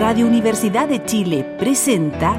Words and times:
Radio 0.00 0.26
Universidad 0.26 0.88
de 0.88 1.04
Chile 1.04 1.44
presenta 1.58 2.34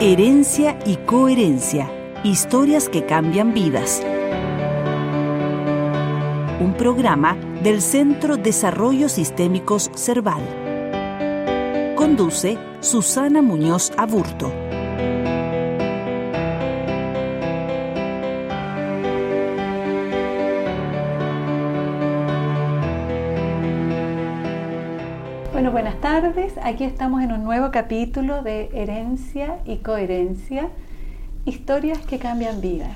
Herencia 0.00 0.76
y 0.84 0.96
Coherencia, 0.96 1.88
historias 2.24 2.88
que 2.88 3.06
cambian 3.06 3.54
vidas. 3.54 4.02
Un 6.58 6.74
programa 6.76 7.36
del 7.62 7.80
Centro 7.82 8.36
Desarrollo 8.36 9.08
Sistémicos 9.08 9.92
Cerval. 9.94 10.42
Conduce 11.94 12.58
Susana 12.80 13.40
Muñoz 13.40 13.92
Aburto. 13.96 14.52
Tardes. 26.20 26.52
Aquí 26.62 26.84
estamos 26.84 27.22
en 27.22 27.32
un 27.32 27.44
nuevo 27.44 27.70
capítulo 27.70 28.42
de 28.42 28.68
Herencia 28.74 29.56
y 29.64 29.78
Coherencia, 29.78 30.68
historias 31.46 31.98
que 32.00 32.18
cambian 32.18 32.60
vidas. 32.60 32.94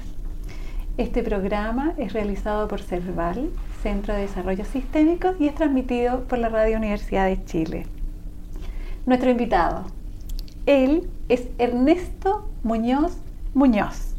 Este 0.98 1.22
programa 1.22 1.94
es 1.96 2.12
realizado 2.12 2.68
por 2.68 2.82
CERVAL, 2.82 3.48
Centro 3.82 4.12
de 4.12 4.20
Desarrollo 4.20 4.66
Sistémico, 4.66 5.32
y 5.38 5.46
es 5.46 5.54
transmitido 5.54 6.24
por 6.24 6.38
la 6.38 6.50
Radio 6.50 6.76
Universidad 6.76 7.24
de 7.24 7.42
Chile. 7.46 7.86
Nuestro 9.06 9.30
invitado, 9.30 9.86
él 10.66 11.08
es 11.30 11.48
Ernesto 11.56 12.46
Muñoz 12.62 13.16
Muñoz. 13.54 14.16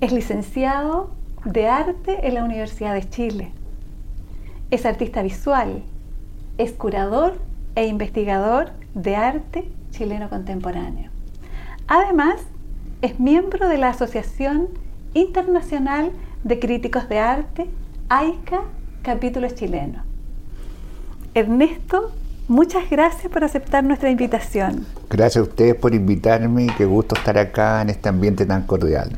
Es 0.00 0.10
licenciado 0.10 1.10
de 1.44 1.68
arte 1.68 2.26
en 2.26 2.32
la 2.32 2.44
Universidad 2.44 2.94
de 2.94 3.06
Chile. 3.10 3.52
Es 4.70 4.86
artista 4.86 5.20
visual, 5.22 5.82
es 6.56 6.72
curador 6.72 7.34
e 7.74 7.86
investigador 7.86 8.70
de 8.94 9.16
arte 9.16 9.68
chileno 9.90 10.28
contemporáneo. 10.28 11.10
Además, 11.86 12.36
es 13.02 13.20
miembro 13.20 13.68
de 13.68 13.78
la 13.78 13.90
Asociación 13.90 14.68
Internacional 15.12 16.10
de 16.42 16.58
Críticos 16.58 17.08
de 17.08 17.18
Arte, 17.18 17.66
AICA, 18.08 18.62
capítulo 19.02 19.48
chileno. 19.48 20.02
Ernesto, 21.34 22.12
muchas 22.48 22.88
gracias 22.90 23.32
por 23.32 23.44
aceptar 23.44 23.84
nuestra 23.84 24.10
invitación. 24.10 24.86
Gracias 25.10 25.44
a 25.44 25.48
ustedes 25.48 25.74
por 25.74 25.94
invitarme 25.94 26.64
y 26.64 26.66
qué 26.68 26.84
gusto 26.84 27.14
estar 27.14 27.36
acá 27.38 27.82
en 27.82 27.90
este 27.90 28.08
ambiente 28.08 28.46
tan 28.46 28.62
cordial. 28.62 29.10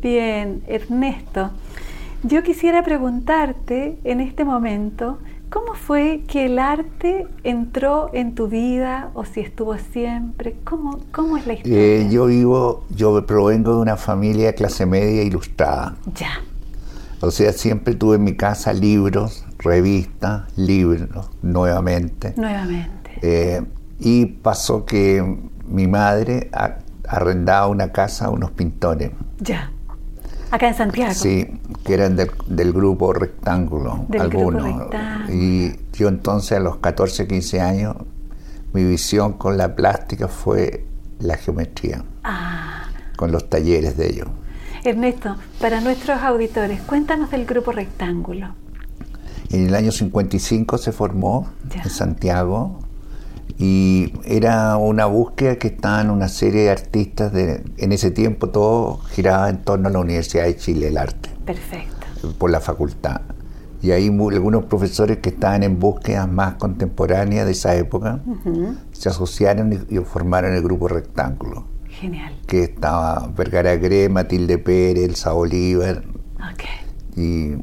Bien, 0.00 0.62
Ernesto, 0.66 1.50
yo 2.22 2.42
quisiera 2.42 2.82
preguntarte 2.82 3.98
en 4.04 4.20
este 4.20 4.44
momento, 4.44 5.18
¿Cómo 5.52 5.74
fue 5.74 6.24
que 6.26 6.46
el 6.46 6.58
arte 6.58 7.26
entró 7.44 8.08
en 8.14 8.34
tu 8.34 8.48
vida 8.48 9.10
o 9.12 9.26
si 9.26 9.40
estuvo 9.40 9.76
siempre? 9.76 10.56
¿Cómo, 10.64 11.00
cómo 11.12 11.36
es 11.36 11.46
la 11.46 11.52
historia? 11.52 11.78
Eh, 11.78 12.08
yo 12.10 12.24
vivo, 12.24 12.86
yo 12.88 13.26
provengo 13.26 13.74
de 13.74 13.82
una 13.82 13.98
familia 13.98 14.46
de 14.46 14.54
clase 14.54 14.86
media 14.86 15.22
ilustrada. 15.22 15.94
Ya. 16.14 16.40
O 17.20 17.30
sea, 17.30 17.52
siempre 17.52 17.94
tuve 17.94 18.16
en 18.16 18.24
mi 18.24 18.34
casa 18.34 18.72
libros, 18.72 19.44
revistas, 19.58 20.44
libros, 20.56 21.28
nuevamente. 21.42 22.32
Nuevamente. 22.38 23.10
Eh, 23.20 23.62
y 23.98 24.24
pasó 24.24 24.86
que 24.86 25.22
mi 25.66 25.86
madre 25.86 26.50
arrendaba 27.06 27.66
una 27.66 27.92
casa 27.92 28.24
a 28.24 28.30
unos 28.30 28.52
pintores. 28.52 29.10
Ya. 29.38 29.70
Acá 30.52 30.68
en 30.68 30.74
Santiago. 30.74 31.14
Sí, 31.14 31.48
que 31.82 31.94
eran 31.94 32.14
del, 32.14 32.72
grupo 32.74 33.14
Rectángulo, 33.14 34.04
del 34.08 34.20
algunos. 34.20 34.62
Grupo 34.62 34.80
rectángulo. 34.82 35.34
Y 35.34 35.80
yo 35.94 36.08
entonces 36.08 36.58
a 36.58 36.60
los 36.60 36.76
14, 36.76 37.26
15 37.26 37.60
años, 37.62 37.96
mi 38.74 38.84
visión 38.84 39.32
con 39.32 39.56
la 39.56 39.74
plástica 39.74 40.28
fue 40.28 40.84
la 41.20 41.38
geometría, 41.38 42.04
ah. 42.22 42.84
con 43.16 43.32
los 43.32 43.48
talleres 43.48 43.96
de 43.96 44.10
ellos. 44.10 44.28
Ernesto, 44.84 45.36
para 45.58 45.80
nuestros 45.80 46.20
auditores, 46.20 46.82
cuéntanos 46.82 47.30
del 47.30 47.46
grupo 47.46 47.72
Rectángulo. 47.72 48.54
En 49.48 49.68
el 49.68 49.74
año 49.74 49.90
55 49.90 50.76
se 50.76 50.92
formó 50.92 51.50
ya. 51.74 51.80
en 51.80 51.88
Santiago 51.88 52.78
y 53.58 54.12
era 54.24 54.76
una 54.76 55.06
búsqueda 55.06 55.56
que 55.56 55.68
estaban 55.68 56.10
una 56.10 56.28
serie 56.28 56.62
de 56.62 56.70
artistas 56.70 57.32
de 57.32 57.62
en 57.76 57.92
ese 57.92 58.10
tiempo 58.10 58.48
todo 58.48 58.98
giraba 59.10 59.50
en 59.50 59.62
torno 59.62 59.88
a 59.88 59.92
la 59.92 59.98
Universidad 59.98 60.44
de 60.44 60.56
Chile 60.56 60.88
el 60.88 60.96
arte. 60.96 61.30
Perfecto. 61.44 62.06
Por 62.38 62.50
la 62.50 62.60
facultad. 62.60 63.20
Y 63.82 63.90
ahí 63.90 64.06
algunos 64.06 64.64
profesores 64.66 65.18
que 65.18 65.30
estaban 65.30 65.64
en 65.64 65.80
búsquedas 65.80 66.30
más 66.30 66.54
contemporáneas 66.54 67.46
de 67.46 67.52
esa 67.52 67.74
época 67.74 68.20
uh 68.24 68.36
-huh. 68.44 68.76
se 68.92 69.08
asociaron 69.08 69.72
y, 69.72 69.96
y, 69.96 69.98
formaron 69.98 70.54
el 70.54 70.62
grupo 70.62 70.86
Rectángulo. 70.86 71.66
Genial. 71.88 72.32
Que 72.46 72.62
estaba 72.62 73.28
Vergara 73.36 73.74
Gre, 73.76 74.08
Matilde 74.08 74.58
Pérez, 74.58 75.04
Elsa 75.04 75.32
Bolívar 75.32 76.04
okay. 76.52 76.70
y 77.16 77.56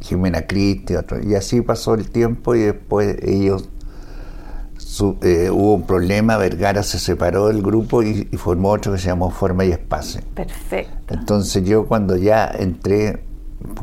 Jimena 0.00 0.46
Cristi 0.46 0.94
y 1.24 1.34
así 1.34 1.62
pasó 1.62 1.94
el 1.94 2.10
tiempo 2.10 2.54
y 2.54 2.60
después 2.60 3.16
ellos 3.22 3.68
su, 4.96 5.18
eh, 5.20 5.50
hubo 5.50 5.74
un 5.74 5.82
problema, 5.82 6.38
Vergara 6.38 6.82
se 6.82 6.98
separó 6.98 7.48
del 7.48 7.60
grupo 7.60 8.02
y, 8.02 8.28
y, 8.32 8.36
formó 8.38 8.70
otro 8.70 8.92
que 8.92 8.98
se 8.98 9.08
llamó 9.08 9.30
Forma 9.30 9.66
y 9.66 9.70
Espacio. 9.70 10.22
Perfecto. 10.34 11.12
Entonces 11.12 11.62
yo 11.64 11.86
cuando 11.86 12.16
ya 12.16 12.46
entré, 12.46 13.22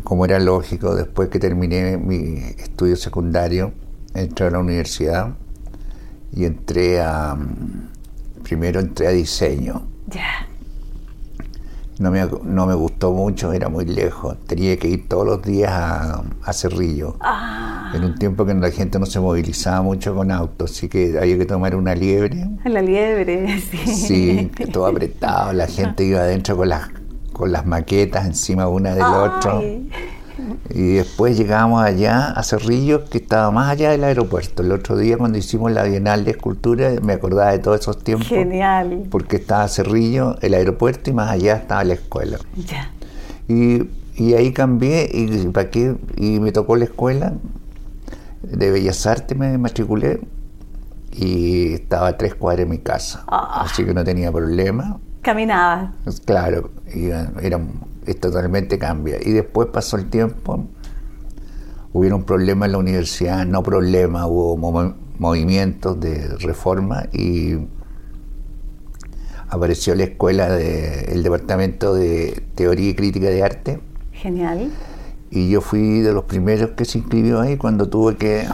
como 0.03 0.25
era 0.25 0.39
lógico, 0.39 0.95
después 0.95 1.29
que 1.29 1.37
terminé 1.37 1.97
mi 1.97 2.37
estudio 2.57 2.95
secundario, 2.95 3.73
entré 4.15 4.47
a 4.47 4.49
la 4.49 4.57
universidad 4.57 5.35
y 6.31 6.45
entré 6.45 6.99
a, 6.99 7.37
primero 8.41 8.79
entré 8.79 9.05
a 9.05 9.11
diseño. 9.11 9.83
Ya. 10.07 10.47
No 11.99 12.09
me, 12.09 12.27
no 12.43 12.65
me 12.65 12.73
gustó 12.73 13.11
mucho, 13.11 13.53
era 13.53 13.69
muy 13.69 13.85
lejos. 13.85 14.37
Tenía 14.47 14.77
que 14.77 14.87
ir 14.87 15.07
todos 15.07 15.25
los 15.25 15.41
días 15.43 15.71
a, 15.71 16.23
a 16.43 16.53
Cerrillo. 16.53 17.17
Ah. 17.19 17.91
En 17.93 18.03
un 18.03 18.15
tiempo 18.15 18.45
que 18.45 18.53
la 18.55 18.71
gente 18.71 18.97
no 18.99 19.05
se 19.05 19.19
movilizaba 19.19 19.81
mucho 19.83 20.15
con 20.15 20.31
autos, 20.31 20.71
así 20.71 20.89
que 20.89 21.17
había 21.19 21.37
que 21.37 21.45
tomar 21.45 21.75
una 21.75 21.93
liebre. 21.93 22.49
La 22.65 22.81
liebre, 22.81 23.59
sí. 23.71 23.77
Sí, 23.77 24.51
todo 24.71 24.87
apretado. 24.87 25.53
La 25.53 25.67
gente 25.67 26.03
iba 26.03 26.21
adentro 26.21 26.57
con 26.57 26.69
las, 26.69 26.89
con 27.31 27.51
las 27.51 27.65
maquetas 27.65 28.25
encima 28.25 28.67
una 28.67 28.95
del 28.95 29.03
Ay. 29.03 29.13
otro. 29.13 29.63
Y 30.69 30.93
después 30.95 31.37
llegamos 31.37 31.83
allá 31.83 32.31
a 32.31 32.43
Cerrillo, 32.43 33.05
que 33.05 33.17
estaba 33.17 33.51
más 33.51 33.69
allá 33.69 33.91
del 33.91 34.03
aeropuerto. 34.03 34.63
El 34.63 34.71
otro 34.71 34.97
día 34.97 35.17
cuando 35.17 35.37
hicimos 35.37 35.71
la 35.71 35.83
Bienal 35.83 36.25
de 36.25 36.31
Escultura 36.31 36.91
me 37.01 37.13
acordaba 37.13 37.51
de 37.51 37.59
todos 37.59 37.81
esos 37.81 38.03
tiempos. 38.03 38.27
Genial. 38.27 39.07
Porque 39.09 39.37
estaba 39.37 39.67
Cerrillo, 39.67 40.35
el 40.41 40.53
aeropuerto 40.53 41.09
y 41.09 41.13
más 41.13 41.31
allá 41.31 41.55
estaba 41.55 41.83
la 41.83 41.93
escuela. 41.93 42.37
Ya. 42.67 42.91
Y, 43.47 43.89
y 44.15 44.33
ahí 44.33 44.53
cambié 44.53 45.09
y, 45.11 45.47
¿para 45.47 45.69
qué? 45.69 45.95
y 46.17 46.39
me 46.39 46.51
tocó 46.51 46.75
la 46.75 46.85
escuela 46.85 47.33
de 48.43 48.71
Bellas 48.71 49.05
Artes, 49.07 49.37
me 49.37 49.57
matriculé 49.57 50.19
y 51.11 51.73
estaba 51.73 52.07
a 52.07 52.17
tres 52.17 52.35
cuadras 52.35 52.65
de 52.65 52.71
mi 52.71 52.79
casa. 52.79 53.23
Ah. 53.27 53.63
Así 53.65 53.85
que 53.85 53.93
no 53.93 54.03
tenía 54.03 54.31
problema. 54.31 54.99
Caminaba. 55.21 55.93
Claro, 56.25 56.71
era, 56.87 57.59
era 58.05 58.19
totalmente 58.19 58.77
cambia. 58.77 59.17
Y 59.21 59.31
después 59.31 59.69
pasó 59.69 59.97
el 59.97 60.09
tiempo, 60.09 60.65
hubieron 61.93 62.23
problemas 62.23 62.67
en 62.67 62.71
la 62.73 62.77
universidad, 62.79 63.45
no 63.45 63.63
problemas, 63.63 64.25
hubo 64.27 64.57
mov 64.57 64.95
movimientos 65.19 65.99
de 65.99 66.27
reforma 66.39 67.05
y 67.13 67.55
apareció 69.47 69.93
la 69.93 70.05
escuela 70.05 70.49
del 70.49 71.05
de, 71.05 71.21
departamento 71.21 71.93
de 71.93 72.43
teoría 72.55 72.89
y 72.89 72.95
crítica 72.95 73.29
de 73.29 73.43
arte. 73.43 73.79
Genial. 74.11 74.71
Y 75.29 75.49
yo 75.49 75.61
fui 75.61 76.01
de 76.01 76.13
los 76.13 76.23
primeros 76.25 76.71
que 76.71 76.85
se 76.85 76.97
inscribió 76.97 77.41
ahí 77.41 77.57
cuando 77.57 77.87
tuve 77.87 78.15
que 78.17 78.47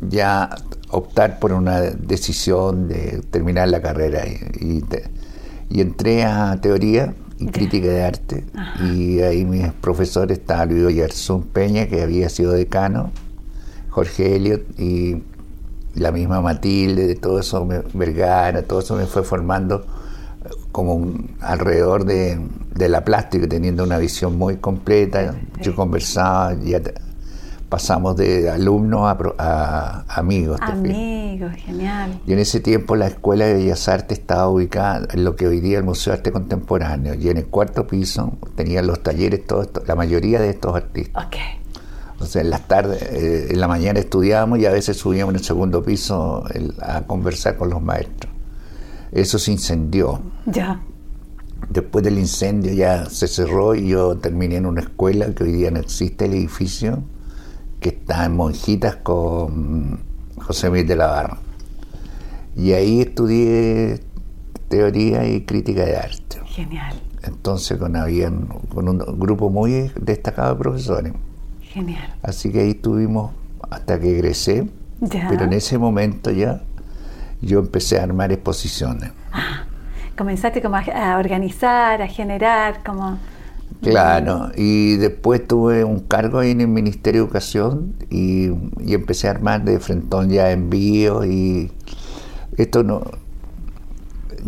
ya 0.00 0.50
optar 0.90 1.38
por 1.38 1.52
una 1.52 1.80
decisión 1.80 2.86
de 2.86 3.22
terminar 3.30 3.68
la 3.68 3.80
carrera 3.80 4.26
y, 4.26 4.38
y, 4.60 4.80
te, 4.82 5.04
y 5.70 5.80
entré 5.80 6.24
a 6.24 6.58
teoría 6.60 7.14
y 7.38 7.46
crítica 7.46 7.88
de 7.88 8.02
arte. 8.02 8.44
Ajá. 8.54 8.84
Y 8.84 9.20
ahí 9.20 9.44
mis 9.44 9.72
profesores 9.72 10.38
estaba 10.38 10.66
Luis 10.66 11.32
Peña, 11.52 11.86
que 11.86 12.02
había 12.02 12.28
sido 12.28 12.52
decano, 12.52 13.10
Jorge 13.90 14.36
Elliot 14.36 14.78
y 14.78 15.22
la 15.94 16.12
misma 16.12 16.40
Matilde, 16.40 17.06
de 17.06 17.14
todo 17.14 17.40
eso, 17.40 17.64
me, 17.64 17.80
Vergara, 17.94 18.62
todo 18.62 18.80
eso 18.80 18.94
me 18.96 19.06
fue 19.06 19.22
formando 19.22 19.84
como 20.72 20.94
un, 20.94 21.36
alrededor 21.40 22.04
de, 22.04 22.40
de, 22.74 22.88
la 22.88 23.04
plástica, 23.04 23.48
teniendo 23.48 23.82
una 23.84 23.98
visión 23.98 24.36
muy 24.36 24.56
completa. 24.56 25.34
Yo 25.60 25.74
conversaba, 25.74 26.54
ya 26.54 26.80
pasamos 27.68 28.16
de 28.16 28.48
alumnos 28.50 29.02
a, 29.02 29.16
a, 29.38 30.04
a 30.08 30.18
amigos. 30.18 30.58
Amigos, 30.60 31.52
genial. 31.56 32.20
Y 32.26 32.32
en 32.32 32.38
ese 32.38 32.60
tiempo 32.60 32.96
la 32.96 33.06
Escuela 33.08 33.44
de 33.46 33.54
Bellas 33.54 33.88
Artes 33.88 34.18
estaba 34.18 34.48
ubicada 34.48 35.06
en 35.12 35.24
lo 35.24 35.36
que 35.36 35.46
hoy 35.46 35.60
día 35.60 35.74
es 35.74 35.78
el 35.80 35.84
Museo 35.84 36.12
de 36.12 36.18
Arte 36.18 36.32
Contemporáneo. 36.32 37.14
Y 37.14 37.28
en 37.28 37.36
el 37.36 37.46
cuarto 37.46 37.86
piso 37.86 38.32
tenían 38.56 38.86
los 38.86 39.02
talleres, 39.02 39.46
todos 39.46 39.68
la 39.86 39.94
mayoría 39.94 40.40
de 40.40 40.50
estos 40.50 40.74
artistas. 40.74 41.26
Okay. 41.26 41.40
O 42.20 42.24
sea, 42.26 42.42
en 42.42 42.50
las 42.50 42.66
tardes, 42.66 43.00
eh, 43.02 43.48
en 43.50 43.60
la 43.60 43.68
mañana 43.68 44.00
estudiábamos 44.00 44.58
y 44.58 44.66
a 44.66 44.72
veces 44.72 44.96
subíamos 44.96 45.34
en 45.34 45.38
el 45.38 45.44
segundo 45.44 45.82
piso 45.84 46.44
el- 46.52 46.74
a 46.82 47.02
conversar 47.02 47.56
con 47.56 47.70
los 47.70 47.80
maestros. 47.80 48.32
Eso 49.12 49.38
se 49.38 49.52
incendió. 49.52 50.20
Ya. 50.46 50.80
Después 51.70 52.02
del 52.04 52.18
incendio 52.18 52.72
ya 52.72 53.06
se 53.06 53.28
cerró 53.28 53.74
y 53.74 53.88
yo 53.88 54.16
terminé 54.16 54.56
en 54.56 54.66
una 54.66 54.80
escuela 54.80 55.26
que 55.34 55.44
hoy 55.44 55.52
día 55.52 55.70
no 55.70 55.78
existe 55.80 56.24
el 56.24 56.32
edificio, 56.34 57.02
que 57.80 57.90
está 57.90 58.24
en 58.24 58.36
Monjitas 58.36 58.96
con 58.96 60.00
José 60.40 60.70
Miguel 60.70 60.88
de 60.88 60.96
la 60.96 61.06
Barra. 61.06 61.38
Y 62.56 62.72
ahí 62.72 63.00
estudié 63.00 64.00
teoría 64.68 65.26
y 65.28 65.42
crítica 65.42 65.84
de 65.84 65.96
arte. 65.96 66.40
Genial. 66.46 66.94
Entonces 67.22 67.78
con, 67.78 67.96
habían, 67.96 68.46
con 68.72 68.88
un 68.88 68.98
grupo 69.18 69.50
muy 69.50 69.90
destacado 70.00 70.54
de 70.54 70.58
profesores. 70.58 71.12
Genial. 71.62 72.14
Así 72.22 72.50
que 72.50 72.60
ahí 72.60 72.70
estuvimos 72.70 73.32
hasta 73.70 73.98
que 74.00 74.10
egresé, 74.10 74.68
Ya. 75.00 75.26
pero 75.28 75.44
en 75.44 75.52
ese 75.52 75.78
momento 75.78 76.30
ya 76.30 76.62
yo 77.40 77.60
empecé 77.60 78.00
a 78.00 78.04
armar 78.04 78.32
exposiciones. 78.32 79.10
Comenzaste 80.16 80.60
como 80.60 80.76
a, 80.76 80.80
a 80.80 81.18
organizar, 81.18 82.02
a 82.02 82.08
generar, 82.08 82.82
como... 82.84 83.18
Claro, 83.82 84.50
y 84.56 84.96
después 84.96 85.46
tuve 85.46 85.84
un 85.84 86.00
cargo 86.00 86.40
ahí 86.40 86.50
en 86.50 86.60
el 86.60 86.68
Ministerio 86.68 87.20
de 87.22 87.26
Educación 87.26 87.94
y, 88.10 88.48
y 88.84 88.94
empecé 88.94 89.28
a 89.28 89.30
armar 89.32 89.64
de 89.64 89.78
frentón 89.78 90.30
ya 90.30 90.50
envíos 90.50 91.24
y 91.26 91.70
esto 92.56 92.82
no, 92.82 93.02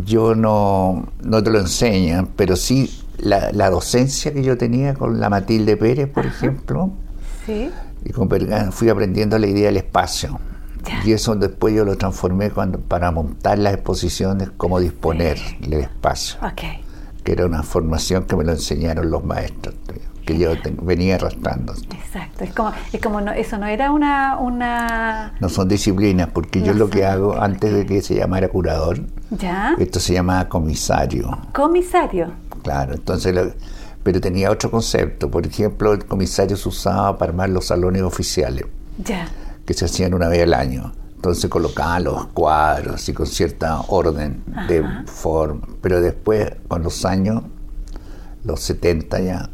yo 0.05 0.35
no, 0.35 1.07
no 1.23 1.43
te 1.43 1.51
lo 1.51 1.61
enseñan, 1.61 2.29
pero 2.37 2.57
sí 2.57 2.91
la, 3.19 3.53
la 3.53 3.71
docencia 3.71 4.33
que 4.33 4.43
yo 4.43 4.57
tenía 4.59 4.95
con 4.95 5.21
la 5.21 5.31
Matilde 5.31 5.77
Pérez, 5.77 6.09
por 6.09 6.27
ejemplo, 6.27 6.91
Sí. 7.47 7.71
y 8.05 8.11
con 8.13 8.29
Bergan 8.29 8.73
fui 8.73 8.89
aprendiendo 8.89 9.39
la 9.39 9.47
idea 9.47 9.67
del 9.67 9.77
espacio. 9.79 10.39
Ya. 10.85 11.03
Y 11.05 11.13
eso 11.13 11.35
después 11.37 11.75
yo 11.75 11.85
lo 11.85 11.97
transformé 11.97 12.51
cuando, 12.51 12.81
para 12.81 13.11
montar 13.11 13.59
las 13.59 13.75
exposiciones, 13.75 14.51
cómo 14.57 14.81
disponer 14.81 15.37
el 15.63 15.75
espacio 15.75 16.39
Ok. 16.43 16.63
Que 17.25 17.33
era 17.33 17.47
una 17.47 17.63
formación 17.63 18.25
que 18.25 18.37
me 18.37 18.45
lo 18.45 18.53
enseñaron 18.53 19.11
los 19.11 19.25
maestros, 19.25 19.75
que 20.25 20.39
yo 20.39 20.51
venía 20.83 21.17
arrastrando. 21.17 21.73
Exacto. 21.95 22.45
Es 22.45 22.53
como, 22.55 22.73
es 22.93 23.01
como 23.01 23.21
no, 23.21 23.33
eso 23.33 23.59
no 23.59 23.67
era 23.67 23.91
una, 23.93 24.39
una... 24.39 25.35
No 25.41 25.49
son 25.49 25.69
disciplinas, 25.69 26.29
porque 26.33 26.63
yo 26.63 26.73
lo 26.75 26.89
que 26.91 27.05
hago, 27.05 27.41
antes 27.41 27.73
de 27.73 27.87
que 27.87 28.03
se 28.03 28.15
llamara 28.15 28.49
curador, 28.49 29.01
¿Ya? 29.31 29.75
esto 29.79 30.01
se 30.01 30.15
llamaba 30.15 30.49
comisario, 30.49 31.39
Comisario. 31.53 32.33
claro, 32.63 32.95
entonces, 32.95 33.35
lo- 33.35 33.53
pero 34.03 34.21
tenía 34.21 34.51
otro 34.51 34.71
concepto, 34.71 35.31
por 35.31 35.47
ejemplo, 35.47 35.93
el 35.93 36.05
comisario 36.07 36.57
se 36.57 36.69
usaba 36.69 37.19
para 37.19 37.31
armar 37.33 37.51
los 37.51 37.67
salones 37.67 38.03
oficiales, 38.03 38.65
Ya. 39.05 39.29
que 39.67 39.75
se 39.75 39.85
hacían 39.85 40.15
una 40.15 40.29
vez 40.29 40.43
al 40.45 40.55
año. 40.55 40.93
Entonces 41.21 41.51
colocaban 41.51 42.05
los 42.05 42.29
cuadros 42.29 43.07
y 43.11 43.13
con 43.13 43.27
cierta 43.27 43.83
orden 43.89 44.43
de 44.69 44.83
forma. 45.05 45.61
Pero 45.83 46.01
después, 46.01 46.51
con 46.67 46.83
los 46.83 47.05
años, 47.05 47.43
los 48.43 48.61
70 48.61 49.21
ya, 49.21 49.51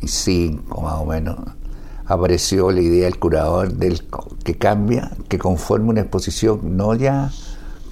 y 0.00 0.08
5 0.08 0.80
más 0.80 0.94
o 0.94 1.04
menos, 1.06 1.36
apareció 2.06 2.72
la 2.72 2.80
idea 2.80 3.04
del 3.04 3.20
curador 3.20 3.72
del 3.72 4.02
que 4.42 4.58
cambia, 4.58 5.12
que 5.28 5.38
conforma 5.38 5.90
una 5.90 6.00
exposición, 6.00 6.76
no 6.76 6.96
ya 6.96 7.30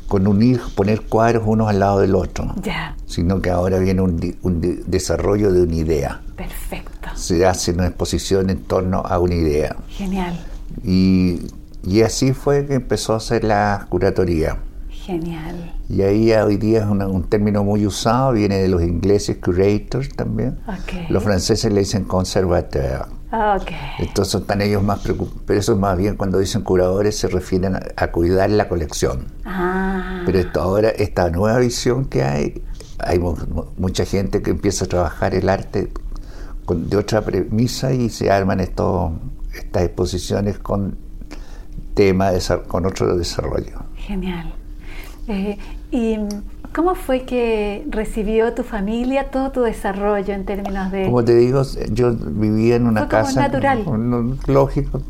con 0.08 0.26
unir, 0.26 0.60
poner 0.74 1.02
cuadros 1.02 1.44
unos 1.46 1.68
al 1.68 1.78
lado 1.78 2.00
del 2.00 2.16
otro, 2.16 2.52
Ya. 2.64 2.96
sino 3.06 3.40
que 3.40 3.50
ahora 3.50 3.78
viene 3.78 4.00
un, 4.00 4.36
un 4.42 4.82
desarrollo 4.88 5.52
de 5.52 5.62
una 5.62 5.76
idea. 5.76 6.20
Perfecto. 6.34 7.10
Se 7.14 7.46
hace 7.46 7.70
una 7.70 7.86
exposición 7.86 8.50
en 8.50 8.64
torno 8.64 9.02
a 9.06 9.20
una 9.20 9.36
idea. 9.36 9.76
Genial. 9.88 10.36
Y, 10.82 11.42
y 11.82 12.02
así 12.02 12.32
fue 12.32 12.66
que 12.66 12.74
empezó 12.74 13.14
a 13.14 13.16
hacer 13.18 13.44
la 13.44 13.86
curatoría. 13.88 14.58
Genial. 14.88 15.74
Y 15.88 16.02
ahí 16.02 16.32
hoy 16.32 16.56
día 16.58 16.80
es 16.80 16.86
una- 16.86 17.08
un 17.08 17.22
término 17.24 17.64
muy 17.64 17.86
usado, 17.86 18.32
viene 18.32 18.58
de 18.58 18.68
los 18.68 18.82
ingleses 18.82 19.38
curators 19.38 20.10
también. 20.10 20.58
Ok. 20.68 21.08
Los 21.10 21.22
franceses 21.24 21.72
le 21.72 21.80
dicen 21.80 22.04
conservateur. 22.04 23.06
Ok. 23.32 23.70
Entonces 24.00 24.40
están 24.42 24.60
ellos 24.60 24.82
más 24.82 25.00
preocupados. 25.00 25.42
Pero 25.46 25.60
eso 25.60 25.72
es 25.72 25.78
más 25.78 25.96
bien 25.96 26.16
cuando 26.16 26.38
dicen 26.38 26.60
curadores 26.62 27.16
se 27.16 27.28
refieren 27.28 27.76
a, 27.76 27.80
a 27.96 28.10
cuidar 28.12 28.50
la 28.50 28.68
colección. 28.68 29.26
Ah. 29.46 30.22
Pero 30.26 30.38
esto 30.40 30.60
ahora, 30.60 30.90
esta 30.90 31.30
nueva 31.30 31.58
visión 31.58 32.04
que 32.04 32.22
hay, 32.22 32.62
hay 32.98 33.18
mu- 33.18 33.36
mu- 33.50 33.64
mucha 33.78 34.04
gente 34.04 34.42
que 34.42 34.50
empieza 34.50 34.84
a 34.84 34.88
trabajar 34.88 35.34
el 35.34 35.48
arte 35.48 35.90
con- 36.66 36.90
de 36.90 36.96
otra 36.98 37.22
premisa 37.22 37.92
y 37.94 38.10
se 38.10 38.30
arman 38.30 38.60
estos, 38.60 39.12
estas 39.54 39.84
exposiciones 39.84 40.58
con 40.58 40.98
tema, 41.98 42.30
con 42.68 42.86
otro 42.86 43.16
desarrollo. 43.16 43.76
Genial. 43.96 44.52
Eh, 45.26 45.58
¿Y 45.90 46.16
cómo 46.72 46.94
fue 46.94 47.24
que 47.24 47.84
recibió 47.90 48.54
tu 48.54 48.62
familia 48.62 49.30
todo 49.32 49.50
tu 49.50 49.62
desarrollo 49.62 50.32
en 50.32 50.44
términos 50.44 50.92
de... 50.92 51.06
Como 51.06 51.24
te 51.24 51.34
digo, 51.34 51.62
yo 51.90 52.14
vivía 52.14 52.76
en 52.76 52.86
una 52.86 53.00
Fue 53.00 53.08
como 53.08 53.22
casa. 53.24 53.40
natural. 53.40 53.84
no- 53.84 54.36
lógico. 54.46 55.02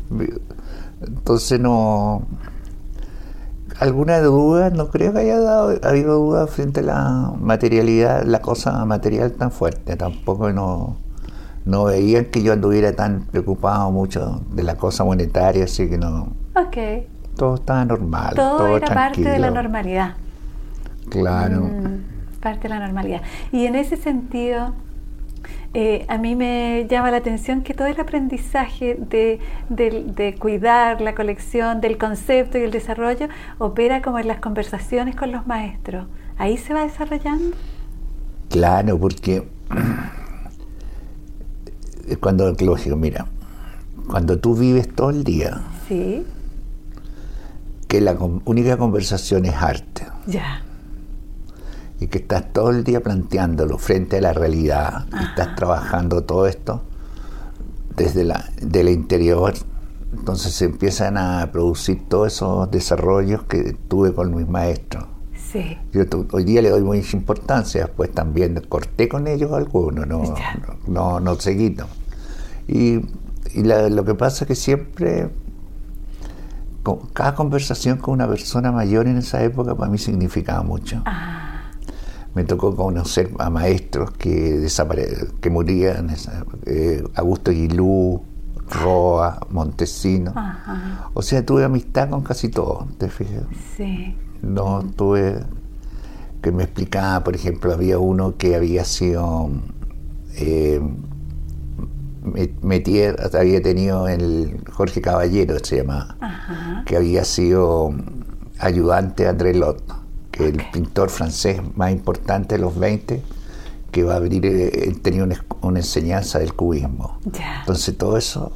Entonces 1.05 1.59
no. 1.59 2.23
¿Alguna 3.79 4.19
duda? 4.19 4.71
No 4.71 4.89
creo 4.89 5.13
que 5.13 5.19
haya 5.19 5.39
dado, 5.39 5.77
habido 5.83 6.15
duda 6.17 6.47
frente 6.47 6.79
a 6.81 6.83
la 6.83 7.33
materialidad, 7.39 8.23
la 8.25 8.41
cosa 8.41 8.83
material 8.85 9.31
tan 9.33 9.51
fuerte. 9.51 9.95
Tampoco 9.95 10.51
no, 10.51 10.97
no 11.65 11.83
veían 11.85 12.25
que 12.25 12.41
yo 12.41 12.51
anduviera 12.51 12.93
tan 12.93 13.21
preocupado 13.31 13.91
mucho 13.91 14.41
de 14.51 14.63
la 14.63 14.75
cosa 14.75 15.03
monetaria, 15.05 15.63
así 15.65 15.87
que 15.87 15.97
no. 15.97 16.33
Ok. 16.55 16.77
Todo 17.35 17.55
estaba 17.55 17.85
normal. 17.85 18.33
Todo, 18.35 18.57
Todo, 18.57 18.77
era 18.77 18.93
parte 18.93 19.21
de 19.23 19.39
la 19.39 19.51
normalidad. 19.51 20.15
Claro. 21.09 21.61
Mm, 21.61 22.39
parte 22.41 22.63
de 22.63 22.69
la 22.69 22.79
normalidad. 22.79 23.21
Y 23.51 23.65
en 23.65 23.75
ese 23.75 23.95
sentido, 23.97 24.73
eh, 25.73 26.05
a 26.09 26.17
mí 26.17 26.35
me 26.35 26.85
llama 26.89 27.11
la 27.11 27.17
atención 27.17 27.61
que 27.61 27.73
todo 27.73 27.87
el 27.87 27.99
aprendizaje 27.99 28.95
de, 28.95 29.39
del- 29.69 30.13
de 30.15 30.35
cuidar 30.35 30.99
la 31.01 31.15
colección, 31.15 31.79
del 31.81 31.97
concepto 31.97 32.57
y 32.57 32.61
el 32.63 32.71
desarrollo, 32.71 33.27
opera 33.57 34.01
como 34.01 34.19
en 34.19 34.27
las 34.27 34.39
conversaciones 34.39 35.15
con 35.15 35.31
los 35.31 35.47
maestros. 35.47 36.07
Ahí 36.37 36.57
se 36.57 36.73
va 36.73 36.83
desarrollando. 36.83 37.55
Claro, 38.49 38.97
porque 38.99 39.47
es 42.07 42.17
cuando, 42.17 42.51
lógico, 42.59 42.95
mira, 42.95 43.25
cuando 44.09 44.39
tú 44.39 44.55
vives 44.55 44.93
todo 44.93 45.11
el 45.11 45.23
día, 45.23 45.61
Sí, 45.87 46.25
que 47.89 47.99
la 48.01 48.13
única 48.45 48.77
conversación 48.77 49.43
es 49.45 49.55
arte, 49.55 50.05
ya. 50.27 50.61
y 51.99 52.07
que 52.07 52.19
estás 52.19 52.53
todo 52.53 52.69
el 52.69 52.83
día 52.85 53.01
planteándolo 53.01 53.77
frente 53.77 54.19
a 54.19 54.21
la 54.21 54.31
realidad, 54.33 55.05
y 55.11 55.23
estás 55.23 55.55
trabajando 55.55 56.23
todo 56.23 56.47
esto 56.47 56.83
desde 57.97 58.23
la, 58.23 58.49
del 58.61 58.87
interior, 58.89 59.53
entonces 60.13 60.53
se 60.53 60.65
empiezan 60.65 61.17
a 61.17 61.49
producir 61.51 62.07
todos 62.07 62.27
esos 62.33 62.71
desarrollos 62.71 63.43
que 63.43 63.73
tuve 63.87 64.13
con 64.13 64.33
mis 64.35 64.47
maestros. 64.47 65.05
Sí, 65.51 65.77
Yo 65.91 66.03
hoy 66.31 66.43
día 66.43 66.61
le 66.61 66.69
doy 66.69 66.83
mucha 66.83 67.17
importancia, 67.17 67.85
después 67.85 68.11
también 68.13 68.63
corté 68.69 69.09
con 69.09 69.25
ellos 69.27 69.51
algunos, 69.51 70.05
no, 70.07 70.19
no, 70.21 70.35
no, 70.87 71.19
no 71.19 71.35
seguí. 71.39 71.71
no. 71.71 71.85
Y, 72.67 73.01
y 73.55 73.63
la- 73.63 73.89
lo 73.89 74.05
que 74.05 74.13
pasa 74.13 74.43
es 74.43 74.47
que 74.47 74.53
siempre, 74.55 75.29
cada 77.13 77.35
conversación 77.35 77.97
con 77.97 78.13
una 78.15 78.27
persona 78.27 78.71
mayor 78.71 79.07
en 79.07 79.17
esa 79.17 79.43
época 79.43 79.75
para 79.75 79.91
mí 79.91 79.97
significaba 79.97 80.63
mucho. 80.63 81.01
Ah, 81.05 81.71
Me 82.35 82.43
tocó 82.43 82.75
conocer 82.75 83.31
a 83.39 83.49
maestros 83.49 84.11
que, 84.11 84.67
que 85.41 85.49
morían, 85.49 86.09
eh, 86.65 87.03
Augusto 87.15 87.51
Guilú, 87.51 88.21
Roa, 88.69 89.39
Montesino. 89.49 90.31
ajá, 90.35 91.09
O 91.13 91.21
sea, 91.21 91.45
tuve 91.45 91.63
amistad 91.63 92.09
con 92.09 92.21
casi 92.21 92.49
todos, 92.49 92.85
¿te 92.97 93.09
fijas? 93.09 93.43
sí, 93.75 94.15
No 94.41 94.83
tuve 94.95 95.39
que 96.41 96.51
me 96.51 96.63
explicaba, 96.63 97.23
por 97.23 97.35
ejemplo, 97.35 97.73
había 97.73 97.97
uno 97.99 98.37
que 98.37 98.55
había 98.55 98.85
sido 98.85 99.49
eh, 100.37 100.79
había 103.33 103.61
tenido 103.61 104.07
el 104.07 104.63
Jorge 104.71 105.01
Caballero, 105.01 105.57
se 105.63 105.77
llamaba, 105.77 106.17
ajá, 106.19 106.83
que 106.85 106.95
había 106.97 107.23
sido 107.23 107.93
ayudante 108.59 109.23
de 109.23 109.29
André 109.29 109.53
Lot, 109.53 109.81
que 110.31 110.47
es 110.47 110.53
el 110.53 110.63
pintor 110.71 111.09
francés 111.09 111.61
más 111.75 111.91
importante 111.91 112.55
de 112.55 112.61
los 112.61 112.77
20, 112.77 113.21
que 113.91 114.03
va 114.03 114.13
a 114.13 114.17
abrir, 114.17 114.45
eh, 114.45 114.87
él 114.87 115.01
tenía 115.01 115.23
una, 115.23 115.43
una 115.61 115.79
enseñanza 115.79 116.39
del 116.39 116.53
cubismo. 116.53 117.19
Entonces 117.59 117.97
todo 117.97 118.17
eso, 118.17 118.51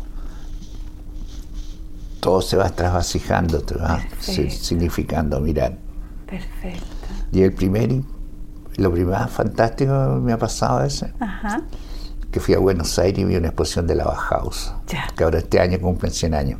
todo 2.19 2.41
se 2.41 2.57
va 2.57 2.69
trasvasijando, 2.69 3.61
te 3.61 3.75
va 3.75 4.01
significando, 4.19 5.39
mirar. 5.39 5.77
Perfecto. 6.27 6.85
Y 7.31 7.41
el 7.41 7.53
primer, 7.53 8.01
lo 8.77 8.91
primero 8.91 9.27
fantástico 9.27 9.91
que 9.91 10.19
me 10.21 10.33
ha 10.33 10.37
pasado 10.37 10.83
ese, 10.83 11.13
Ajá, 11.19 11.63
que 12.33 12.39
fui 12.39 12.55
a 12.55 12.59
Buenos 12.59 12.97
Aires 12.99 13.19
y 13.19 13.23
vi 13.25 13.35
una 13.35 13.47
exposición 13.49 13.85
de 13.87 13.95
la 13.95 14.05
Bauhaus, 14.05 14.73
que 15.15 15.23
ahora 15.23 15.37
este 15.37 15.59
año 15.59 15.79
cumplen 15.79 16.11
100 16.11 16.33
años. 16.33 16.59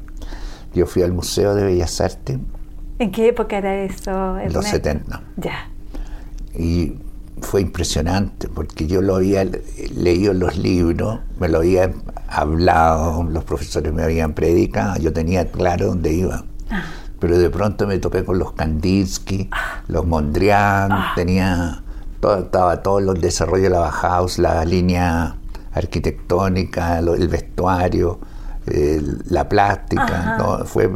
Yo 0.73 0.85
fui 0.85 1.01
al 1.01 1.11
Museo 1.11 1.55
de 1.55 1.63
Bellas 1.63 1.99
Artes 1.99 2.37
¿En 2.99 3.11
qué 3.11 3.27
época 3.29 3.57
era 3.57 3.75
eso? 3.83 4.37
en 4.39 4.53
los 4.53 4.65
Ernesto? 4.65 4.69
70 4.69 5.21
Ya. 5.37 5.67
y 6.57 6.93
fue 7.41 7.61
impresionante 7.61 8.47
porque 8.47 8.85
yo 8.87 9.01
lo 9.01 9.15
había 9.15 9.43
leído 9.95 10.31
en 10.31 10.39
los 10.39 10.55
libros, 10.57 11.19
me 11.39 11.49
lo 11.49 11.57
habían 11.57 11.95
hablado, 12.27 13.23
los 13.23 13.43
profesores 13.43 13.91
me 13.91 14.03
habían 14.03 14.33
predicado, 14.33 14.97
yo 14.97 15.11
tenía 15.11 15.51
claro 15.51 15.87
dónde 15.87 16.13
iba. 16.13 16.45
Pero 17.19 17.37
de 17.39 17.49
pronto 17.49 17.87
me 17.87 17.97
topé 17.97 18.23
con 18.23 18.37
los 18.37 18.53
Kandinsky, 18.53 19.49
los 19.87 20.05
Mondrian, 20.05 20.91
tenía 21.15 21.81
todo, 22.19 22.37
estaba 22.43 22.81
todo 22.83 22.99
el 22.99 23.19
desarrollo 23.19 23.63
de 23.63 23.69
la 23.71 23.79
Bauhaus, 23.79 24.37
la 24.37 24.63
línea 24.63 25.35
arquitectónica, 25.73 27.01
lo- 27.01 27.15
el 27.15 27.27
vestuario, 27.27 28.19
el- 28.67 29.19
la 29.29 29.47
plástica. 29.49 30.35
¿no? 30.37 30.65
fue 30.65 30.87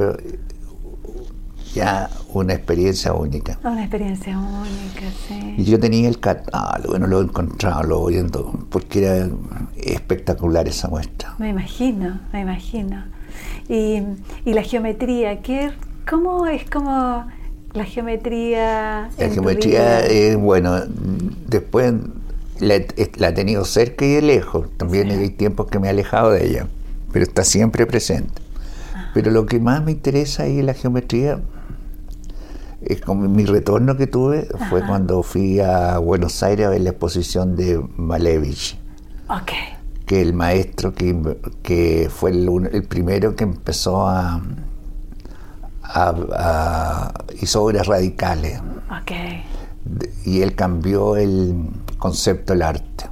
ya 1.73 2.09
una 2.33 2.53
experiencia 2.53 3.13
única. 3.13 3.59
Una 3.63 3.81
experiencia 3.81 4.37
única, 4.37 5.11
sí. 5.27 5.55
Y 5.57 5.63
yo 5.65 5.79
tenía 5.79 6.07
el 6.07 6.19
catálogo, 6.19 6.97
no 6.97 7.07
lo 7.07 7.19
he 7.21 7.23
encontrado, 7.23 7.83
lo 7.83 7.99
voy 7.99 8.13
viendo, 8.13 8.51
porque 8.69 9.05
era 9.05 9.27
espectacular 9.75 10.67
esa 10.67 10.87
muestra. 10.87 11.33
Me 11.37 11.49
imagino, 11.49 12.19
me 12.33 12.41
imagino. 12.41 13.03
Y, 13.69 14.01
y 14.45 14.53
la 14.53 14.63
geometría, 14.63 15.41
¿qué, 15.41 15.71
¿cómo 16.09 16.47
es 16.47 16.67
como 16.69 17.27
la 17.73 17.83
geometría? 17.83 19.09
La 19.19 19.29
geometría 19.29 19.99
es, 20.05 20.35
bueno, 20.37 20.79
después 21.47 21.93
la, 22.59 22.75
la 23.17 23.29
he 23.29 23.31
tenido 23.33 23.65
cerca 23.65 24.05
y 24.05 24.13
de 24.15 24.21
lejos, 24.21 24.67
también 24.77 25.09
hay 25.11 25.29
tiempos 25.29 25.67
que 25.67 25.79
me 25.79 25.87
he 25.87 25.89
alejado 25.91 26.31
de 26.31 26.45
ella, 26.47 26.67
pero 27.11 27.23
está 27.23 27.43
siempre 27.43 27.85
presente. 27.85 28.41
Pero 29.13 29.31
lo 29.31 29.45
que 29.45 29.59
más 29.59 29.83
me 29.83 29.91
interesa 29.91 30.43
ahí 30.43 30.59
en 30.59 30.65
la 30.67 30.73
geometría 30.73 31.39
es 32.81 33.01
como 33.01 33.27
mi 33.27 33.45
retorno 33.45 33.97
que 33.97 34.05
tuve 34.07 34.47
fue 34.69 34.85
cuando 34.85 35.23
fui 35.23 35.59
a 35.59 35.97
Buenos 35.97 36.43
Aires 36.43 36.67
a 36.67 36.69
ver 36.69 36.81
la 36.81 36.89
exposición 36.91 37.55
de 37.55 37.81
Malevich. 37.97 38.77
Que 40.05 40.21
el 40.21 40.33
maestro 40.33 40.93
que, 40.93 41.15
que 41.63 42.09
fue 42.13 42.29
el, 42.31 42.69
el 42.71 42.83
primero 42.83 43.35
que 43.35 43.43
empezó 43.45 44.07
a, 44.07 44.41
a- 45.83 46.15
a- 46.35 47.13
hizo 47.41 47.63
obras 47.63 47.87
radicales. 47.87 48.61
Y 50.25 50.41
él 50.41 50.53
cambió 50.55 51.15
el 51.17 51.55
concepto 51.97 52.53
del 52.53 52.61
arte. 52.63 53.05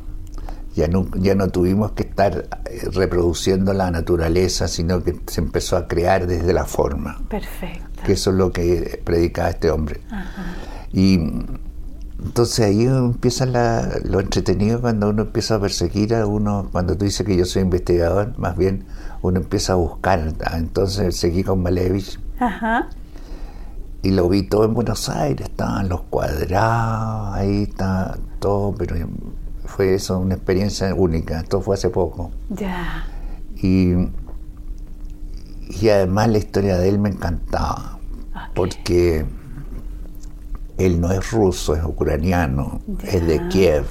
Ya 0.75 0.87
no, 0.89 1.07
ya 1.15 1.35
no 1.35 1.47
tuvimos 1.49 1.93
que 1.93 2.03
estar 2.03 2.49
eh, 2.65 2.89
reproduciendo 2.91 3.71
la 3.73 3.91
naturaleza, 3.91 4.67
sino 4.67 5.03
que 5.03 5.17
se 5.27 5.39
empezó 5.39 5.77
a 5.77 5.87
crear 5.87 6.27
desde 6.27 6.51
la 6.51 6.65
forma, 6.65 7.17
Perfecto. 7.29 8.03
que 8.05 8.11
eso 8.13 8.31
es 8.31 8.35
lo 8.35 8.51
que 8.51 9.01
predicaba 9.05 9.49
este 9.51 9.71
hombre. 9.71 10.01
Y 10.91 11.15
entonces 12.21 12.59
ahí 12.65 12.83
empieza 12.85 13.45
la- 13.45 13.89
lo 14.03 14.19
entretenido 14.19 14.81
cuando 14.81 15.09
uno 15.09 15.23
empieza 15.23 15.55
a 15.55 15.61
perseguir 15.61 16.13
a 16.15 16.25
uno, 16.25 16.67
cuando 16.71 16.97
tú 16.97 17.05
dices 17.05 17.25
que 17.25 17.37
yo 17.37 17.45
soy 17.45 17.61
investigador, 17.61 18.33
más 18.37 18.57
bien 18.57 18.83
uno 19.21 19.39
empieza 19.39 19.73
a 19.73 19.75
buscar. 19.77 20.33
Ah, 20.43 20.57
Entonces 20.57 21.15
seguí 21.15 21.43
con 21.43 21.61
Malevich 21.63 22.19
Ajá. 22.39 22.89
Y 24.05 24.11
lo 24.11 24.29
vi 24.29 24.43
todo 24.43 24.65
en 24.65 24.73
Buenos 24.75 25.09
Aires, 25.09 25.47
estaban 25.49 25.89
los 25.89 26.01
cuadrados, 26.03 27.33
ahí 27.35 27.63
está 27.63 28.15
todo, 28.39 28.73
pero 28.77 28.95
fue 29.65 29.95
eso 29.95 30.19
una 30.19 30.35
experiencia 30.35 30.93
única, 30.93 31.39
esto 31.39 31.59
fue 31.59 31.73
hace 31.75 31.89
poco. 31.89 32.29
Ya. 32.49 33.07
Y, 33.55 33.93
y 35.81 35.89
además 35.89 36.29
la 36.29 36.37
historia 36.37 36.77
de 36.77 36.87
él 36.89 36.99
me 36.99 37.09
encantaba, 37.09 37.97
Ok. 38.35 38.53
porque 38.53 39.25
él 40.77 41.01
no 41.01 41.11
es 41.11 41.31
ruso, 41.31 41.75
es 41.75 41.83
ucraniano, 41.83 42.81
es 43.03 43.25
de. 43.25 43.47
Kiev. 43.47 43.85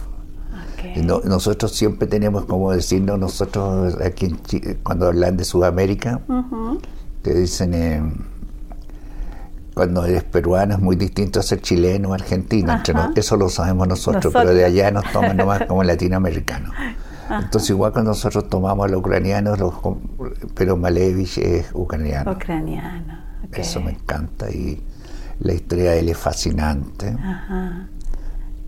No- 0.96 1.20
nosotros 1.24 1.72
siempre 1.72 2.06
tenemos 2.06 2.44
como 2.44 2.70
decirnos, 2.70 3.18
nosotros 3.18 3.96
aquí 4.04 4.26
en 4.26 4.42
Chi- 4.42 4.60
cuando 4.84 5.06
hablan 5.06 5.36
de 5.36 5.44
Sudamérica, 5.44 6.20
Ujú. 6.28 6.78
te 7.22 7.34
dicen, 7.34 7.74
eh, 7.74 8.02
cuando 9.74 10.04
eres 10.04 10.22
peruano 10.24 10.74
es 10.74 10.80
muy 10.80 10.96
distinto 10.96 11.40
a 11.40 11.42
ser 11.42 11.60
chileno 11.60 12.10
o 12.10 12.14
argentino. 12.14 12.72
entre 12.72 12.94
nos- 12.94 13.16
eso 13.16 13.36
lo 13.36 13.48
sabemos 13.48 13.88
nosotros, 13.88 14.24
Nosotros. 14.26 14.42
pero 14.44 14.54
de 14.56 14.64
allá 14.64 14.90
nos 14.92 15.04
toman 15.12 15.36
nomás 15.36 15.64
como 15.66 15.82
latinoamericanos. 15.84 16.70
Entonces, 17.30 17.70
igual 17.70 17.92
cuando 17.92 18.10
nosotros 18.10 18.48
tomamos 18.48 18.84
a 18.86 18.88
los 18.88 19.00
ucranianos, 19.00 19.58
los, 19.58 19.74
pero 20.54 20.76
Malevich 20.76 21.38
es 21.38 21.66
ucraniano. 21.72 22.32
Ucraniano. 22.32 23.18
ok. 23.48 23.58
Eso 23.58 23.80
me 23.80 23.92
encanta 23.92 24.50
y 24.50 24.82
la 25.40 25.52
historia 25.54 25.92
de 25.92 26.00
él 26.00 26.08
es 26.10 26.18
fascinante, 26.18 27.08
Ajá. 27.20 27.88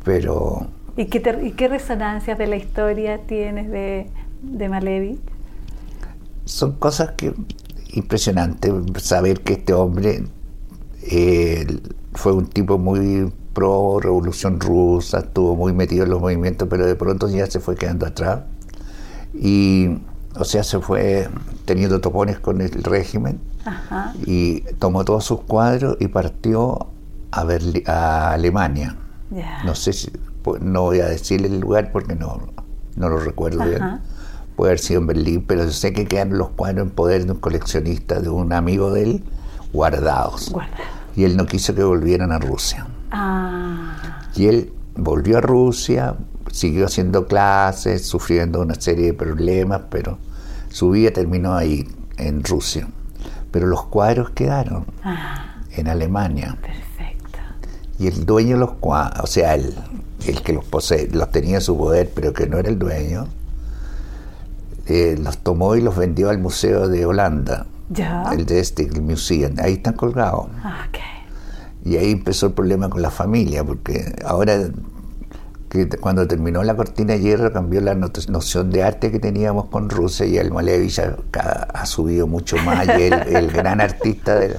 pero 0.04 0.66
¿Y 0.96 1.04
qué, 1.06 1.20
te- 1.20 1.46
y 1.46 1.52
qué 1.52 1.68
resonancias 1.68 2.38
de 2.38 2.46
la 2.46 2.56
historia 2.56 3.18
tienes 3.26 3.70
de, 3.70 4.10
de 4.42 4.68
Malevich? 4.68 5.20
son 6.46 6.72
cosas 6.78 7.10
que 7.16 7.34
impresionantes 7.92 8.72
saber 9.02 9.40
que 9.40 9.54
este 9.54 9.72
hombre 9.74 10.24
eh, 11.10 11.66
fue 12.14 12.32
un 12.32 12.46
tipo 12.46 12.78
muy 12.78 13.32
pro 13.52 13.98
revolución 14.00 14.60
rusa, 14.60 15.18
estuvo 15.20 15.56
muy 15.56 15.72
metido 15.72 16.04
en 16.04 16.10
los 16.10 16.20
movimientos, 16.20 16.68
pero 16.68 16.86
de 16.86 16.94
pronto 16.94 17.28
ya 17.28 17.46
se 17.46 17.60
fue 17.60 17.74
quedando 17.76 18.06
atrás 18.06 18.40
y 19.34 19.98
o 20.38 20.44
sea 20.44 20.62
se 20.62 20.78
fue 20.80 21.28
teniendo 21.64 22.00
topones 22.00 22.38
con 22.38 22.60
el 22.60 22.70
régimen 22.82 23.40
Ajá. 23.64 24.12
y 24.24 24.60
tomó 24.78 25.04
todos 25.04 25.24
sus 25.24 25.40
cuadros 25.42 25.96
y 26.00 26.08
partió 26.08 26.86
a, 27.30 27.44
Berli- 27.44 27.86
a 27.88 28.32
Alemania. 28.32 28.96
No 29.64 29.74
sé 29.74 29.92
si, 29.92 30.10
pues, 30.42 30.62
no 30.62 30.82
voy 30.82 31.00
a 31.00 31.06
decirle 31.08 31.48
el 31.48 31.58
lugar 31.60 31.90
porque 31.92 32.14
no, 32.14 32.40
no 32.94 33.08
lo 33.08 33.18
recuerdo 33.18 33.64
bien. 33.66 34.00
Puede 34.54 34.70
haber 34.70 34.78
sido 34.78 35.00
en 35.00 35.06
Berlín, 35.08 35.44
pero 35.46 35.68
sé 35.70 35.92
que 35.92 36.06
quedaron 36.06 36.38
los 36.38 36.50
cuadros 36.50 36.86
en 36.86 36.90
poder 36.90 37.26
de 37.26 37.32
un 37.32 37.38
coleccionista, 37.40 38.20
de 38.20 38.28
un 38.30 38.52
amigo 38.52 38.92
de 38.92 39.02
él, 39.02 39.24
guardados. 39.72 40.50
Guarda. 40.50 40.76
Y 41.16 41.24
él 41.24 41.36
no 41.36 41.46
quiso 41.46 41.74
que 41.74 41.82
volvieran 41.82 42.30
a 42.30 42.38
Rusia. 42.38 42.86
Ah. 43.10 44.20
Y 44.34 44.46
él 44.46 44.72
volvió 44.96 45.38
a 45.38 45.40
Rusia, 45.40 46.14
siguió 46.52 46.86
haciendo 46.86 47.26
clases, 47.26 48.06
sufriendo 48.06 48.60
una 48.60 48.74
serie 48.74 49.06
de 49.06 49.14
problemas, 49.14 49.82
pero 49.90 50.18
su 50.68 50.90
vida 50.90 51.10
terminó 51.10 51.54
ahí, 51.54 51.88
en 52.18 52.44
Rusia. 52.44 52.88
Pero 53.50 53.66
los 53.66 53.86
cuadros 53.86 54.30
quedaron 54.30 54.84
Ah. 55.02 55.62
en 55.72 55.88
Alemania. 55.88 56.56
Perfecto. 56.60 57.38
Y 57.98 58.06
el 58.08 58.26
dueño 58.26 58.54
de 58.56 58.60
los 58.60 58.72
cuadros, 58.74 59.20
o 59.24 59.26
sea, 59.26 59.54
el, 59.54 59.74
el 60.26 60.42
que 60.42 60.52
los 60.52 60.64
posee, 60.64 61.08
los 61.12 61.30
tenía 61.30 61.56
en 61.56 61.60
su 61.62 61.76
poder, 61.78 62.10
pero 62.14 62.32
que 62.34 62.46
no 62.46 62.58
era 62.58 62.68
el 62.68 62.78
dueño, 62.78 63.26
eh, 64.86 65.16
los 65.18 65.38
tomó 65.38 65.76
y 65.76 65.80
los 65.80 65.96
vendió 65.96 66.28
al 66.30 66.38
Museo 66.38 66.88
de 66.88 67.06
Holanda, 67.06 67.66
Ya. 67.88 68.24
el 68.32 68.46
de 68.46 68.60
este, 68.60 68.82
el 68.82 69.02
Museum. 69.02 69.54
Ahí 69.58 69.74
están 69.74 69.94
colgados. 69.94 70.48
Ah. 70.62 70.86
Y 71.84 71.96
ahí 71.96 72.10
empezó 72.10 72.46
el 72.46 72.52
problema 72.52 72.90
con 72.90 73.00
la 73.00 73.10
familia, 73.10 73.62
porque 73.62 74.16
ahora 74.24 74.70
que 75.68 75.88
cuando 75.88 76.26
terminó 76.26 76.64
la 76.64 76.74
cortina 76.74 77.12
de 77.12 77.20
hierro 77.20 77.52
cambió 77.52 77.80
la 77.80 77.94
noción 77.94 78.70
de 78.70 78.82
arte 78.82 79.12
que 79.12 79.20
teníamos 79.20 79.66
con 79.66 79.88
Rusia 79.88 80.26
y 80.26 80.36
el 80.36 80.52
Malevich 80.52 80.98
ha, 81.00 81.16
ha 81.72 81.86
subido 81.86 82.26
mucho 82.26 82.56
más 82.58 82.86
y 82.86 83.02
el, 83.02 83.12
el 83.36 83.52
gran 83.52 83.80
artista 83.80 84.34
de 84.34 84.48
la, 84.50 84.56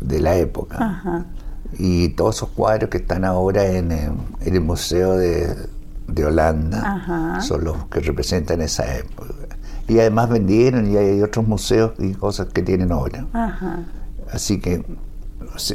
de 0.00 0.20
la 0.20 0.36
época. 0.36 0.76
Ajá. 0.78 1.26
Y 1.78 2.10
todos 2.10 2.36
esos 2.36 2.48
cuadros 2.50 2.88
que 2.88 2.98
están 2.98 3.24
ahora 3.24 3.66
en, 3.66 3.92
eh, 3.92 4.10
en 4.40 4.54
el 4.54 4.60
Museo 4.62 5.16
de, 5.18 5.54
de 6.08 6.24
Holanda 6.24 6.80
Ajá. 6.82 7.40
son 7.42 7.64
los 7.64 7.86
que 7.88 8.00
representan 8.00 8.62
esa 8.62 8.96
época. 8.96 9.34
Y 9.88 9.98
además 10.00 10.28
vendieron 10.28 10.90
y 10.90 10.96
hay 10.96 11.22
otros 11.22 11.46
museos 11.46 11.92
y 11.98 12.12
cosas 12.14 12.48
que 12.48 12.62
tienen 12.62 12.90
ahora. 12.92 13.26
Ajá. 13.32 13.80
Así 14.32 14.60
que 14.60 14.82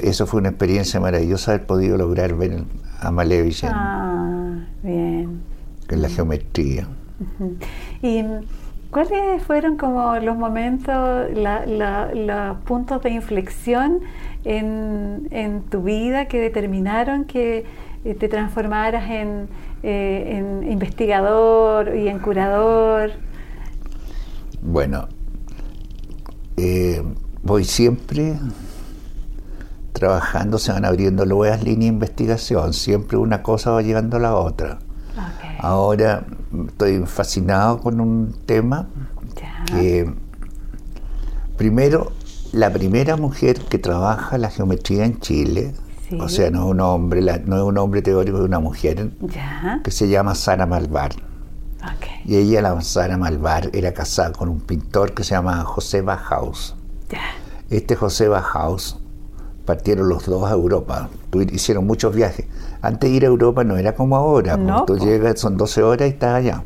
eso 0.03 0.27
fue 0.27 0.39
una 0.41 0.49
experiencia 0.49 0.99
maravillosa 0.99 1.51
haber 1.53 1.65
podido 1.65 1.97
lograr 1.97 2.33
ver 2.35 2.63
a 2.99 3.11
Malevich 3.11 3.63
en, 3.63 3.69
Ah, 3.73 4.65
bien. 4.83 5.41
en 5.89 6.01
la 6.01 6.09
geometría. 6.09 6.87
¿Y 8.01 8.23
cuáles 8.89 9.41
fueron 9.43 9.77
como 9.77 10.15
los 10.17 10.35
momentos, 10.37 11.29
la- 11.33 11.65
la- 11.65 12.13
los 12.13 12.57
puntos 12.63 13.01
de 13.03 13.11
inflexión 13.11 13.99
en, 14.43 15.27
en 15.31 15.61
tu 15.63 15.83
vida 15.83 16.25
que 16.25 16.39
determinaron 16.39 17.23
que 17.25 17.65
eh, 18.03 18.15
te 18.15 18.27
transformaras 18.27 19.09
en, 19.09 19.47
eh, 19.83 20.37
en 20.63 20.69
investigador 20.71 21.95
y 21.95 22.07
en 22.09 22.19
curador? 22.19 23.11
Bueno, 24.61 25.07
eh, 26.57 27.03
voy 27.41 27.65
siempre 27.65 28.37
trabajando, 29.91 30.57
se 30.57 30.71
van 30.71 30.85
abriendo 30.85 31.25
nuevas 31.25 31.63
líneas 31.63 31.79
de 31.79 31.85
investigación, 31.87 32.73
siempre 32.73 33.17
una 33.17 33.41
cosa 33.43 33.71
va 33.71 33.81
llegando 33.81 34.17
a 34.17 34.19
la 34.19 34.35
otra. 34.35 34.79
Ahora 35.59 36.25
estoy 36.67 37.05
fascinado 37.05 37.81
con 37.81 37.99
un 37.99 38.35
tema 38.45 38.87
que, 39.67 40.11
primero, 41.57 42.11
la 42.51 42.71
primera 42.71 43.15
mujer 43.17 43.59
que 43.59 43.77
trabaja 43.77 44.37
la 44.37 44.49
geometría 44.49 45.05
en 45.05 45.19
Chile, 45.19 45.73
o 46.19 46.29
sea, 46.29 46.51
no 46.51 46.65
es 46.65 46.71
un 46.71 46.81
hombre, 46.81 47.21
no 47.45 47.57
es 47.57 47.63
un 47.63 47.77
hombre 47.77 48.01
teórico, 48.01 48.37
es 48.37 48.43
una 48.43 48.59
mujer, 48.59 49.11
que 49.83 49.91
se 49.91 50.09
llama 50.09 50.35
Sara 50.35 50.65
Malvar. 50.65 51.11
Y 52.25 52.35
ella, 52.35 52.61
la 52.61 52.81
Sara 52.81 53.17
Malvar, 53.17 53.69
era 53.73 53.93
casada 53.93 54.31
con 54.31 54.49
un 54.49 54.59
pintor 54.59 55.13
que 55.13 55.23
se 55.23 55.31
llama 55.31 55.63
José 55.63 56.01
Bahaus. 56.01 56.75
Este 57.69 57.95
José 57.95 58.27
Bahaus 58.27 58.99
partieron 59.65 60.09
los 60.09 60.25
dos 60.25 60.49
a 60.49 60.51
Europa, 60.53 61.09
hicieron 61.51 61.87
muchos 61.87 62.13
viajes. 62.13 62.45
Antes 62.81 63.09
de 63.09 63.15
ir 63.15 63.23
a 63.23 63.27
Europa 63.27 63.63
no 63.63 63.77
era 63.77 63.95
como 63.95 64.15
ahora, 64.15 64.57
no, 64.57 64.85
tú 64.85 64.97
llegas, 64.97 65.39
son 65.39 65.57
12 65.57 65.83
horas 65.83 66.07
y 66.07 66.11
estás 66.11 66.35
allá. 66.35 66.63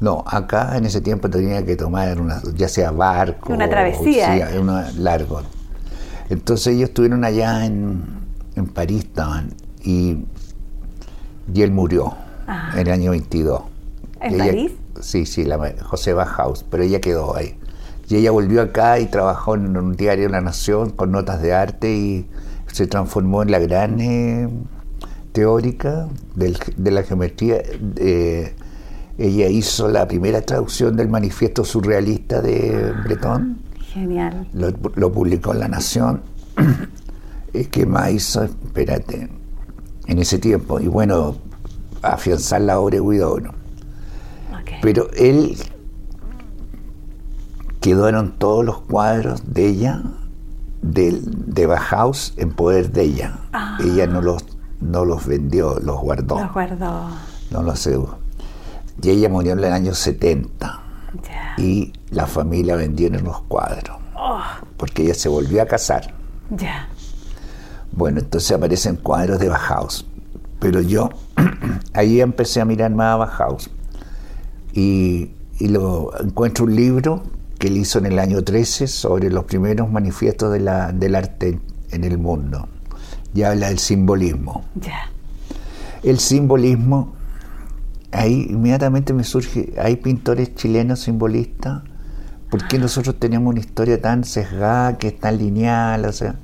No, 0.00 0.24
acá 0.26 0.76
en 0.76 0.84
ese 0.86 1.00
tiempo 1.00 1.30
tenía 1.30 1.64
que 1.64 1.76
tomar 1.76 2.20
una, 2.20 2.42
ya 2.54 2.68
sea 2.68 2.90
barco, 2.90 3.52
una 3.52 3.68
travesía, 3.68 4.50
o, 4.56 4.60
una 4.60 4.90
largo. 4.92 5.42
Entonces 6.28 6.74
ellos 6.74 6.90
estuvieron 6.90 7.24
allá 7.24 7.64
en, 7.64 8.04
en 8.56 8.66
París, 8.66 9.04
estaban, 9.04 9.54
y, 9.82 10.24
y 11.52 11.62
él 11.62 11.70
murió 11.70 12.14
ah. 12.46 12.72
en 12.74 12.86
el 12.86 12.92
año 12.92 13.10
22. 13.12 13.73
¿En 14.24 14.38
París? 14.38 14.72
Sí, 15.00 15.26
sí, 15.26 15.44
la, 15.44 15.74
José 15.82 16.14
Bajaus, 16.14 16.64
pero 16.70 16.82
ella 16.82 17.00
quedó 17.00 17.36
ahí. 17.36 17.56
Y 18.08 18.16
ella 18.16 18.30
volvió 18.30 18.62
acá 18.62 18.98
y 18.98 19.06
trabajó 19.06 19.54
en 19.54 19.76
un 19.76 19.96
diario 19.96 20.28
La 20.28 20.40
Nación 20.40 20.90
con 20.90 21.12
notas 21.12 21.40
de 21.40 21.54
arte 21.54 21.94
y 21.94 22.26
se 22.72 22.86
transformó 22.86 23.42
en 23.42 23.50
la 23.50 23.58
gran 23.58 24.00
eh, 24.00 24.48
teórica 25.32 26.08
de 26.34 26.90
la 26.90 27.02
geometría. 27.02 27.62
Eh, 27.96 28.54
ella 29.16 29.48
hizo 29.48 29.88
la 29.88 30.08
primera 30.08 30.42
traducción 30.42 30.96
del 30.96 31.08
manifiesto 31.08 31.64
surrealista 31.64 32.42
de 32.42 32.92
Breton. 33.04 33.58
Genial. 33.92 34.48
Lo, 34.52 35.12
publicó 35.12 35.52
en 35.52 35.60
La 35.60 35.68
Nación. 35.68 36.22
¿Qué 37.70 37.86
más 37.86 38.10
hizo? 38.10 38.42
Espérate. 38.42 39.28
En 40.06 40.18
ese 40.18 40.38
tiempo. 40.38 40.80
Y 40.80 40.88
bueno, 40.88 41.36
afianzar 42.02 42.60
la 42.62 42.80
obra 42.80 42.96
de 42.96 43.02
Guido. 43.02 43.38
Pero 44.84 45.08
él 45.16 45.56
quedaron 47.80 48.32
todos 48.32 48.62
los 48.66 48.80
cuadros 48.82 49.54
de 49.54 49.66
ella, 49.66 50.02
de, 50.82 51.22
de 51.22 51.66
Bauhaus, 51.66 52.34
en 52.36 52.52
poder 52.52 52.92
de 52.92 53.04
ella. 53.04 53.38
Ah. 53.54 53.78
Ella 53.82 54.06
no 54.06 54.20
los, 54.20 54.44
no 54.82 55.06
los 55.06 55.24
vendió, 55.24 55.80
los 55.80 55.98
guardó. 55.98 56.38
Los 56.38 56.52
guardó. 56.52 57.08
No 57.50 57.62
los 57.62 57.80
sé. 57.80 57.98
Y 59.00 59.08
ella 59.08 59.30
murió 59.30 59.52
en 59.52 59.60
el 59.60 59.72
año 59.72 59.94
70. 59.94 60.82
Y 61.56 61.94
la 62.10 62.26
familia 62.26 62.76
vendió 62.76 63.08
los 63.08 63.40
cuadros. 63.44 63.96
Oh. 64.14 64.42
Porque 64.76 65.04
ella 65.04 65.14
se 65.14 65.30
volvió 65.30 65.62
a 65.62 65.66
casar. 65.66 66.12
Ya. 66.50 66.90
Bueno, 67.90 68.20
entonces 68.20 68.52
aparecen 68.52 68.96
cuadros 68.96 69.38
de 69.38 69.48
Bauhaus. 69.48 70.06
Pero 70.58 70.82
yo 70.82 71.08
ahí 71.94 72.20
empecé 72.20 72.60
a 72.60 72.66
mirar 72.66 72.90
más 72.90 73.14
a 73.14 73.16
Bauhaus. 73.16 73.70
Y, 74.74 75.30
y 75.58 75.68
lo 75.68 76.10
encuentro 76.20 76.64
un 76.64 76.74
libro 76.74 77.22
que 77.58 77.68
él 77.68 77.76
hizo 77.76 77.98
en 77.98 78.06
el 78.06 78.18
año 78.18 78.42
13 78.42 78.86
sobre 78.88 79.30
los 79.30 79.44
primeros 79.44 79.90
manifiestos 79.90 80.52
de 80.52 80.60
la, 80.60 80.92
del 80.92 81.14
arte 81.14 81.60
en 81.90 82.04
el 82.04 82.18
mundo. 82.18 82.68
Y 83.34 83.42
habla 83.42 83.68
del 83.68 83.78
simbolismo. 83.78 84.64
Ya. 84.74 85.10
El 86.02 86.18
simbolismo, 86.18 87.14
ahí 88.12 88.48
inmediatamente 88.50 89.12
me 89.12 89.24
surge, 89.24 89.72
hay 89.78 89.96
pintores 89.96 90.54
chilenos 90.54 91.00
simbolistas, 91.00 91.82
¿por 92.50 92.68
qué 92.68 92.78
nosotros 92.78 93.18
tenemos 93.18 93.50
una 93.50 93.60
historia 93.60 94.00
tan 94.00 94.24
sesgada, 94.24 94.98
que 94.98 95.08
es 95.08 95.18
tan 95.18 95.38
lineal? 95.38 96.04
O 96.04 96.12
sea, 96.12 96.36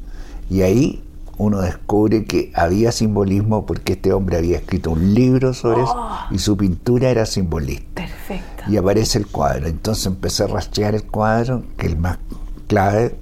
y 0.49 0.63
ahí 0.63 1.05
uno 1.41 1.63
descubre 1.63 2.25
que 2.25 2.53
había 2.55 2.93
simbolismo 2.93 3.65
porque 3.65 3.95
este 3.95 4.13
hombre 4.13 4.37
había 4.37 4.59
escrito 4.59 4.91
un 4.91 5.15
libro 5.15 5.55
sobre 5.55 5.83
eso 5.83 5.95
oh. 5.97 6.19
y 6.31 6.39
su 6.39 6.55
pintura 6.55 7.09
era 7.09 7.25
simbolista. 7.25 8.03
Perfecto. 8.03 8.65
Y 8.69 8.77
aparece 8.77 9.19
el 9.19 9.27
cuadro. 9.27 9.67
Entonces 9.67 10.05
empecé 10.05 10.45
a 10.45 10.49
rastrear 10.49 10.95
el 10.95 11.05
cuadro, 11.05 11.63
que 11.79 11.87
es 11.87 11.93
el 11.93 11.99
más 11.99 12.19
clave. 12.67 13.17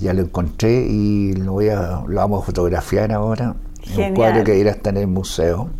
Ya 0.00 0.14
lo 0.14 0.22
encontré 0.22 0.88
y 0.88 1.32
lo, 1.34 1.52
voy 1.52 1.68
a, 1.68 2.02
lo 2.08 2.16
vamos 2.16 2.42
a 2.42 2.46
fotografiar 2.46 3.12
ahora. 3.12 3.54
Un 3.96 4.14
cuadro 4.14 4.42
que 4.42 4.58
irá 4.58 4.72
estar 4.72 4.96
en 4.96 5.02
el 5.02 5.06
museo. 5.06 5.70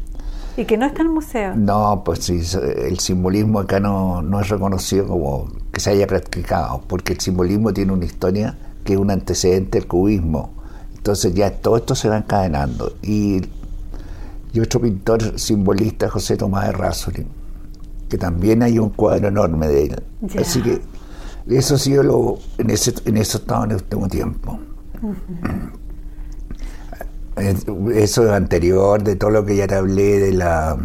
¿Y 0.56 0.64
que 0.64 0.76
no 0.76 0.86
está 0.86 1.00
en 1.00 1.08
el 1.08 1.12
museo? 1.12 1.56
No, 1.56 2.02
pues 2.04 2.20
sí, 2.20 2.40
el 2.76 3.00
simbolismo 3.00 3.58
acá 3.58 3.80
no, 3.80 4.22
no 4.22 4.40
es 4.40 4.48
reconocido 4.48 5.08
como 5.08 5.48
que 5.72 5.80
se 5.80 5.90
haya 5.90 6.06
practicado, 6.06 6.82
porque 6.86 7.14
el 7.14 7.20
simbolismo 7.20 7.72
tiene 7.72 7.92
una 7.92 8.04
historia 8.04 8.56
que 8.84 8.92
es 8.92 8.98
un 8.98 9.10
antecedente 9.10 9.80
del 9.80 9.88
cubismo 9.88 10.57
entonces 10.98 11.32
ya 11.34 11.50
todo 11.50 11.78
esto 11.78 11.94
se 11.94 12.08
va 12.08 12.18
encadenando. 12.18 12.92
Y, 13.02 13.40
y 14.52 14.60
otro 14.60 14.80
pintor 14.80 15.38
simbolista, 15.38 16.10
José 16.10 16.36
Tomás 16.36 16.66
de 16.66 16.72
Rasuri, 16.72 17.26
que 18.08 18.18
también 18.18 18.62
hay 18.62 18.78
un 18.78 18.90
cuadro 18.90 19.28
enorme 19.28 19.68
de 19.68 19.84
él. 19.84 20.02
Así 20.38 20.62
que 20.62 20.80
eso 21.48 21.76
ha 21.76 21.78
sido 21.78 22.02
lo, 22.02 22.38
en, 22.58 22.70
ese, 22.70 22.92
en 23.06 23.16
eso 23.16 23.38
estado 23.38 23.64
en 23.64 23.70
el 23.70 23.76
último 23.76 24.08
tiempo. 24.08 24.58
Eso 27.36 28.26
es 28.26 28.30
anterior 28.32 29.02
de 29.02 29.16
todo 29.16 29.30
lo 29.30 29.44
que 29.44 29.56
ya 29.56 29.66
te 29.66 29.76
hablé 29.76 30.18
de 30.18 30.32
la 30.32 30.76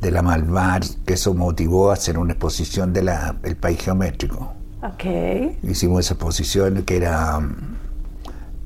de 0.00 0.10
la 0.10 0.20
Malvar, 0.22 0.82
que 1.06 1.14
eso 1.14 1.32
motivó 1.32 1.90
a 1.90 1.94
hacer 1.94 2.18
una 2.18 2.34
exposición 2.34 2.92
del 2.92 3.10
el 3.42 3.56
país 3.56 3.80
geométrico. 3.80 4.52
Okay. 4.94 5.58
Hicimos 5.62 6.00
esa 6.04 6.12
exposición 6.14 6.82
que 6.82 6.98
era 6.98 7.40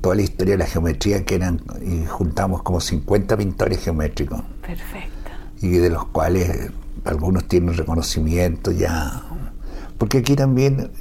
toda 0.01 0.15
la 0.15 0.21
historia 0.21 0.53
de 0.53 0.59
la 0.59 0.65
geometría, 0.65 1.25
que 1.25 1.35
eran, 1.35 1.61
y 1.81 2.05
juntamos 2.05 2.63
como 2.63 2.79
50 2.79 3.37
pintores 3.37 3.79
geométricos. 3.79 4.41
Perfecto. 4.61 5.31
Y 5.61 5.69
de 5.69 5.89
los 5.89 6.05
cuales 6.07 6.71
algunos 7.05 7.47
tienen 7.47 7.75
reconocimiento 7.75 8.71
ya. 8.71 9.23
Porque 9.97 10.19
aquí 10.19 10.35
también 10.35 10.91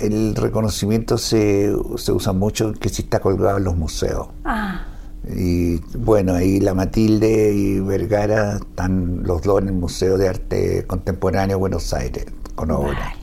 el 0.00 0.34
reconocimiento 0.34 1.18
se, 1.18 1.72
se 1.96 2.12
usa 2.12 2.32
mucho 2.32 2.72
que 2.72 2.88
sí 2.88 3.02
está 3.02 3.20
colgado 3.20 3.58
en 3.58 3.64
los 3.64 3.76
museos. 3.76 4.28
Ah. 4.44 4.86
Y 5.28 5.76
bueno, 5.96 6.34
ahí 6.34 6.58
la 6.58 6.74
Matilde 6.74 7.52
y 7.54 7.80
Vergara 7.80 8.56
están 8.56 9.22
los 9.22 9.42
dos 9.42 9.62
en 9.62 9.68
el 9.68 9.74
Museo 9.74 10.18
de 10.18 10.28
Arte 10.28 10.84
Contemporáneo 10.86 11.56
de 11.56 11.60
Buenos 11.60 11.92
Aires 11.92 12.26
con 12.54 12.70
obra. 12.70 13.14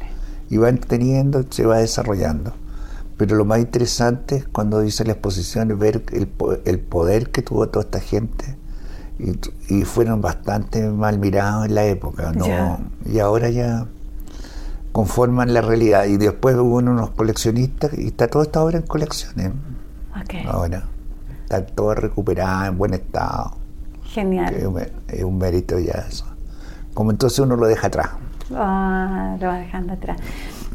Y 0.50 0.58
van 0.58 0.78
teniendo, 0.78 1.46
se 1.50 1.66
va 1.66 1.80
desarrollando. 1.80 2.54
Pero 3.20 3.36
lo 3.36 3.46
más 3.46 3.60
interesante 3.60 4.38
es 4.38 4.48
cuando 4.48 4.80
dice 4.80 5.04
la 5.04 5.12
exposición 5.12 5.78
ver 5.78 6.04
el, 6.14 6.30
el 6.66 6.80
poder 6.80 7.30
que 7.30 7.44
tuvo 7.44 7.68
toda 7.68 7.84
esta 7.84 8.00
gente 8.00 8.58
y, 9.20 9.84
fueron 9.84 10.22
bastante 10.22 10.88
mal 10.90 11.20
mirados 11.20 11.66
en 11.66 11.76
la 11.76 11.86
época, 11.86 12.32
¿no? 12.32 12.80
Y 13.06 13.20
ahora 13.20 13.50
ya 13.50 13.86
conforman 14.94 15.54
la 15.54 15.62
realidad. 15.62 16.06
Y 16.06 16.16
después 16.18 16.56
hubo 16.56 16.78
unos 16.78 17.10
coleccionistas 17.12 17.98
y 17.98 18.08
está 18.08 18.28
toda 18.28 18.46
esta 18.46 18.64
obra 18.64 18.78
en 18.78 18.88
colecciones. 18.88 19.52
Ahora 20.48 20.84
está 21.44 21.66
toda 21.66 21.96
recuperada, 21.96 22.68
en 22.68 22.78
buen 22.78 22.94
estado. 22.94 23.58
Genial. 24.06 24.56
Es 25.10 25.24
un, 25.24 25.38
mérito 25.38 25.78
ya 25.80 26.06
eso. 26.08 26.26
Como 26.94 27.12
entonces 27.12 27.40
uno 27.40 27.58
lo 27.58 27.68
deja 27.68 27.88
atrás. 27.88 28.12
Ah, 28.56 29.36
lo 29.40 29.48
va 29.48 29.58
dejando 29.60 29.94
atrás. 29.94 30.18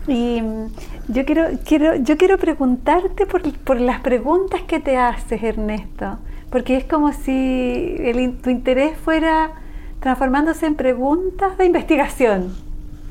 Y 0.07 0.40
mm, 0.43 0.67
yo 1.09 1.25
quiero, 1.25 1.47
quiero, 1.64 1.97
yo 1.97 2.17
quiero 2.17 2.38
preguntarte 2.38 3.27
por, 3.27 3.43
por, 3.59 3.81
las 3.81 4.01
preguntas 4.01 4.62
que 4.62 4.81
te 4.81 4.97
haces, 4.97 5.43
Ernesto, 5.43 6.19
porque 6.51 6.77
es 6.77 6.85
como 6.85 7.12
si 7.12 7.97
tu 8.43 8.51
interés 8.51 8.97
fuera 8.99 9.53
transformándose 10.01 10.67
en 10.67 10.75
preguntas 10.75 11.57
de 11.57 11.64
investigación. 11.64 12.55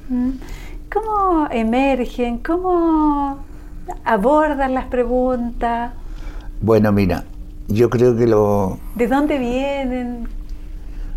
¿Mm? 0.10 0.32
¿Cómo 0.92 1.48
emergen? 1.50 2.38
¿Cómo 2.38 3.40
abordan 4.06 4.76
las 4.76 4.86
preguntas? 4.86 5.92
Bueno, 6.62 6.92
mira, 6.92 7.24
yo 7.68 7.90
creo 7.90 8.16
que 8.16 8.28
lo... 8.28 8.78
¿De 8.96 9.08
dónde 9.08 9.40
vienen? 9.40 10.28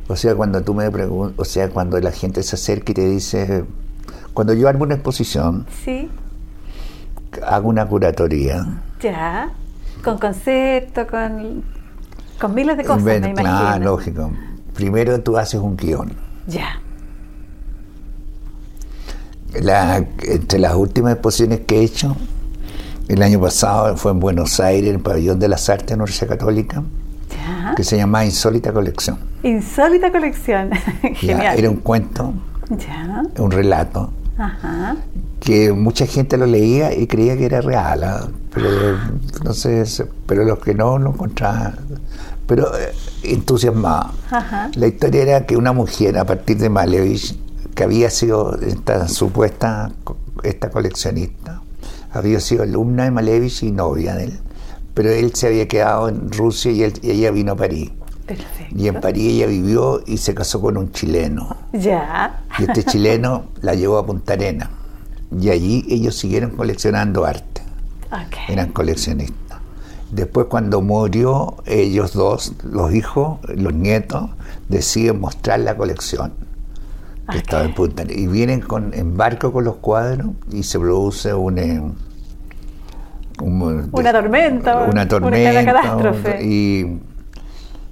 O 0.09 0.17
sea, 0.17 0.35
cuando 0.35 0.62
tú 0.62 0.73
me 0.73 0.91
preguntas, 0.91 1.39
o 1.39 1.45
sea, 1.45 1.69
cuando 1.69 2.01
la 2.01 2.12
gente 2.12 2.43
se 2.43 2.57
acerca 2.57 2.93
y 2.93 2.95
te 2.95 3.09
dice, 3.09 3.65
cuando 4.37 4.53
yo 4.53 4.68
armo 4.68 4.85
una 4.85 4.96
exposición, 4.96 5.64
sí. 5.83 6.11
hago 7.46 7.70
una 7.70 7.88
curatoría. 7.88 8.83
Ya, 9.01 9.49
con 10.05 10.18
concepto, 10.18 11.07
con, 11.07 11.64
con 12.38 12.55
miles 12.55 12.77
de 12.77 12.85
cosas, 12.85 13.03
me 13.03 13.33
Claro, 13.33 13.83
lógico. 13.83 14.31
Primero 14.75 15.18
tú 15.22 15.38
haces 15.38 15.59
un 15.59 15.75
guion. 15.75 16.12
Ya. 16.46 16.83
entre 19.55 20.59
las 20.59 20.75
últimas 20.75 21.14
exposiciones 21.14 21.61
que 21.66 21.79
he 21.79 21.85
hecho, 21.85 22.14
el 23.09 23.22
año 23.22 23.40
pasado 23.40 23.96
fue 23.96 24.12
en 24.12 24.20
Buenos 24.20 24.61
Aires, 24.61 24.90
en 24.90 24.96
el 24.96 25.01
Pabellón 25.01 25.38
de 25.38 25.49
las 25.49 25.70
Artes, 25.70 25.92
Universidad 25.92 26.29
Católica. 26.29 26.83
Ya 27.31 27.75
que 27.75 27.85
se 27.85 27.96
llamaba 27.96 28.27
Insólita 28.27 28.70
Colección. 28.70 29.18
Insólita 29.42 30.12
Colección. 30.12 30.72
Genial. 31.14 31.59
era 31.59 31.70
un 31.70 31.77
cuento, 31.77 32.35
ya. 32.68 33.22
un 33.38 33.51
relato, 33.51 34.12
Ajá. 34.38 34.96
que 35.40 35.72
mucha 35.72 36.07
gente 36.07 36.37
lo 36.37 36.46
leía 36.46 36.94
y 36.94 37.07
creía 37.07 37.37
que 37.37 37.46
era 37.46 37.61
real, 37.61 38.05
¿ah? 38.05 38.29
pero 38.53 38.68
no 39.44 39.53
sé, 39.55 39.85
pero 40.27 40.44
los 40.44 40.59
que 40.59 40.75
no 40.75 40.99
lo 40.99 41.11
encontraban, 41.11 41.77
pero 42.46 42.77
eh, 42.77 42.92
entusiasmaba. 43.22 44.12
Ajá. 44.31 44.70
La 44.77 44.87
historia 44.88 45.22
era 45.22 45.46
que 45.46 45.57
una 45.57 45.72
mujer 45.72 46.18
a 46.18 46.25
partir 46.25 46.59
de 46.59 46.68
Malevich, 46.68 47.38
que 47.75 47.85
había 47.85 48.11
sido 48.11 48.55
esta 48.61 49.09
supuesta 49.09 49.90
esta 50.42 50.70
coleccionista, 50.70 51.62
había 52.12 52.40
sido 52.40 52.62
alumna 52.62 53.05
de 53.05 53.11
Malevich 53.11 53.62
y 53.62 53.70
novia 53.72 54.14
de 54.16 54.25
él, 54.25 54.38
pero 54.94 55.11
él 55.11 55.35
se 55.35 55.46
había 55.49 55.66
quedado 55.68 56.09
en 56.09 56.31
Rusia 56.31 56.72
y, 56.72 56.83
él- 56.83 56.99
y 57.03 57.11
ella 57.11 57.31
vino 57.31 57.53
a 57.53 57.57
París. 57.57 57.90
Perfecto. 58.27 58.75
Y 58.77 58.89
en 58.89 59.01
París 59.01 59.35
ella 59.35 59.47
vivió 59.47 60.03
y 60.07 60.17
se 60.19 60.35
casó 60.35 60.61
con 60.61 60.77
un 60.77 60.91
chileno. 60.93 61.57
Ya. 61.73 62.41
Y 62.59 62.65
este 62.65 62.83
chileno 62.85 63.45
la 63.62 63.75
llevó 63.75 63.99
a 63.99 64.07
Punta 64.07 64.33
Arena. 64.33 64.71
Y 65.41 65.51
allí 65.51 65.85
ellos 65.89 66.17
siguieron 66.17 66.51
coleccionando 66.51 67.25
arte. 67.25 67.62
Ok. 68.11 68.37
Eran 68.49 68.73
coleccionistas. 68.73 69.59
Después 70.11 70.47
cuando 70.49 70.81
murió, 70.83 71.57
ellos 71.67 72.12
dos, 72.12 72.53
los 72.65 72.95
hijos, 72.95 73.39
los 73.49 73.73
nietos, 73.75 74.31
deciden 74.69 75.21
mostrar 75.21 75.61
la 75.61 75.77
colección 75.77 76.33
que 77.31 77.39
estaba 77.39 77.65
en 77.65 77.75
Punta 77.75 78.03
Arena. 78.03 78.21
Y 78.21 78.27
vienen 78.29 78.61
con, 78.61 78.95
en 78.95 79.17
barco 79.17 79.53
con 79.53 79.65
los 79.65 79.77
cuadros 79.77 80.29
y 80.53 80.62
se 80.62 80.79
produce 80.79 81.35
un... 81.35 81.59
eh, 81.59 81.81
un- 83.41 83.89
Una 83.93 84.12
tormenta, 84.12 84.77
Una 84.79 84.91
una 84.91 85.09
tormenta. 85.09 85.65
catástrofe. 85.65 86.45
Y, 86.45 86.99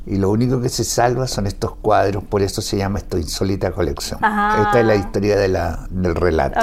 y 0.06 0.16
lo 0.16 0.30
único 0.30 0.60
que 0.60 0.68
se 0.68 0.84
salva 0.84 1.26
son 1.26 1.46
estos 1.46 1.76
cuadros, 1.76 2.22
por 2.24 2.42
eso 2.42 2.60
se 2.60 2.76
llama 2.76 2.98
esto 2.98 3.16
insólita 3.18 3.72
colección. 3.72 4.18
Esta 4.22 4.80
es 4.80 4.86
la 4.86 4.94
historia 4.96 5.36
de 5.36 5.48
la, 5.48 5.86
del 5.90 6.14
relato. 6.14 6.60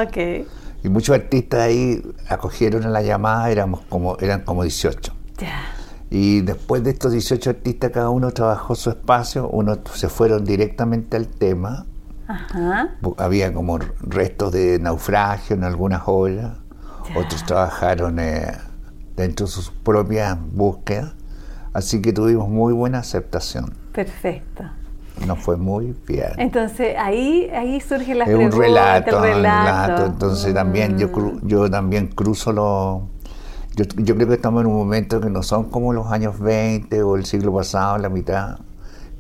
Y 0.84 0.90
muchos 0.90 1.16
artistas 1.16 1.62
ahí 1.62 2.02
acogieron 2.28 2.84
a 2.86 2.90
la 2.90 3.02
llamada, 3.02 3.52
éramos 3.52 3.82
como, 3.90 4.18
eran 4.20 4.42
como 4.42 4.64
18. 4.64 5.14
Ya. 5.38 5.62
Y 6.10 6.42
después 6.42 6.84
de 6.84 6.92
estos 6.92 7.12
18 7.12 7.50
artistas, 7.52 7.92
cada 7.92 8.10
uno 8.10 8.32
trabajó 8.32 8.76
su 8.76 8.90
espacio, 8.90 9.48
unos 9.48 9.80
se 9.94 10.10
fueron 10.10 10.44
directamente 10.44 11.18
al 11.18 11.28
tema, 11.28 11.86
Ajá. 12.28 12.96
Había 13.18 13.54
como 13.54 13.78
restos 14.00 14.54
de 14.54 14.80
naufragio 14.80 15.56
en 15.56 15.64
algunas 15.64 16.04
obras, 16.06 16.58
otros 17.16 17.46
trabajaron 17.46 18.20
eh, 18.20 18.58
dentro 19.16 19.46
de 19.46 19.52
sus 19.52 19.70
propias 19.70 20.38
búsquedas, 20.40 21.14
así 21.74 22.02
que 22.02 22.14
tuvimos 22.14 22.50
muy 22.50 22.74
buena 22.74 23.00
aceptación, 23.00 23.74
Perfecto. 23.94 24.64
nos 25.26 25.40
fue 25.40 25.58
muy 25.58 25.96
bien. 26.08 26.32
Entonces 26.38 26.96
ahí, 26.98 27.50
ahí 27.54 27.80
surge 27.82 28.16
la 28.16 28.26
es 28.26 28.36
un 28.36 28.52
relato, 28.52 29.24
el 29.26 29.38
un 29.38 29.44
relato. 29.44 30.06
Entonces 30.06 30.54
también 30.54 30.98
yo, 30.98 31.12
cru- 31.12 31.40
yo 31.44 31.70
también 31.70 32.08
cruzo 32.08 32.52
los... 32.52 33.02
Yo, 33.76 33.86
yo 34.04 34.16
creo 34.16 34.28
que 34.28 34.34
estamos 34.34 34.62
en 34.62 34.68
un 34.68 34.76
momento 34.76 35.22
que 35.22 35.30
no 35.30 35.44
son 35.44 35.70
como 35.70 35.94
los 35.94 36.08
años 36.12 36.38
20 36.40 37.04
o 37.04 37.16
el 37.16 37.26
siglo 37.26 37.54
pasado, 37.56 37.98
la 38.00 38.10
mitad, 38.10 38.60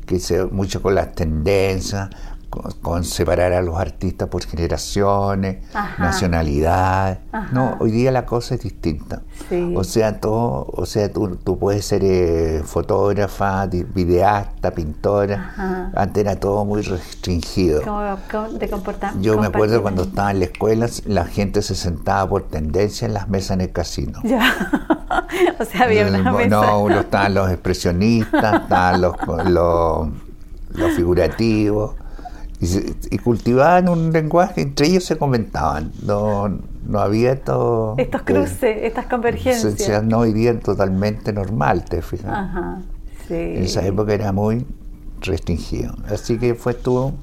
que 0.06 0.20
se 0.20 0.44
mucho 0.46 0.82
con 0.82 0.94
las 0.96 1.14
tendencias, 1.16 2.10
con, 2.52 2.72
con 2.82 3.04
separar 3.04 3.54
a 3.54 3.62
los 3.62 3.80
artistas 3.80 4.28
por 4.28 4.46
generaciones, 4.46 5.66
Ajá. 5.74 6.04
nacionalidades. 6.04 7.20
Ajá. 7.32 7.50
No, 7.54 7.78
hoy 7.80 7.92
día 7.92 8.12
la 8.12 8.26
cosa 8.26 8.56
es 8.56 8.62
distinta. 8.62 9.22
Sí. 9.50 9.74
O 9.76 9.84
sea, 9.84 10.20
todo, 10.20 10.68
o 10.72 10.86
sea, 10.86 11.12
tú, 11.12 11.38
tú 11.38 11.58
puedes 11.58 11.86
ser 11.86 12.04
eh, 12.04 12.62
fotógrafa, 12.64 13.66
videasta, 13.66 14.72
pintora. 14.72 15.54
Ajá. 15.54 15.92
Antes 15.96 16.22
era 16.22 16.36
todo 16.36 16.66
muy 16.66 16.82
restringido. 16.82 17.82
Como 17.82 18.02
de 18.02 18.70
comportamiento. 18.70 19.26
Yo 19.26 19.40
me 19.40 19.48
acuerdo 19.48 19.82
cuando 19.82 20.04
estaba 20.04 20.32
en 20.32 20.40
la 20.40 20.46
escuela, 20.46 20.88
la 21.06 21.26
gente 21.26 21.62
se 21.62 21.76
sentaba 21.76 22.30
por 22.30 22.44
tendencia 22.44 23.06
en 23.06 23.14
las 23.14 23.30
mesas 23.30 23.52
en 23.52 23.62
el 23.62 23.72
casino. 23.72 24.20
Ya. 24.24 24.54
o 25.60 25.66
sea, 25.66 25.86
había 25.86 26.06
una 26.06 26.18
no, 26.20 26.34
mesa. 26.34 26.50
no, 26.50 27.00
estaban 27.00 27.34
los 27.34 27.50
expresionistas, 27.50 28.64
estaban 28.64 29.02
los, 29.02 29.16
los, 29.46 30.10
los 30.74 30.92
figurativos, 30.94 31.96
y, 32.62 32.68
se- 32.68 32.96
y 33.10 33.18
cultivaban 33.18 33.90
un 33.90 34.12
lenguaje, 34.14 34.62
entre 34.62 34.88
ellos 34.88 35.04
se 35.04 35.18
comentaban, 35.18 35.92
no, 36.06 36.48
no 36.88 37.00
había 37.00 37.32
esto... 37.34 37.96
Estos 37.98 38.22
cruces, 38.22 38.78
estas 38.84 39.08
convergencias. 39.08 39.74
Se, 39.74 39.84
se 39.84 40.02
no 40.04 40.24
día 40.24 40.58
totalmente 40.60 41.34
normal, 41.34 41.84
te 41.86 42.02
fijas. 42.04 42.32
Ajá. 42.32 42.82
Sí. 43.28 43.34
En 43.34 43.64
esa 43.64 43.86
época 43.86 44.14
era 44.14 44.32
muy 44.32 44.66
restringido. 45.22 45.96
Así 46.08 46.38
que 46.38 46.54
fue 46.54 46.76
tú... 46.76 47.14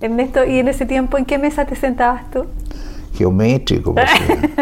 Ernesto, 0.00 0.44
¿y 0.44 0.58
en 0.58 0.68
ese 0.68 0.84
tiempo 0.84 1.16
en 1.16 1.26
qué 1.26 1.38
mesa 1.38 1.66
te 1.66 1.76
sentabas 1.76 2.28
tú? 2.30 2.46
geométrico. 3.12 3.94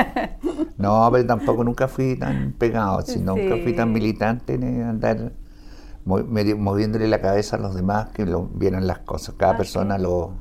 no, 0.79 1.09
pero 1.13 1.27
tampoco 1.27 1.63
nunca 1.63 1.87
fui 1.87 2.17
tan 2.17 2.53
pegado, 2.59 3.03
si 3.03 3.21
nunca 3.21 3.57
fui 3.63 3.73
tan 3.73 3.93
militante 3.93 4.55
en 4.55 4.83
andar 4.83 5.33
moviéndole 6.09 7.07
la 7.09 7.21
cabeza 7.21 7.57
a 7.57 7.59
los 7.61 7.75
demás 7.75 8.09
que 8.15 8.25
lo 8.27 8.47
vieran 8.49 8.87
las 8.87 9.01
cosas. 9.01 9.35
Cada 9.37 9.57
persona 9.57 9.99
lo... 9.99 10.33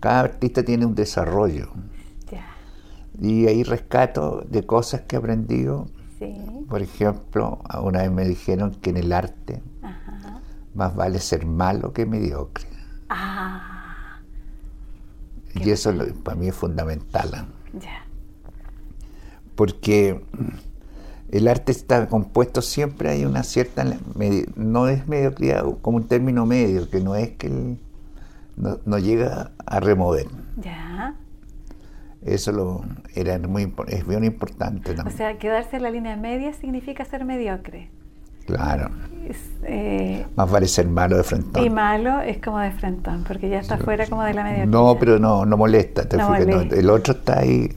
Cada 0.00 0.20
artista 0.20 0.62
tiene 0.64 0.86
un 0.86 0.94
desarrollo 0.94 1.70
y 3.20 3.46
ahí 3.46 3.62
rescato 3.62 4.42
de 4.48 4.64
cosas 4.64 5.02
que 5.02 5.16
he 5.16 5.18
aprendido. 5.18 5.86
Sí. 6.18 6.34
Por 6.68 6.80
ejemplo, 6.80 7.60
una 7.82 8.00
vez 8.00 8.10
me 8.10 8.24
dijeron 8.24 8.70
que 8.80 8.88
en 8.90 8.96
el 8.96 9.12
arte 9.12 9.62
Ajá. 9.82 10.40
más 10.74 10.96
vale 10.96 11.18
ser 11.20 11.44
malo 11.44 11.92
que 11.92 12.06
mediocre. 12.06 12.66
Ah, 13.10 14.18
Y 15.54 15.70
eso 15.70 15.92
lo- 15.92 16.06
para 16.24 16.36
mí 16.36 16.48
es 16.48 16.54
fundamental. 16.54 17.30
¿ah? 17.34 17.46
ya. 17.78 18.06
porque 19.54 20.24
el 21.32 21.48
arte 21.48 21.72
está 21.72 22.06
compuesto 22.08 22.62
siempre 22.62 23.08
hay 23.10 23.24
una 23.24 23.42
cierta 23.42 23.84
no 24.56 24.86
es 24.88 25.08
mediocridad 25.08 25.64
como 25.80 25.96
un 25.96 26.06
término 26.06 26.46
medio 26.46 26.88
que 26.90 27.00
no 27.00 27.16
es 27.16 27.30
que 27.32 27.46
el- 27.48 27.78
no, 28.56 28.78
no 28.84 28.98
llega 28.98 29.50
a 29.66 29.80
remover. 29.80 30.26
Ya. 30.58 31.16
eso 32.24 32.52
lo 32.52 32.82
era 33.14 33.38
muy 33.38 33.74
es 33.88 34.06
bien 34.06 34.24
importante 34.24 34.92
O 34.92 34.94
también. 34.94 35.16
sea, 35.16 35.38
quedarse 35.38 35.76
en 35.76 35.82
la 35.82 35.90
línea 35.90 36.16
media 36.16 36.52
significa 36.52 37.04
ser 37.04 37.24
mediocre. 37.24 37.90
claro. 38.46 38.90
Es, 39.28 39.38
eh, 39.64 40.26
más 40.36 40.50
vale 40.50 40.66
ser 40.68 40.86
malo 40.88 41.16
de 41.16 41.22
frente 41.22 41.62
y 41.62 41.70
malo 41.70 42.20
es 42.20 42.38
como 42.42 42.58
de 42.58 42.72
frentón, 42.72 43.24
porque 43.26 43.48
ya 43.48 43.60
está 43.60 43.78
fuera 43.78 44.06
como 44.06 44.22
de 44.24 44.34
la 44.34 44.42
mediocridad. 44.44 44.66
no 44.68 44.98
pero 44.98 45.18
no 45.18 45.46
no 45.46 45.56
molesta 45.56 46.06
te 46.08 46.16
No 46.18 46.26
fijas, 46.34 46.46
no, 46.46 46.60
el 46.60 46.90
otro 46.90 47.14
está 47.14 47.38
ahí 47.38 47.70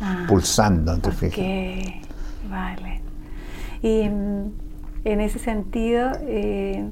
Ah, 0.00 0.26
pulsando 0.28 0.96
te 0.98 1.10
fijas 1.10 1.38
vale. 2.48 3.00
Y 3.82 4.08
mm, 4.08 4.52
en 5.04 5.20
ese 5.20 5.38
sentido, 5.38 6.12
eh, 6.22 6.88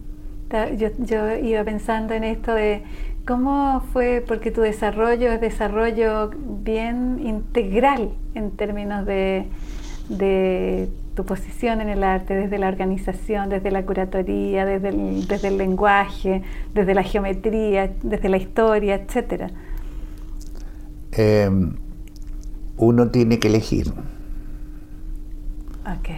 yo, 0.76 1.36
iba 1.36 1.64
pensando 1.64 2.14
en 2.14 2.24
esto 2.24 2.54
de 2.54 2.82
cómo 3.26 3.82
fue, 3.92 4.24
porque 4.26 4.50
tu 4.50 4.60
desarrollo 4.60 5.32
es 5.32 5.40
desarrollo 5.40 6.30
bien 6.62 7.20
integral 7.24 8.10
en 8.34 8.52
términos 8.52 9.04
de, 9.04 9.48
de 10.08 10.88
tu 11.14 11.24
posición 11.24 11.80
en 11.80 11.88
el 11.88 12.04
arte, 12.04 12.34
desde 12.34 12.58
la 12.58 12.68
organización, 12.68 13.48
desde 13.48 13.70
la 13.70 13.84
curatoría, 13.84 14.64
desde 14.64 14.90
el, 14.90 15.26
desde 15.26 15.48
el 15.48 15.58
lenguaje, 15.58 16.42
desde 16.74 16.94
la 16.94 17.02
geometría, 17.02 17.92
desde 18.02 18.28
la 18.28 18.36
historia, 18.36 18.94
etcétera. 18.94 19.50
Eh, 21.12 21.50
uno 22.76 23.10
tiene 23.10 23.38
que 23.38 23.48
elegir 23.48 23.92
Ok. 25.87 26.09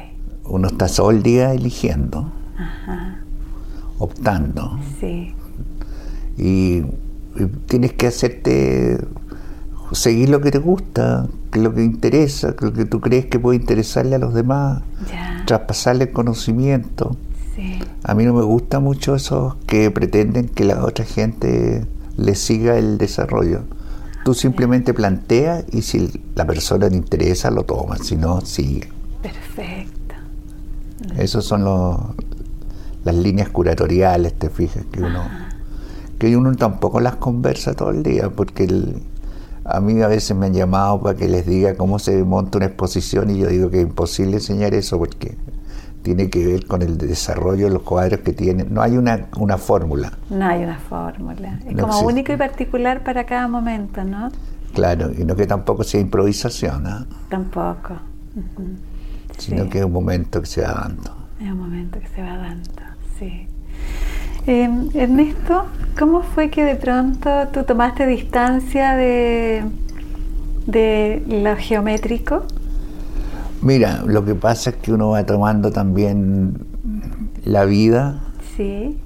uno 0.46 0.68
está 0.68 0.86
todo 0.88 1.10
el 1.10 1.22
día 1.22 1.52
eligiendo 1.52 2.32
Ajá. 2.56 3.20
optando 3.98 4.78
Sí. 4.98 5.34
y, 6.36 6.82
y 7.36 7.46
tienes 7.66 7.92
que 7.92 8.06
hacerte 8.06 8.98
seguir 9.92 10.28
lo 10.30 10.40
que 10.40 10.50
te 10.50 10.58
gusta, 10.58 11.26
lo 11.52 11.74
que 11.74 11.82
interesa, 11.84 12.54
lo 12.60 12.72
que 12.72 12.84
tú 12.84 13.00
crees 13.00 13.26
que 13.26 13.38
puede 13.38 13.58
interesarle 13.58 14.16
a 14.16 14.18
los 14.18 14.34
demás, 14.34 14.82
Ya. 15.10 15.42
traspasarle 15.46 16.04
el 16.04 16.12
conocimiento. 16.12 17.16
Sí. 17.56 17.78
A 18.04 18.14
mí 18.14 18.24
no 18.24 18.34
me 18.34 18.42
gusta 18.42 18.80
mucho 18.80 19.14
esos 19.14 19.56
que 19.66 19.90
pretenden 19.90 20.48
que 20.48 20.64
la 20.64 20.84
otra 20.84 21.04
gente 21.04 21.86
le 22.16 22.34
siga 22.34 22.76
el 22.78 22.98
desarrollo. 22.98 23.62
Tú 24.24 24.34
simplemente 24.34 24.92
planteas 24.92 25.64
y 25.72 25.82
si 25.82 26.22
la 26.34 26.46
persona 26.46 26.88
te 26.90 26.96
interesa 26.96 27.50
lo 27.50 27.64
toma, 27.64 27.96
si 27.98 28.16
no, 28.16 28.40
sigue. 28.42 28.88
Perfecto. 29.62 30.14
Esos 31.22 31.44
son 31.44 31.64
los, 31.64 31.96
las 33.04 33.14
líneas 33.14 33.48
curatoriales, 33.48 34.34
te 34.38 34.50
fijas, 34.50 34.84
que 34.92 35.00
uno, 35.02 35.22
que 36.18 36.36
uno 36.36 36.54
tampoco 36.56 37.00
las 37.00 37.16
conversa 37.16 37.74
todo 37.74 37.90
el 37.90 38.02
día, 38.02 38.30
porque 38.30 38.64
el- 38.64 39.02
a 39.64 39.80
mí 39.80 40.00
a 40.00 40.08
veces 40.08 40.36
me 40.36 40.46
han 40.46 40.54
llamado 40.54 41.00
para 41.00 41.16
que 41.16 41.28
les 41.28 41.44
diga 41.46 41.74
cómo 41.74 41.98
se 41.98 42.22
monta 42.24 42.58
una 42.58 42.66
exposición 42.66 43.30
y 43.30 43.38
yo 43.38 43.48
digo 43.48 43.70
que 43.70 43.80
es 43.80 43.86
imposible 43.86 44.36
enseñar 44.36 44.72
eso 44.74 44.98
porque 44.98 45.36
tiene 46.02 46.30
que 46.30 46.46
ver 46.46 46.66
con 46.66 46.80
el 46.82 46.96
desarrollo 46.96 47.66
de 47.66 47.72
los 47.72 47.82
cuadros 47.82 48.20
que 48.20 48.32
tienen. 48.32 48.72
No 48.72 48.80
hay 48.80 48.96
una, 48.96 49.26
una 49.38 49.58
fórmula. 49.58 50.12
No 50.30 50.46
hay 50.46 50.62
una 50.64 50.78
fórmula. 50.78 51.58
Es 51.66 51.72
No 51.74 51.80
como 51.82 51.92
existe. 51.92 52.06
único 52.12 52.32
y 52.32 52.36
particular 52.36 53.04
para 53.04 53.26
cada 53.26 53.46
momento, 53.46 54.02
¿no? 54.04 54.30
Claro, 54.72 55.10
y 55.16 55.24
no 55.24 55.36
que 55.36 55.46
tampoco 55.46 55.84
sea 55.84 56.00
improvisación, 56.00 56.86
¿ah? 56.86 57.06
Tampoco. 57.28 57.94
Sino 59.38 59.64
Sí. 59.64 59.70
que 59.70 59.78
es 59.78 59.84
un 59.84 59.92
momento 59.92 60.40
que 60.40 60.46
se 60.46 60.62
va 60.62 60.72
dando. 60.74 61.14
Es 61.40 61.50
un 61.50 61.58
momento 61.58 61.98
que 62.00 62.08
se 62.08 62.20
va 62.22 62.36
dando, 62.36 62.70
sí. 63.18 63.46
Eh, 64.46 64.68
Ernesto, 64.94 65.66
¿cómo 65.98 66.22
fue 66.22 66.50
que 66.50 66.64
de 66.64 66.74
pronto 66.76 67.28
tú 67.52 67.64
tomaste 67.64 68.06
distancia 68.06 68.94
de, 68.96 69.62
de 70.66 71.22
lo 71.26 71.56
geométrico? 71.56 72.44
Mira, 73.60 74.02
lo 74.06 74.24
que 74.24 74.34
pasa 74.34 74.70
es 74.70 74.76
que 74.76 74.92
uno 74.92 75.10
va 75.10 75.24
tomando 75.26 75.70
también 75.70 76.58
la 77.44 77.64
vida, 77.64 78.20
Sí. 78.56 78.96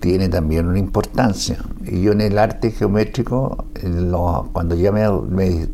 tiene 0.00 0.28
también 0.28 0.66
una 0.66 0.78
importancia. 0.78 1.58
Y 1.86 2.02
yo 2.02 2.12
en 2.12 2.20
el 2.22 2.38
arte 2.38 2.70
geométrico, 2.70 3.64
lo- 3.82 4.48
cuando 4.52 4.74
ya 4.74 4.92
me, 4.92 5.08
me- 5.28 5.68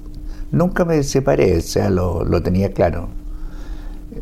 Nunca 0.52 0.84
me 0.84 1.04
separé, 1.04 1.58
o 1.58 1.60
sea, 1.60 1.90
lo, 1.90 2.24
lo 2.24 2.42
tenía 2.42 2.72
claro. 2.72 3.08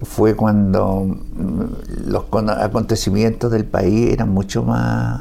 Fue 0.03 0.35
cuando 0.35 1.05
mm, 1.37 2.09
los 2.11 2.25
con- 2.25 2.51
acontecimientos 2.51 3.51
del 3.51 3.65
país 3.65 4.13
eran 4.13 4.29
mucho 4.31 4.63
más 4.63 5.21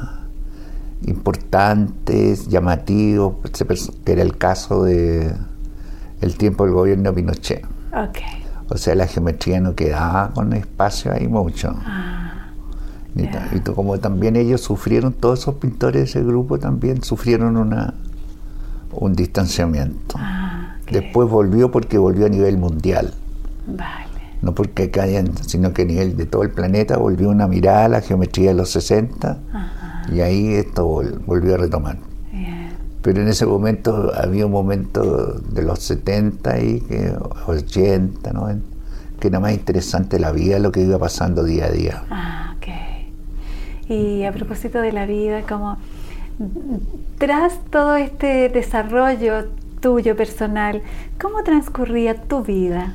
importantes, 1.06 2.48
llamativos, 2.48 3.34
que 4.04 4.12
era 4.12 4.22
el 4.22 4.36
caso 4.36 4.84
de 4.84 5.32
el 6.20 6.36
tiempo 6.36 6.64
del 6.64 6.74
gobierno 6.74 7.10
de 7.10 7.12
Pinochet. 7.16 7.64
Ok. 7.92 8.18
O 8.70 8.76
sea, 8.76 8.94
la 8.94 9.06
geometría 9.06 9.60
no 9.60 9.74
quedaba 9.74 10.30
con 10.34 10.52
espacio 10.52 11.12
ahí 11.12 11.26
mucho. 11.28 11.74
Ah, 11.86 12.50
Y, 13.16 13.60
como 13.60 13.98
también 13.98 14.36
ellos 14.36 14.60
sufrieron, 14.60 15.12
todos 15.12 15.40
esos 15.40 15.54
pintores 15.54 16.02
de 16.02 16.04
ese 16.08 16.22
grupo 16.22 16.58
también 16.58 17.02
sufrieron 17.02 17.56
una, 17.56 17.94
un 18.92 19.14
distanciamiento. 19.14 20.16
ah. 20.18 20.74
Después 20.90 21.28
volvió 21.28 21.70
porque 21.70 21.98
volvió 21.98 22.26
a 22.26 22.28
nivel 22.30 22.56
mundial, 22.58 23.12
Vale. 23.66 24.07
No 24.42 24.54
porque 24.54 24.90
caían, 24.90 25.36
sino 25.46 25.72
que 25.72 25.82
a 25.82 25.84
nivel 25.84 26.16
de 26.16 26.26
todo 26.26 26.42
el 26.42 26.50
planeta 26.50 26.96
volvió 26.96 27.28
una 27.30 27.46
mirada 27.48 27.86
a 27.86 27.88
la 27.88 28.00
geometría 28.00 28.50
de 28.50 28.54
los 28.56 28.70
60 28.70 29.38
Ajá. 29.52 30.02
y 30.12 30.20
ahí 30.20 30.54
esto 30.54 30.86
vol- 30.88 31.18
volvió 31.26 31.54
a 31.54 31.58
retomar. 31.58 31.98
Bien. 32.32 32.68
Pero 33.02 33.22
en 33.22 33.28
ese 33.28 33.46
momento 33.46 34.12
había 34.14 34.46
un 34.46 34.52
momento 34.52 35.34
de 35.34 35.62
los 35.62 35.80
70 35.80 36.60
y 36.60 36.80
que 36.80 37.12
80, 37.46 38.32
¿no? 38.32 38.48
que 39.20 39.28
era 39.28 39.40
más 39.40 39.52
interesante 39.52 40.18
la 40.20 40.30
vida, 40.30 40.58
lo 40.60 40.70
que 40.70 40.82
iba 40.82 40.98
pasando 40.98 41.42
día 41.42 41.66
a 41.66 41.70
día. 41.70 42.04
Ah, 42.10 42.54
ok. 42.56 43.90
Y 43.90 44.24
a 44.24 44.32
propósito 44.32 44.80
de 44.80 44.92
la 44.92 45.06
vida, 45.06 45.42
como 45.42 45.76
tras 47.18 47.58
todo 47.70 47.96
este 47.96 48.48
desarrollo 48.48 49.46
tuyo 49.80 50.16
personal, 50.16 50.82
¿cómo 51.20 51.42
transcurría 51.42 52.14
tu 52.22 52.42
vida? 52.44 52.94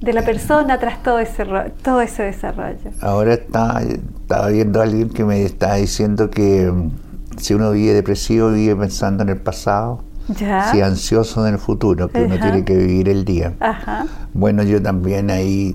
De 0.00 0.12
la 0.12 0.22
persona 0.22 0.78
tras 0.78 1.02
todo 1.02 1.18
ese, 1.18 1.44
todo 1.82 2.00
ese 2.00 2.24
desarrollo. 2.24 2.90
Ahora 3.00 3.34
estaba, 3.34 3.80
estaba 3.82 4.48
viendo 4.48 4.80
a 4.80 4.84
alguien 4.84 5.08
que 5.08 5.24
me 5.24 5.42
estaba 5.44 5.76
diciendo 5.76 6.30
que 6.30 6.70
mm, 6.70 6.90
si 7.38 7.54
uno 7.54 7.70
vive 7.70 7.94
depresivo, 7.94 8.50
vive 8.50 8.76
pensando 8.76 9.22
en 9.22 9.30
el 9.30 9.38
pasado, 9.38 10.02
¿Ya? 10.28 10.70
si 10.70 10.80
ansioso 10.80 11.46
en 11.46 11.54
el 11.54 11.58
futuro, 11.60 12.08
que 12.08 12.22
uno 12.22 12.38
tiene 12.38 12.64
que 12.64 12.76
vivir 12.76 13.08
el 13.08 13.24
día. 13.24 13.54
Ajá. 13.60 14.06
Bueno, 14.34 14.62
yo 14.62 14.82
también 14.82 15.30
ahí 15.30 15.74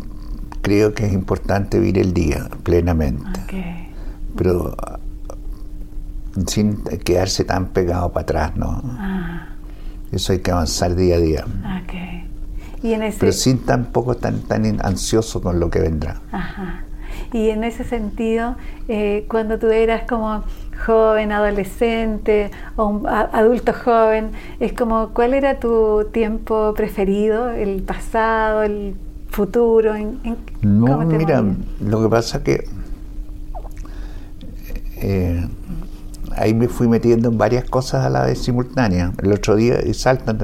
creo 0.62 0.94
que 0.94 1.06
es 1.06 1.14
importante 1.14 1.80
vivir 1.80 1.98
el 2.00 2.14
día 2.14 2.50
plenamente, 2.64 3.40
Ok. 3.44 3.54
pero 4.36 4.76
sin 6.48 6.84
quedarse 6.84 7.44
tan 7.44 7.68
pegado 7.68 8.12
para 8.12 8.22
atrás, 8.24 8.56
¿no? 8.56 8.82
Ah, 8.98 9.48
Eso 10.12 10.34
hay 10.34 10.40
que 10.40 10.52
avanzar 10.52 10.96
día 10.96 11.16
a 11.16 11.20
día, 11.20 11.46
ok. 11.84 11.94
Y 12.82 12.94
en 12.94 13.04
ese... 13.04 13.20
pero 13.20 13.32
sin 13.32 13.60
tampoco 13.60 14.16
tan, 14.16 14.42
tan 14.42 14.66
ansioso 14.86 15.42
con 15.42 15.60
lo 15.60 15.70
que 15.70 15.80
vendrá. 15.80 16.22
Ajá. 16.32 16.84
Y 17.34 17.50
en 17.50 17.64
ese 17.64 17.84
sentido, 17.84 18.56
eh, 18.88 19.26
cuando 19.30 19.60
tú 19.60 19.68
eras 19.68 20.04
como 20.08 20.44
joven, 20.86 21.32
adolescente 21.32 22.50
o 22.76 22.86
un 22.88 23.08
adulto 23.08 23.74
joven, 23.74 24.32
es 24.60 24.74
como, 24.74 25.10
¿cuál 25.10 25.34
era 25.34 25.60
tu 25.60 26.06
tiempo 26.12 26.74
preferido? 26.76 27.50
¿El 27.52 27.84
pasado, 27.84 28.64
el 28.64 28.96
futuro? 29.30 29.94
¿En, 29.96 30.20
en- 30.24 30.38
No, 30.62 30.86
cómo 30.88 31.08
te 31.10 31.18
mira, 31.18 31.42
movías? 31.42 31.58
lo 31.82 32.02
que 32.02 32.10
pasa 32.10 32.44
que 32.44 32.66
eh, 35.02 35.48
ahí 36.36 36.54
me 36.54 36.68
fui 36.68 36.88
metiendo 36.88 37.30
en 37.30 37.38
varias 37.38 37.66
cosas 37.66 38.06
a 38.06 38.10
la 38.10 38.26
vez 38.26 38.40
simultánea. 38.44 39.14
El 39.22 39.32
otro 39.34 39.56
día, 39.56 39.80
y 39.86 39.94
saltan, 39.94 40.40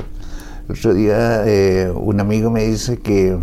el 0.67 0.75
otro 0.75 0.93
día 0.93 1.43
eh, 1.45 1.91
un 1.93 2.19
amigo 2.19 2.49
me 2.51 2.63
dice 2.63 2.97
que 2.99 3.37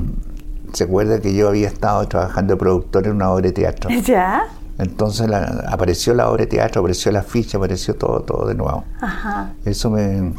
se 0.72 0.84
acuerda 0.84 1.20
que 1.20 1.34
yo 1.34 1.48
había 1.48 1.68
estado 1.68 2.06
trabajando 2.08 2.54
de 2.54 2.58
productor 2.58 3.06
en 3.06 3.12
una 3.16 3.30
obra 3.30 3.42
de 3.46 3.52
teatro. 3.52 3.90
¿Ya? 4.04 4.42
Entonces 4.78 5.28
la- 5.28 5.64
apareció 5.68 6.14
la 6.14 6.28
obra 6.30 6.42
de 6.44 6.46
teatro, 6.48 6.80
apareció 6.80 7.12
la 7.12 7.22
ficha, 7.22 7.58
apareció 7.58 7.94
todo, 7.94 8.20
todo 8.20 8.48
de 8.48 8.54
nuevo. 8.54 8.84
Ajá. 9.00 9.52
Eso 9.64 9.90
me... 9.90 10.32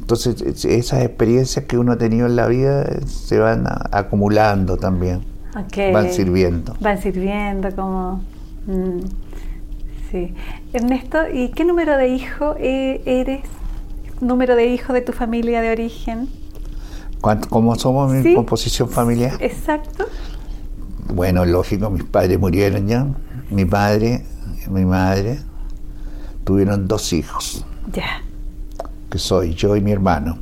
Entonces 0.00 0.42
es- 0.42 0.64
esas 0.64 1.02
experiencias 1.04 1.64
que 1.66 1.78
uno 1.78 1.92
ha 1.92 1.96
tenido 1.98 2.26
en 2.26 2.34
la 2.36 2.46
vida 2.48 2.84
se 3.06 3.38
van 3.38 3.64
acumulando 3.92 4.76
también, 4.76 5.20
Ok. 5.56 5.92
van 5.94 6.12
sirviendo. 6.12 6.74
Van 6.80 7.00
sirviendo 7.00 7.70
como... 7.76 8.22
mm, 8.66 8.98
sí. 10.10 10.34
Ernesto, 10.72 11.18
¿y 11.32 11.50
qué 11.50 11.64
número 11.64 11.96
de 11.96 12.08
hijo 12.08 12.56
eh, 12.58 13.00
eres? 13.06 13.42
¿Número 14.20 14.54
de 14.56 14.66
hijo 14.66 14.92
de 14.92 15.00
tu 15.00 15.12
familia 15.12 15.60
de 15.60 15.70
origen? 15.70 16.28
¿Cuánto- 17.20 17.48
¿Cómo 17.48 17.74
somos 17.76 18.12
mi 18.12 18.22
Sí. 18.22 18.34
composición 18.34 18.88
familiar? 18.88 19.36
Exacto. 19.40 20.06
Bueno, 21.12 21.44
lógico, 21.44 21.90
mis 21.90 22.04
padres 22.04 22.38
murieron 22.38 22.86
ya. 22.86 23.06
Mi 23.50 23.64
padre 23.64 24.24
y 24.66 24.70
mi 24.70 24.84
madre 24.84 25.40
tuvieron 26.44 26.86
dos 26.86 27.12
hijos, 27.12 27.64
Ya. 27.92 28.22
que 29.10 29.18
soy 29.18 29.54
yo 29.54 29.74
y 29.76 29.80
mi 29.80 29.92
hermano. 29.92 30.38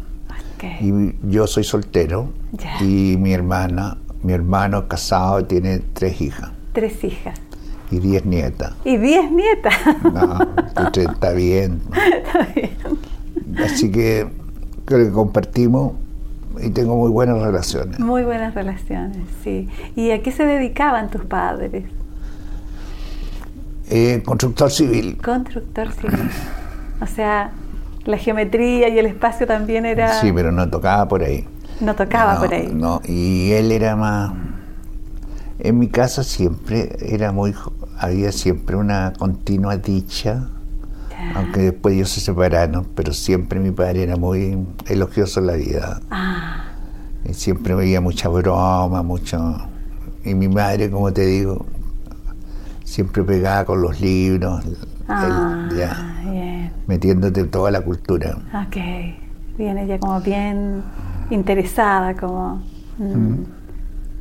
Ok. 0.56 0.64
Y 0.80 1.14
yo 1.30 1.46
soy 1.46 1.64
soltero 1.64 2.30
Ya. 2.52 2.76
y 2.82 3.16
mi 3.18 3.32
hermana, 3.32 3.98
mi 4.22 4.32
hermano 4.32 4.88
casado 4.88 5.44
tiene 5.44 5.78
tres 5.94 6.20
hijas 6.20 6.50
Tres 6.72 7.02
hijas. 7.04 7.38
y 7.90 7.98
diez 8.00 8.24
nietas. 8.26 8.72
Y 8.84 8.96
diez 8.98 9.30
nietas. 9.30 9.74
No, 10.12 10.38
está 10.96 11.32
bien. 11.32 11.80
Está 12.24 12.46
bien. 12.54 12.70
Así 13.64 13.90
que 13.90 14.28
creo 14.84 15.06
que 15.06 15.12
compartimos 15.12 15.92
y 16.60 16.70
tengo 16.70 16.96
muy 16.96 17.10
buenas 17.10 17.40
relaciones. 17.40 17.98
Muy 18.00 18.22
buenas 18.24 18.54
relaciones, 18.54 19.18
sí. 19.44 19.68
¿Y 19.96 20.10
a 20.10 20.22
qué 20.22 20.32
se 20.32 20.44
dedicaban 20.44 21.10
tus 21.10 21.24
padres? 21.24 21.84
Eh, 23.90 24.22
constructor 24.24 24.70
civil. 24.70 25.16
Constructor 25.22 25.92
civil. 25.92 26.28
O 27.00 27.06
sea, 27.06 27.52
la 28.04 28.18
geometría 28.18 28.88
y 28.88 28.98
el 28.98 29.06
espacio 29.06 29.46
también 29.46 29.86
era... 29.86 30.20
Sí, 30.20 30.32
pero 30.32 30.52
no 30.52 30.68
tocaba 30.68 31.06
por 31.08 31.22
ahí. 31.22 31.46
No 31.80 31.94
tocaba 31.94 32.34
No, 32.34 32.40
por 32.40 32.54
ahí. 32.54 32.70
No, 32.72 33.00
y 33.06 33.52
él 33.52 33.70
era 33.72 33.94
más. 33.96 34.32
En 35.60 35.78
mi 35.78 35.88
casa 35.88 36.22
siempre 36.24 36.96
era 37.00 37.32
muy. 37.32 37.54
Había 37.98 38.32
siempre 38.32 38.76
una 38.76 39.12
continua 39.16 39.76
dicha, 39.76 40.48
Aunque 41.34 41.60
después 41.60 41.94
ellos 41.94 42.10
se 42.10 42.20
separaron, 42.20 42.86
pero 42.94 43.12
siempre 43.12 43.60
mi 43.60 43.70
padre 43.70 44.04
era 44.04 44.16
muy 44.16 44.66
elogioso 44.86 45.40
en 45.40 45.46
la 45.46 45.52
vida. 45.54 46.00
Ah, 46.10 46.64
Y 47.28 47.34
siempre 47.34 47.74
veía 47.74 48.00
mucha 48.00 48.28
broma, 48.28 49.02
mucho. 49.02 49.56
Y 50.24 50.34
mi 50.34 50.48
madre, 50.48 50.90
como 50.90 51.12
te 51.12 51.26
digo, 51.26 51.66
siempre 52.84 53.22
pegada 53.22 53.64
con 53.64 53.82
los 53.82 54.00
libros, 54.00 54.64
el- 54.64 54.76
ah, 55.08 55.68
ya, 55.76 56.20
bien. 56.30 56.72
metiéndote 56.86 57.40
en 57.40 57.50
toda 57.50 57.70
la 57.70 57.80
cultura. 57.82 58.38
Ok. 58.66 58.76
Viene 59.58 59.86
ya 59.86 59.98
como 59.98 60.20
bien 60.20 60.82
interesada, 61.30 62.14
como... 62.14 62.62
mm, 62.98 63.12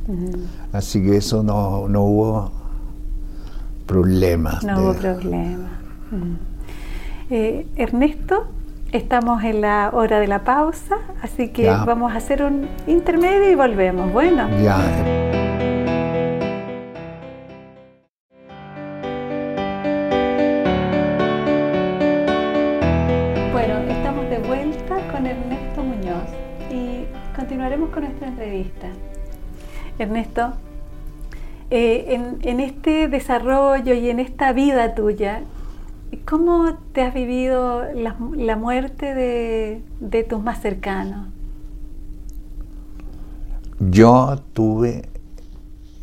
mm, 0.08 0.32
Así 0.72 1.00
que 1.02 1.16
eso 1.16 1.42
no, 1.42 1.88
no 1.88 2.02
hubo 2.02 2.52
problemas. 3.86 4.62
no 4.64 4.76
de- 4.78 4.82
hubo 4.84 4.94
problema. 4.94 5.68
Eh, 7.30 7.66
Ernesto, 7.76 8.46
estamos 8.92 9.44
en 9.44 9.60
la 9.60 9.90
hora 9.92 10.18
de 10.20 10.26
la 10.26 10.44
pausa, 10.44 10.96
así 11.22 11.48
que 11.48 11.64
Ya. 11.64 11.84
vamos 11.84 12.12
a 12.12 12.16
hacer 12.16 12.42
un 12.42 12.68
intermedio 12.86 13.50
y 13.50 13.54
volvemos. 13.54 14.12
Bueno. 14.12 14.48
Ya, 14.62 14.78
Bueno, 23.52 23.74
estamos 23.88 24.28
de 24.30 24.38
vuelta 24.38 24.96
con 25.10 25.26
Ernesto 25.26 25.82
Muñoz 25.82 26.28
y 26.70 27.04
continuaremos 27.36 27.90
con 27.90 28.04
nuestra 28.04 28.28
entrevista. 28.28 28.88
Ernesto, 29.98 30.52
Eh, 31.70 32.18
en, 32.44 32.60
este 32.60 33.08
desarrollo 33.08 33.92
y 33.92 34.08
en 34.08 34.20
esta 34.20 34.54
vida 34.54 34.94
tuya, 34.94 35.42
¿cómo 36.16 36.74
te 36.92 37.02
has 37.02 37.14
vivido 37.14 37.84
la, 37.94 38.56
muerte 38.56 39.14
de, 39.14 40.22
tus 40.24 40.42
más 40.42 40.60
cercanos? 40.60 41.28
Yo 43.80 44.36
tuve, 44.52 45.08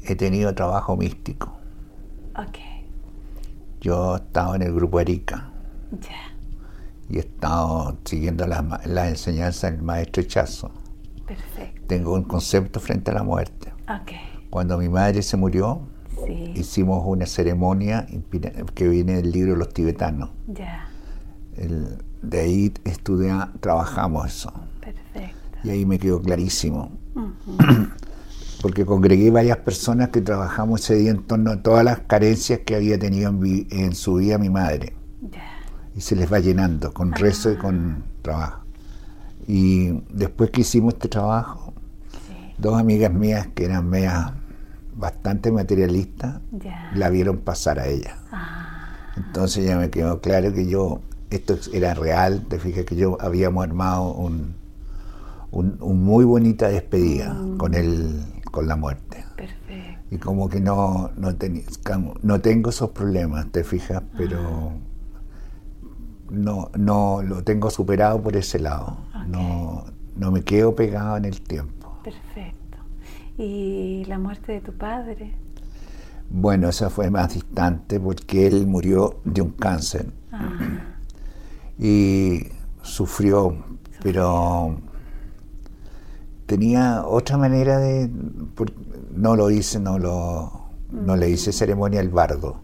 he 0.04 0.16
tenido 0.16 0.54
trabajo 0.56 0.96
místico. 0.96 1.54
Ok. 2.38 2.58
Yo 3.82 4.16
he 4.16 4.18
estado 4.18 4.56
en 4.56 4.62
el 4.62 4.74
grupo 4.74 5.00
Erika. 5.00 5.52
Ya. 5.92 6.34
Y 7.10 7.18
he 7.18 7.20
estado 7.20 7.98
siguiendo 8.06 8.48
la, 8.48 8.82
la 8.86 9.10
enseñanza 9.10 9.70
del 9.70 9.82
maestro 9.82 10.24
Echazo. 10.24 10.72
Perfecto. 11.26 11.82
Tengo 11.88 12.14
un 12.14 12.24
concepto 12.24 12.80
frente 12.80 13.12
a 13.12 13.16
la 13.16 13.24
muerte. 13.24 13.74
Okay. 14.02 14.20
Cuando 14.50 14.78
mi 14.78 14.90
madre 14.90 15.22
se 15.22 15.38
murió, 15.38 15.82
hicimos 16.56 17.04
una 17.06 17.26
ceremonia 17.26 18.08
que 18.74 18.88
viene 18.88 19.16
del 19.16 19.32
libro 19.32 19.56
Los 19.56 19.74
tibetanos. 19.74 20.32
Ya. 20.48 20.88
de 22.22 22.40
ahí 22.40 22.74
estudia, 22.84 23.52
trabajamos 23.60 24.28
eso. 24.28 24.54
Perfecto. 24.82 25.36
Y 25.64 25.70
ahí 25.70 25.86
me 25.86 26.00
quedó 26.00 26.22
clarísimo. 26.22 26.92
Porque 28.62 28.86
congregué 28.86 29.30
varias 29.30 29.58
personas 29.58 30.10
que 30.10 30.22
trabajamos 30.22 30.82
ese 30.82 30.96
día 30.96 31.12
en 31.12 31.24
torno 31.24 31.52
a 31.52 31.62
todas 31.62 31.84
las 31.84 32.00
carencias 32.00 32.62
que 32.66 32.76
había 32.76 32.98
tenido 32.98 33.30
en, 33.30 33.94
su 33.96 34.16
vida 34.16 34.38
mi 34.38 34.50
madre. 34.50 34.94
Y 35.96 36.02
se 36.02 36.16
les 36.16 36.32
va 36.32 36.40
llenando 36.40 36.94
con 36.94 37.14
rezo 37.14 37.52
y 37.52 37.58
con 37.58 38.04
trabajo. 38.22 38.64
Y 39.48 40.02
después 40.10 40.50
que 40.50 40.62
hicimos 40.62 40.96
este 40.96 41.08
trabajo, 41.08 41.74
dos 42.58 42.80
amigas 42.80 43.14
mías 43.14 43.48
que 43.54 43.66
eran 43.66 43.88
medias 43.88 44.32
bastante 44.96 45.52
materialistas 45.52 46.42
la 46.94 47.10
vieron 47.10 47.40
pasar 47.40 47.80
a 47.80 47.88
ella. 47.88 48.18
Ah. 48.32 49.12
Entonces 49.18 49.66
ya 49.66 49.78
me 49.78 49.90
quedó 49.90 50.22
claro 50.22 50.54
que 50.54 50.68
yo, 50.68 51.02
esto 51.30 51.58
era 51.74 51.94
real, 51.94 52.46
te 52.48 52.60
fijas 52.60 52.86
que 52.86 52.96
yo 52.96 53.18
habíamos 53.22 53.64
armado 53.64 54.14
un, 54.14 54.56
un, 55.52 56.04
muy 56.04 56.26
bonita 56.26 56.68
despedida 56.68 57.34
mm. 57.34 57.58
con 57.58 57.74
el, 57.74 58.24
con 58.52 58.68
la 58.68 58.76
muerte. 58.76 59.24
Perfecto. 59.36 60.02
Y 60.12 60.18
como 60.18 60.50
que 60.50 60.60
no, 60.60 61.12
no, 61.18 61.32
no 62.22 62.42
tengo 62.42 62.70
esos 62.70 62.90
problemas, 62.92 63.48
te 63.52 63.64
fijas, 63.64 64.04
pero 64.18 64.40
ah. 64.40 64.74
no, 66.30 66.72
no 66.78 67.22
lo 67.22 67.44
tengo 67.44 67.70
superado 67.70 68.22
por 68.22 68.36
ese 68.36 68.60
lado. 68.60 68.98
No, 69.28 69.86
no 70.16 70.32
me 70.32 70.44
quedo 70.44 70.76
pegado 70.76 71.18
en 71.18 71.26
el 71.26 71.42
tiempo. 71.42 72.00
Perfecto. 72.04 72.55
¿Y 73.38 74.06
la 74.06 74.18
muerte 74.18 74.54
de 74.54 74.62
tu 74.62 74.74
padre? 74.74 75.34
Bueno, 76.30 76.70
esa 76.70 76.90
fue 76.90 77.10
más 77.10 77.34
distante 77.34 78.00
porque 78.00 78.48
él 78.48 78.66
murió 78.66 79.20
de 79.26 79.42
un 79.42 79.52
cáncer. 79.52 80.08
Ah. 80.32 80.58
Y 81.78 82.48
sufrió, 82.82 83.58
pero 84.02 84.78
tenía 86.46 87.06
otra 87.06 87.38
manera 87.38 87.78
de... 87.80 88.10
No 89.14 89.36
lo 89.36 89.50
hice, 89.50 89.80
no, 89.80 89.98
lo, 90.00 90.70
no 90.92 91.16
le 91.16 91.30
hice 91.30 91.52
ceremonia 91.52 92.00
al 92.00 92.10
bardo, 92.10 92.62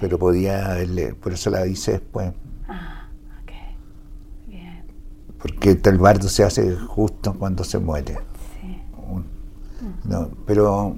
pero 0.00 0.18
podía, 0.18 0.76
por 1.20 1.32
eso 1.32 1.50
la 1.50 1.66
hice 1.66 1.92
después. 1.92 2.32
Ah, 2.68 3.08
ok, 3.42 3.52
bien. 4.48 4.84
Porque 5.38 5.78
el 5.84 5.98
bardo 5.98 6.28
se 6.28 6.42
hace 6.42 6.74
justo 6.76 7.34
cuando 7.34 7.62
se 7.62 7.78
muere. 7.78 8.16
No, 10.04 10.30
pero 10.46 10.96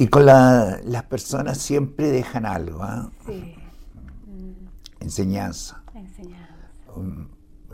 y 0.00 0.06
con 0.06 0.24
las 0.24 1.02
personas 1.08 1.58
siempre 1.58 2.10
dejan 2.10 2.46
algo, 2.46 2.82
¿ah? 2.82 3.10
sí. 3.26 3.54
enseñanza, 5.00 5.82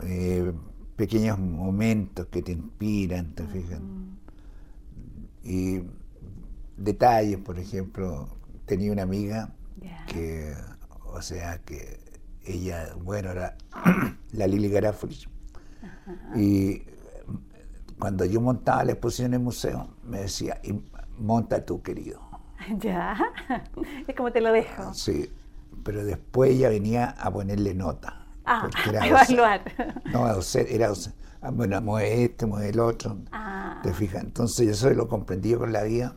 eh, 0.03 0.51
pequeños 0.95 1.39
momentos 1.39 2.25
que 2.27 2.41
te 2.41 2.51
inspiran, 2.51 3.33
te 3.33 3.45
fijas, 3.47 3.79
y 5.43 5.83
detalles, 6.75 7.37
por 7.37 7.59
ejemplo, 7.59 8.27
tenía 8.65 8.91
una 8.91 9.03
amiga 9.03 9.53
que, 10.07 10.53
o 11.05 11.21
sea, 11.21 11.59
que 11.59 11.99
ella, 12.45 12.93
bueno, 13.01 13.31
era 13.31 13.55
la 14.31 14.47
Lili 14.47 14.69
Garafoli, 14.69 15.17
y 16.35 16.81
cuando 17.99 18.25
yo 18.25 18.41
montaba 18.41 18.83
la 18.83 18.91
exposición 18.93 19.27
en 19.27 19.33
el 19.35 19.39
museo, 19.39 19.87
me 20.03 20.21
decía, 20.21 20.59
y 20.63 20.79
monta 21.17 21.63
tú, 21.65 21.81
querido. 21.81 22.21
Ya, 22.79 23.17
es 24.07 24.15
como 24.15 24.31
te 24.31 24.41
lo 24.41 24.51
dejo. 24.51 24.93
Sí, 24.93 25.31
pero 25.83 26.03
después 26.03 26.51
ella 26.51 26.69
venía 26.69 27.11
a 27.11 27.31
ponerle 27.31 27.73
nota. 27.73 28.25
Ah, 28.45 28.67
a 28.99 29.07
evaluar. 29.07 29.61
No, 30.05 30.27
era 30.27 30.91
ah, 31.41 31.51
bueno, 31.51 31.81
mueve 31.81 32.25
este, 32.25 32.45
mueve 32.45 32.69
el 32.69 32.79
otro. 32.79 33.19
Ah. 33.31 33.79
¿Te 33.83 33.93
fijas? 33.93 34.23
Entonces 34.23 34.65
yo 34.65 34.71
eso 34.73 34.89
lo 34.89 35.07
comprendí 35.07 35.53
con 35.53 35.71
la 35.71 35.83
vida, 35.83 36.15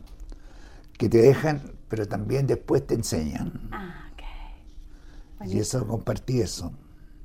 que 0.97 1.07
te 1.07 1.19
dejan, 1.19 1.61
pero 1.87 2.05
también 2.07 2.47
después 2.47 2.85
te 2.85 2.95
enseñan. 2.95 3.69
Ah, 3.71 4.09
ok. 4.11 5.47
Y 5.47 5.59
eso 5.59 5.87
compartí 5.87 6.41
eso. 6.41 6.73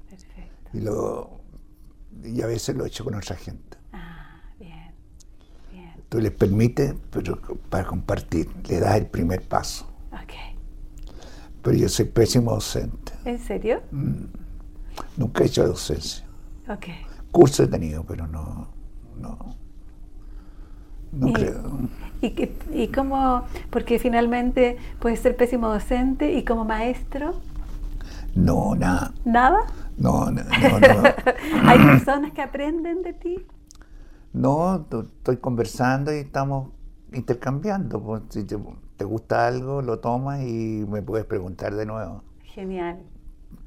Perfecto. 0.08 0.70
Y, 0.72 0.80
lo, 0.82 1.40
y 2.22 2.42
a 2.42 2.46
veces 2.46 2.76
lo 2.76 2.84
he 2.84 2.88
hecho 2.88 3.02
con 3.02 3.14
otra 3.14 3.34
gente 3.34 3.65
tú 6.08 6.20
les 6.20 6.32
permites 6.32 6.94
pero 7.10 7.38
para 7.68 7.86
compartir, 7.86 8.48
le 8.68 8.80
das 8.80 8.96
el 8.96 9.06
primer 9.06 9.42
paso. 9.42 9.86
Okay. 10.24 10.56
Pero 11.62 11.76
yo 11.76 11.88
soy 11.88 12.06
pésimo 12.06 12.52
docente. 12.52 13.12
¿En 13.24 13.38
serio? 13.38 13.82
Mm. 13.90 14.24
Nunca 15.16 15.44
he 15.44 15.46
hecho 15.46 15.66
docencia. 15.66 16.24
Okay. 16.68 16.94
Curso 17.30 17.64
he 17.64 17.66
tenido, 17.66 18.04
pero 18.04 18.26
no, 18.26 18.68
no, 19.18 19.56
no 21.12 21.32
creo. 21.32 21.78
¿y, 22.22 22.50
¿Y 22.72 22.88
cómo? 22.88 23.44
Porque 23.70 23.98
finalmente 23.98 24.76
puedes 24.98 25.20
ser 25.20 25.36
pésimo 25.36 25.68
docente 25.68 26.32
y 26.32 26.44
como 26.44 26.64
maestro. 26.64 27.40
No, 28.34 28.74
nada. 28.74 29.12
¿Nada? 29.24 29.60
No, 29.96 30.30
no, 30.30 30.42
no. 30.42 31.02
¿Hay 31.64 31.78
personas 31.78 32.32
que 32.32 32.42
aprenden 32.42 33.02
de 33.02 33.12
ti? 33.14 33.46
No, 34.32 34.86
estoy 34.90 35.38
conversando 35.38 36.12
y 36.14 36.18
estamos 36.18 36.70
intercambiando. 37.12 38.02
Pues, 38.02 38.22
si 38.28 38.44
te, 38.44 38.56
gusta 39.04 39.46
algo, 39.46 39.82
lo 39.82 39.98
tomas 39.98 40.42
y 40.42 40.84
me 40.88 41.02
puedes 41.02 41.26
preguntar 41.26 41.74
de 41.74 41.86
nuevo. 41.86 42.22
Genial. 42.42 42.98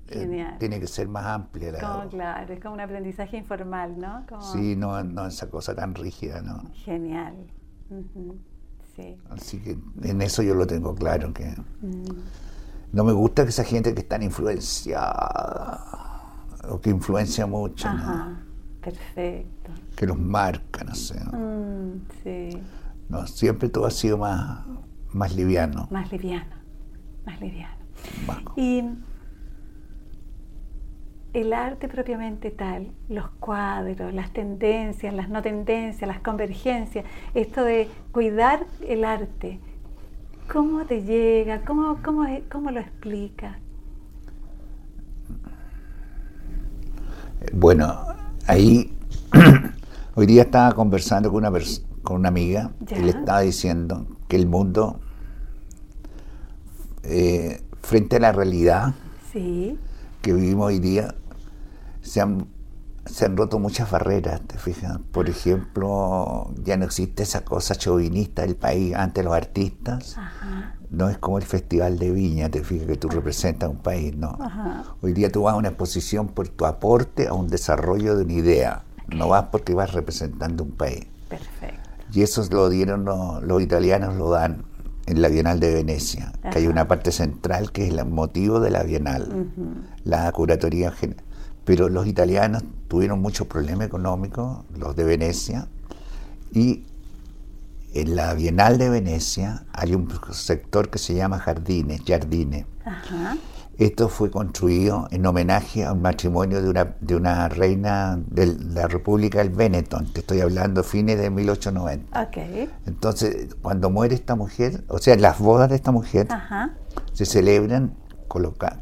Eh, 0.07 0.19
Genial. 0.21 0.57
tiene 0.57 0.79
que 0.79 0.87
ser 0.87 1.07
más 1.07 1.25
amplia 1.25 1.71
la 1.71 1.79
Claro, 2.09 2.53
es 2.53 2.59
como 2.59 2.73
un 2.73 2.81
aprendizaje 2.81 3.37
informal, 3.37 3.99
¿no? 3.99 4.25
Sí, 4.41 4.75
no, 4.75 5.03
no 5.03 5.27
esa 5.27 5.49
cosa 5.49 5.75
tan 5.75 5.93
rígida, 5.93 6.41
¿no? 6.41 6.63
Genial. 6.73 7.35
Sí. 8.95 9.15
Así 9.29 9.59
que 9.61 9.77
en 10.03 10.21
eso 10.21 10.41
yo 10.41 10.55
lo 10.55 10.65
tengo 10.67 10.95
claro, 10.95 11.31
que 11.33 11.55
no 12.91 13.03
me 13.03 13.13
gusta 13.13 13.43
que 13.43 13.49
esa 13.49 13.63
gente 13.63 13.93
que 13.93 14.01
está 14.01 14.21
influenciada 14.21 15.85
o 16.69 16.81
que 16.81 16.89
influencia 16.89 17.45
mucho, 17.45 17.87
Ajá. 17.87 18.39
Perfecto. 18.81 19.58
Que 19.99 20.07
los 20.07 20.17
marca, 20.17 20.85
no 20.85 20.95
sé. 20.95 21.19
Mm, 21.35 22.05
sí. 22.23 22.57
No, 23.09 23.27
siempre 23.27 23.67
todo 23.67 23.85
ha 23.85 23.91
sido 23.91 24.17
más, 24.17 24.65
más 25.11 25.35
liviano. 25.35 25.89
Más 25.91 26.09
liviano, 26.09 26.55
más 27.25 27.41
liviano. 27.41 27.75
Y 28.55 28.81
el 31.33 31.51
arte 31.51 31.89
propiamente 31.89 32.49
tal, 32.49 32.93
los 33.09 33.29
cuadros, 33.41 34.13
las 34.13 34.31
tendencias, 34.31 35.13
las 35.13 35.27
no 35.27 35.41
tendencias, 35.41 36.07
las 36.07 36.21
convergencias, 36.21 37.03
esto 37.33 37.65
de 37.65 37.89
cuidar 38.13 38.67
el 38.87 39.03
arte, 39.03 39.59
¿cómo 40.49 40.85
te 40.85 41.03
llega? 41.03 41.59
¿Cómo, 41.65 41.99
cómo, 42.01 42.25
cómo 42.49 42.71
lo 42.71 42.79
explicas? 42.79 43.57
Bueno, 47.51 48.05
ahí 48.47 48.95
hoy 50.15 50.25
día 50.25 50.43
estaba 50.43 50.73
conversando 50.73 51.31
con 51.31 51.45
una, 51.45 51.59
con 52.03 52.17
una 52.17 52.29
amiga 52.29 52.71
y 52.89 52.99
le 52.99 53.11
estaba 53.11 53.41
diciendo 53.41 54.07
que 54.27 54.35
el 54.35 54.47
mundo, 54.47 54.99
eh, 57.03 57.61
frente 57.81 58.17
a 58.17 58.19
la 58.19 58.31
realidad 58.31 58.93
que 60.21 60.33
vivimos 60.33 60.67
hoy 60.67 60.79
día, 60.79 61.15
se 62.01 62.21
han, 62.21 62.47
se 63.05 63.25
han 63.25 63.37
roto 63.37 63.59
muchas 63.59 63.89
barreras, 63.89 64.41
¿te 64.41 64.57
fijas? 64.57 64.99
Por 65.11 65.29
ejemplo, 65.29 66.51
ya 66.63 66.77
no 66.77 66.85
existe 66.85 67.23
esa 67.23 67.45
cosa 67.45 67.75
chauvinista 67.75 68.41
del 68.41 68.55
país 68.55 68.95
ante 68.95 69.23
los 69.23 69.33
artistas. 69.33 70.17
No 70.89 71.07
es 71.07 71.19
como 71.19 71.37
el 71.37 71.43
Festival 71.43 71.99
de 71.99 72.11
Viña, 72.11 72.49
te 72.49 72.63
fijas 72.63 72.87
que 72.87 72.97
tú 72.97 73.09
representas 73.09 73.69
un 73.69 73.77
país, 73.77 74.15
no. 74.15 74.37
Hoy 75.01 75.13
día 75.13 75.31
tú 75.31 75.43
vas 75.43 75.53
a 75.53 75.57
una 75.57 75.69
exposición 75.69 76.29
por 76.29 76.49
tu 76.49 76.65
aporte 76.65 77.27
a 77.27 77.33
un 77.33 77.47
desarrollo 77.47 78.17
de 78.17 78.23
una 78.23 78.33
idea 78.33 78.83
no 79.15 79.29
vas 79.29 79.45
porque 79.51 79.73
vas 79.73 79.93
representando 79.93 80.63
un 80.63 80.71
país. 80.71 81.05
Perfecto. 81.27 81.89
Y 82.13 82.23
eso 82.23 82.43
lo 82.49 82.69
dieron 82.69 83.05
los, 83.05 83.61
italianos, 83.61 84.15
lo 84.15 84.31
dan 84.31 84.63
en 85.05 85.21
la 85.21 85.27
Bienal 85.27 85.59
de 85.59 85.73
Venecia, 85.73 86.31
que 86.51 86.59
hay 86.59 86.67
una 86.67 86.87
parte 86.87 87.11
central 87.11 87.71
que 87.71 87.85
es 87.87 87.93
el 87.93 88.05
motivo 88.05 88.59
de 88.59 88.71
la 88.71 88.83
Bienal, 88.83 89.51
la 90.03 90.31
curatoría 90.31 90.91
general. 90.91 91.23
Pero 91.65 91.89
los 91.89 92.07
italianos 92.07 92.63
tuvieron 92.87 93.21
muchos 93.21 93.47
problemas 93.47 93.87
económicos, 93.87 94.65
los 94.75 94.95
de 94.95 95.03
Venecia, 95.03 95.67
y 96.51 96.83
en 97.93 98.15
la 98.15 98.33
Bienal 98.33 98.77
de 98.77 98.89
Venecia 98.89 99.65
hay 99.73 99.95
un 99.95 100.09
sector 100.31 100.89
que 100.89 100.97
se 100.97 101.15
llama 101.15 101.39
Jardines, 101.39 102.01
Jardines. 102.05 102.65
Esto 103.79 104.09
fue 104.09 104.29
construido 104.29 105.07
en 105.09 105.25
homenaje 105.25 105.85
a 105.85 105.93
un 105.93 106.01
matrimonio 106.01 106.61
de 106.61 106.67
una, 106.69 106.95
de 106.99 107.15
una 107.15 107.47
reina 107.47 108.19
de 108.27 108.47
la 108.57 108.89
República 108.89 109.37
del 109.37 109.51
Benetton, 109.51 110.11
te 110.11 110.19
estoy 110.19 110.41
hablando 110.41 110.83
fines 110.83 111.17
de 111.17 111.29
1890. 111.29 112.23
Okay. 112.27 112.69
Entonces, 112.85 113.55
cuando 113.61 113.89
muere 113.89 114.15
esta 114.15 114.35
mujer, 114.35 114.83
o 114.89 114.97
sea, 114.97 115.15
las 115.15 115.39
bodas 115.39 115.69
de 115.69 115.77
esta 115.77 115.93
mujer 115.93 116.27
se 117.13 117.25
celebran, 117.25 117.95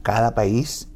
cada 0.02 0.34
país 0.34 0.88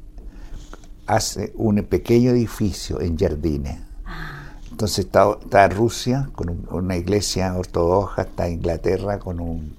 hace 1.06 1.52
un 1.54 1.76
pequeño 1.84 2.32
edificio 2.32 3.00
en 3.00 3.16
jardines. 3.16 3.78
Ah. 4.04 4.54
Entonces 4.68 5.06
está, 5.06 5.68
Rusia 5.68 6.28
con 6.32 6.66
una 6.72 6.96
iglesia 6.96 7.54
ortodoxa, 7.54 8.22
está 8.22 8.48
Inglaterra 8.48 9.20
con 9.20 9.38
un 9.38 9.76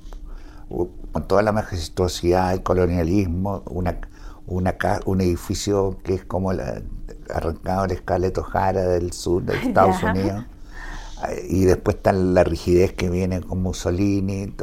con 1.12 1.28
toda 1.28 1.44
la 1.44 1.52
majestuosidad, 1.52 2.54
el 2.54 2.64
colonialismo, 2.64 3.62
una 3.68 4.00
una, 4.48 4.76
un 5.06 5.22
edificio 5.22 5.98
que 6.04 6.16
es 6.16 6.26
como 6.26 6.54
la, 6.54 6.82
arrancado 7.34 7.88
de 7.88 7.98
Scarlett 7.98 8.38
O'Hara 8.38 8.82
del 8.82 9.14
sur 9.14 9.44
de 9.44 9.56
Estados 9.68 10.02
Unidos. 10.04 10.46
Y 11.48 11.64
después 11.64 11.98
está 11.98 12.12
la 12.12 12.44
rigidez 12.44 12.94
que 12.94 13.10
viene 13.10 13.42
con 13.42 13.62
Mussolini. 13.62 14.54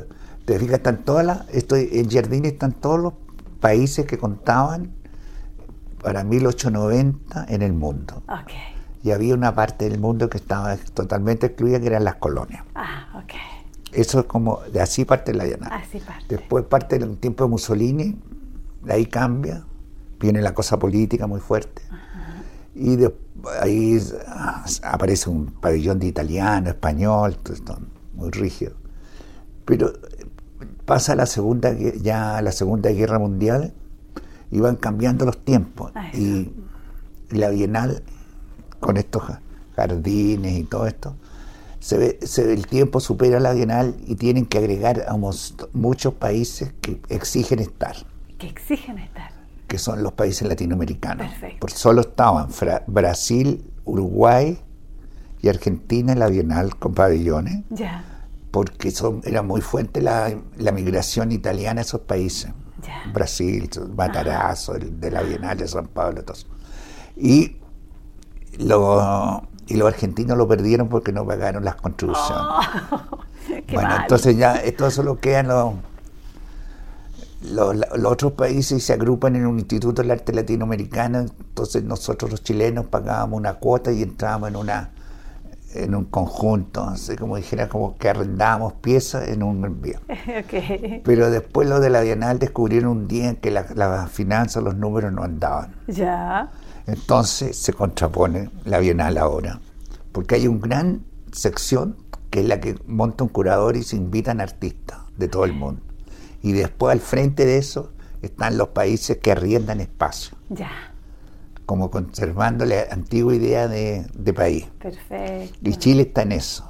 Te 0.45 0.59
fijas, 0.59 0.77
están 0.77 1.05
todas 1.05 1.25
las, 1.25 1.49
estoy, 1.51 1.89
en 1.93 2.11
Giardini 2.11 2.49
están 2.49 2.73
todos 2.73 3.01
los 3.01 3.13
países 3.61 4.05
que 4.07 4.19
contaban 4.19 4.93
para 6.03 6.25
1890 6.25 7.47
en 7.49 7.63
el 7.63 7.73
mundo. 7.73 8.23
Y 9.03 9.13
había 9.13 9.35
una 9.35 9.55
parte 9.55 9.89
del 9.89 9.99
mundo 9.99 10.29
que 10.29 10.37
estaba 10.37 10.77
totalmente 10.77 11.47
excluida, 11.47 11.81
que 11.81 11.87
eran 11.87 12.05
las 12.05 12.17
colonias. 12.17 12.65
Ah, 12.75 13.23
Eso 13.93 14.21
es 14.21 14.27
como, 14.27 14.61
de 14.73 14.81
así 14.81 15.07
parte 15.07 15.33
la 15.33 15.47
llanada. 15.47 15.77
Así 15.77 15.99
parte. 15.99 16.25
Después 16.29 16.65
parte 16.67 16.99
del 16.99 17.17
tiempo 17.17 17.45
de 17.45 17.51
Mussolini, 17.51 18.21
ahí 18.89 19.07
cambia, 19.07 19.65
viene 20.21 20.43
la 20.43 20.55
cosa 20.55 20.79
política 20.79 21.27
muy 21.27 21.41
fuerte. 21.41 21.83
Y 22.75 22.97
de, 22.97 23.13
ahí 23.61 23.99
aparece 24.83 25.29
un 25.31 25.47
pabellón 25.47 25.99
de 25.99 26.07
italiano, 26.07 26.69
español, 26.69 27.37
muy 28.15 28.31
rígido. 28.31 28.75
Pero 29.65 29.93
pasa 30.85 31.17
la 31.17 31.27
segunda, 31.27 31.73
ya 31.73 32.41
la 32.43 32.53
Segunda 32.53 32.91
Guerra 32.91 33.19
Mundial 33.19 33.73
y 34.51 34.61
van 34.61 34.77
cambiando 34.77 35.25
los 35.25 35.45
tiempos. 35.45 35.93
Y, 36.13 36.53
la 37.31 37.51
Bienal, 37.51 38.03
con 38.81 38.97
estos 38.97 39.23
jardines 39.77 40.59
y 40.59 40.65
todo 40.65 40.89
esto, 40.89 41.15
se 41.79 41.97
ve, 41.97 42.19
se 42.25 42.53
el 42.53 42.67
tiempo 42.67 42.99
supera 42.99 43.39
la 43.39 43.53
Bienal 43.53 43.95
y 44.05 44.17
tienen 44.17 44.47
que 44.47 44.59
agregar 44.59 45.07
a 45.09 45.17
muchos 45.73 46.15
países 46.15 46.75
que 46.81 47.01
exigen 47.09 47.61
estar. 47.61 47.95
Que 48.37 48.49
exigen 48.49 48.99
estar 48.99 49.40
que 49.71 49.79
son 49.79 50.03
los 50.03 50.15
países 50.15 50.49
latinoamericanos. 50.49 51.31
Por 51.61 51.71
solo 51.71 52.01
estaban 52.01 52.49
Brasil, 52.89 53.65
Uruguay 53.85 54.59
y 55.41 55.49
Argentina 55.49 56.13
en 56.13 56.19
la 56.19 56.27
Bienal 56.27 56.77
con 56.77 56.93
pabellones. 56.93 57.63
Ya. 57.71 58.05
Porque 58.51 58.91
son, 58.91 59.21
era 59.23 59.43
muy 59.43 59.61
fuerte 59.61 60.03
la, 60.03 60.35
migración 60.73 61.31
italiana 61.31 61.83
a 61.83 61.85
esos 61.85 62.01
países. 62.01 62.51
Brasil, 63.15 63.71
Matarazo, 63.95 64.73
de 64.73 65.09
la 65.09 65.23
Bienal 65.23 65.57
de 65.57 65.69
San 65.69 65.87
Pablo, 65.87 66.25
todos. 66.25 66.49
Y, 67.17 67.59
lo, 68.59 69.47
y 69.69 69.75
los 69.75 69.87
argentinos 69.87 70.37
lo 70.37 70.49
perdieron 70.49 70.89
porque 70.89 71.13
no 71.13 71.25
pagaron 71.25 71.65
las 71.65 71.77
contribuciones. 71.77 72.43
Oh, 72.91 73.19
bueno, 73.73 73.97
entonces 74.01 74.37
ya 74.37 74.57
esto 74.57 74.91
solo 74.91 75.21
quedan 75.21 75.47
los 75.47 75.75
los, 77.43 77.77
otros 78.05 78.33
países 78.33 78.83
se 78.85 78.93
agrupan 78.93 79.37
en 79.37 79.47
un 79.47 79.59
instituto 79.59 80.03
del 80.03 80.11
arte 80.11 80.33
latinoamericano, 80.33 81.21
entonces 81.21 81.83
nosotros 81.85 82.31
los 82.31 82.43
chilenos 82.43 82.87
pagábamos 82.87 83.39
una 83.39 83.55
cuota 83.55 83.93
y 83.93 84.03
entrábamos 84.03 84.51
en 84.51 84.57
una 84.57 84.91
en 85.73 85.95
un 85.95 86.07
conjunto, 86.07 86.83
así 86.83 87.15
como 87.15 87.37
dijera, 87.37 87.69
como 87.69 87.97
que 87.97 88.09
arrendábamos 88.09 88.73
piezas 88.75 89.29
en 89.29 89.45
un 89.45 89.65
envío. 89.65 90.01
Pero 91.05 91.31
después 91.31 91.69
lo 91.69 91.79
de 91.79 91.91
la 91.91 92.01
Bienal 92.01 92.41
descubrieron 92.41 92.91
un 92.91 93.07
día 93.07 93.29
en 93.29 93.37
que 93.37 93.53
las 93.53 93.77
la 93.77 94.09
finanzas, 94.09 94.65
los 94.65 94.75
números 94.75 95.13
no 95.13 95.23
andaban. 95.23 95.73
Ya. 95.87 96.51
Entonces 96.89 97.57
se 97.57 97.73
contrapone 97.73 98.51
la 98.65 98.81
Bienal 98.81 99.17
ahora, 99.17 99.61
porque 100.11 100.35
hay 100.35 100.49
una 100.49 100.67
gran 100.67 101.05
sección 101.31 101.97
que 102.31 102.41
es 102.41 102.47
la 102.47 102.61
que 102.61 102.77
monta 102.89 103.23
un 103.23 103.31
curador 103.31 103.77
y 103.77 103.85
se 103.85 103.97
invitan 103.97 104.41
artistas 104.41 104.99
de 105.17 105.29
todo 105.29 105.45
el 105.45 105.53
mundo 105.53 105.83
y 106.43 106.53
después 106.53 106.93
al 106.93 107.01
frente 107.01 107.45
de 107.45 107.59
eso 107.59 107.93
están 108.23 108.57
los 108.57 108.69
países 108.69 109.19
que 109.19 109.33
arriendan 109.33 109.81
espacio. 109.81 110.37
Ya. 110.49 110.71
Como 111.67 111.91
conservando 111.91 112.65
la 112.65 112.87
antigua 112.91 113.35
idea 113.35 113.69
de, 113.69 114.33
país. 114.35 114.67
Perfecto. 114.79 115.59
Y 115.63 115.75
Chile 115.77 116.03
está 116.03 116.23
en 116.23 116.33
eso. 116.33 116.67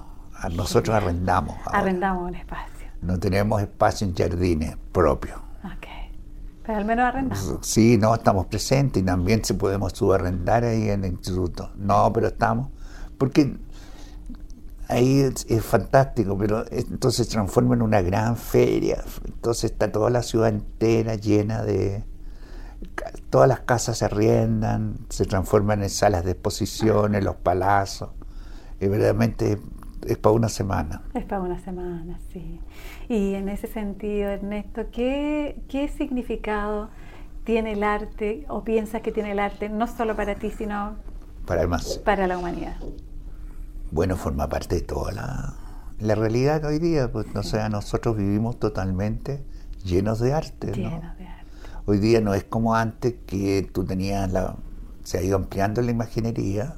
Nosotros 0.54 0.94
arrendamos. 0.94 1.56
Arrendamos 1.66 2.28
un 2.28 2.34
espacio. 2.34 2.88
No 3.02 3.18
tenemos 3.18 3.60
espacio 3.62 4.06
en 4.06 4.14
jardines 4.14 4.76
propios. 4.92 5.38
Ok. 5.64 5.86
Pero 6.66 6.78
al 6.78 6.84
menos 6.84 7.06
arrendamos. 7.06 7.58
Sí, 7.62 7.96
no, 7.98 8.14
estamos 8.14 8.46
presentes 8.46 9.02
y 9.02 9.06
también 9.06 9.44
se 9.44 9.54
podemos 9.54 9.92
subarrendar 9.92 10.64
ahí 10.64 10.90
en 10.90 11.04
el 11.04 11.12
instituto. 11.12 11.72
No, 11.76 12.12
pero 12.12 12.28
estamos. 12.28 12.68
Porque 13.16 13.56
ahí 14.90 15.20
es, 15.20 15.64
fantástico, 15.64 16.36
pero 16.36 16.64
entonces 16.70 17.26
se 17.26 17.32
transforma 17.32 17.74
en 17.74 17.82
una 17.82 18.02
gran 18.02 18.36
feria, 18.36 19.02
entonces 19.24 19.70
está 19.70 19.90
toda 19.90 20.10
la 20.10 20.22
ciudad 20.22 20.48
entera 20.48 21.14
llena 21.14 21.62
de... 21.62 22.04
Todas 23.28 23.48
las 23.48 23.60
casas 23.60 23.98
se 23.98 24.06
arriendan, 24.06 24.98
se 25.10 25.26
transforman 25.26 25.82
en 25.82 25.90
salas 25.90 26.24
de 26.24 26.32
exposiciones, 26.32 27.22
los 27.22 27.36
palazos, 27.36 28.10
y 28.80 28.88
verdaderamente 28.88 29.58
es 30.06 30.16
para 30.16 30.34
una 30.34 30.48
semana. 30.48 31.02
Es 31.14 31.24
para 31.24 31.42
una 31.42 31.58
semana, 31.60 32.18
sí. 32.32 32.58
Y 33.08 33.34
en 33.34 33.50
ese 33.50 33.66
sentido, 33.66 34.30
Ernesto, 34.30 34.86
¿qué, 34.90 35.62
qué 35.68 35.88
significado 35.88 36.88
tiene 37.44 37.72
el 37.72 37.82
arte 37.82 38.46
o 38.48 38.64
piensas 38.64 39.02
que 39.02 39.12
tiene 39.12 39.32
el 39.32 39.38
arte, 39.38 39.68
no 39.68 39.86
solo 39.86 40.16
para 40.16 40.34
ti, 40.34 40.50
sino 40.50 40.96
para, 41.46 41.68
para 42.02 42.26
la 42.26 42.38
humanidad? 42.38 42.76
Bueno, 43.90 44.16
forma 44.16 44.48
parte 44.48 44.76
de 44.76 44.80
toda 44.82 45.12
la, 45.12 45.54
la 45.98 46.14
realidad 46.14 46.64
hoy 46.64 46.78
día. 46.78 47.10
Pues, 47.10 47.26
o 47.34 47.42
sea, 47.42 47.68
nosotros 47.68 48.16
vivimos 48.16 48.58
totalmente 48.58 49.44
llenos 49.84 50.20
de 50.20 50.32
arte. 50.32 50.72
Llenos 50.72 51.00
de 51.18 51.26
arte. 51.26 51.46
Hoy 51.86 51.98
día 51.98 52.20
no 52.20 52.34
es 52.34 52.44
como 52.44 52.74
antes 52.74 53.14
que 53.26 53.68
tú 53.72 53.84
tenías 53.84 54.30
la... 54.30 54.56
Se 55.02 55.18
ha 55.18 55.22
ido 55.22 55.36
ampliando 55.36 55.82
la 55.82 55.90
imaginería 55.90 56.76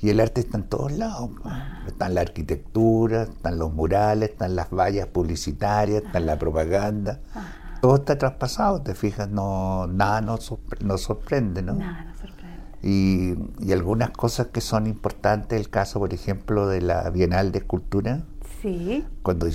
y 0.00 0.10
el 0.10 0.20
arte 0.20 0.40
está 0.40 0.58
en 0.58 0.64
todos 0.64 0.92
lados. 0.92 1.30
Ah. 1.44 1.82
Está 1.86 2.06
en 2.06 2.14
la 2.14 2.20
arquitectura, 2.20 3.22
están 3.22 3.58
los 3.58 3.72
murales, 3.72 4.30
están 4.30 4.56
las 4.56 4.70
vallas 4.70 5.06
publicitarias, 5.06 6.02
está 6.04 6.18
en 6.18 6.26
la 6.26 6.38
propaganda. 6.38 7.20
Todo 7.80 7.96
está 7.96 8.18
traspasado, 8.18 8.82
te 8.82 8.94
fijas, 8.94 9.28
no 9.28 9.86
nada 9.86 10.20
nos, 10.20 10.52
sorprende, 10.96 11.62
¿no? 11.62 11.74
Nada 11.74 12.14
sorprende 12.82 13.36
y, 13.60 13.72
algunas 13.72 14.10
cosas 14.10 14.48
que 14.48 14.60
son 14.60 14.86
importantes, 14.86 15.58
el 15.58 15.68
caso, 15.68 15.98
por 15.98 16.12
ejemplo, 16.12 16.68
de 16.68 16.80
la 16.80 17.10
Bienal 17.10 17.52
de 17.52 17.58
Escultura. 17.58 18.24
Sí. 18.62 19.04
Cuando 19.22 19.48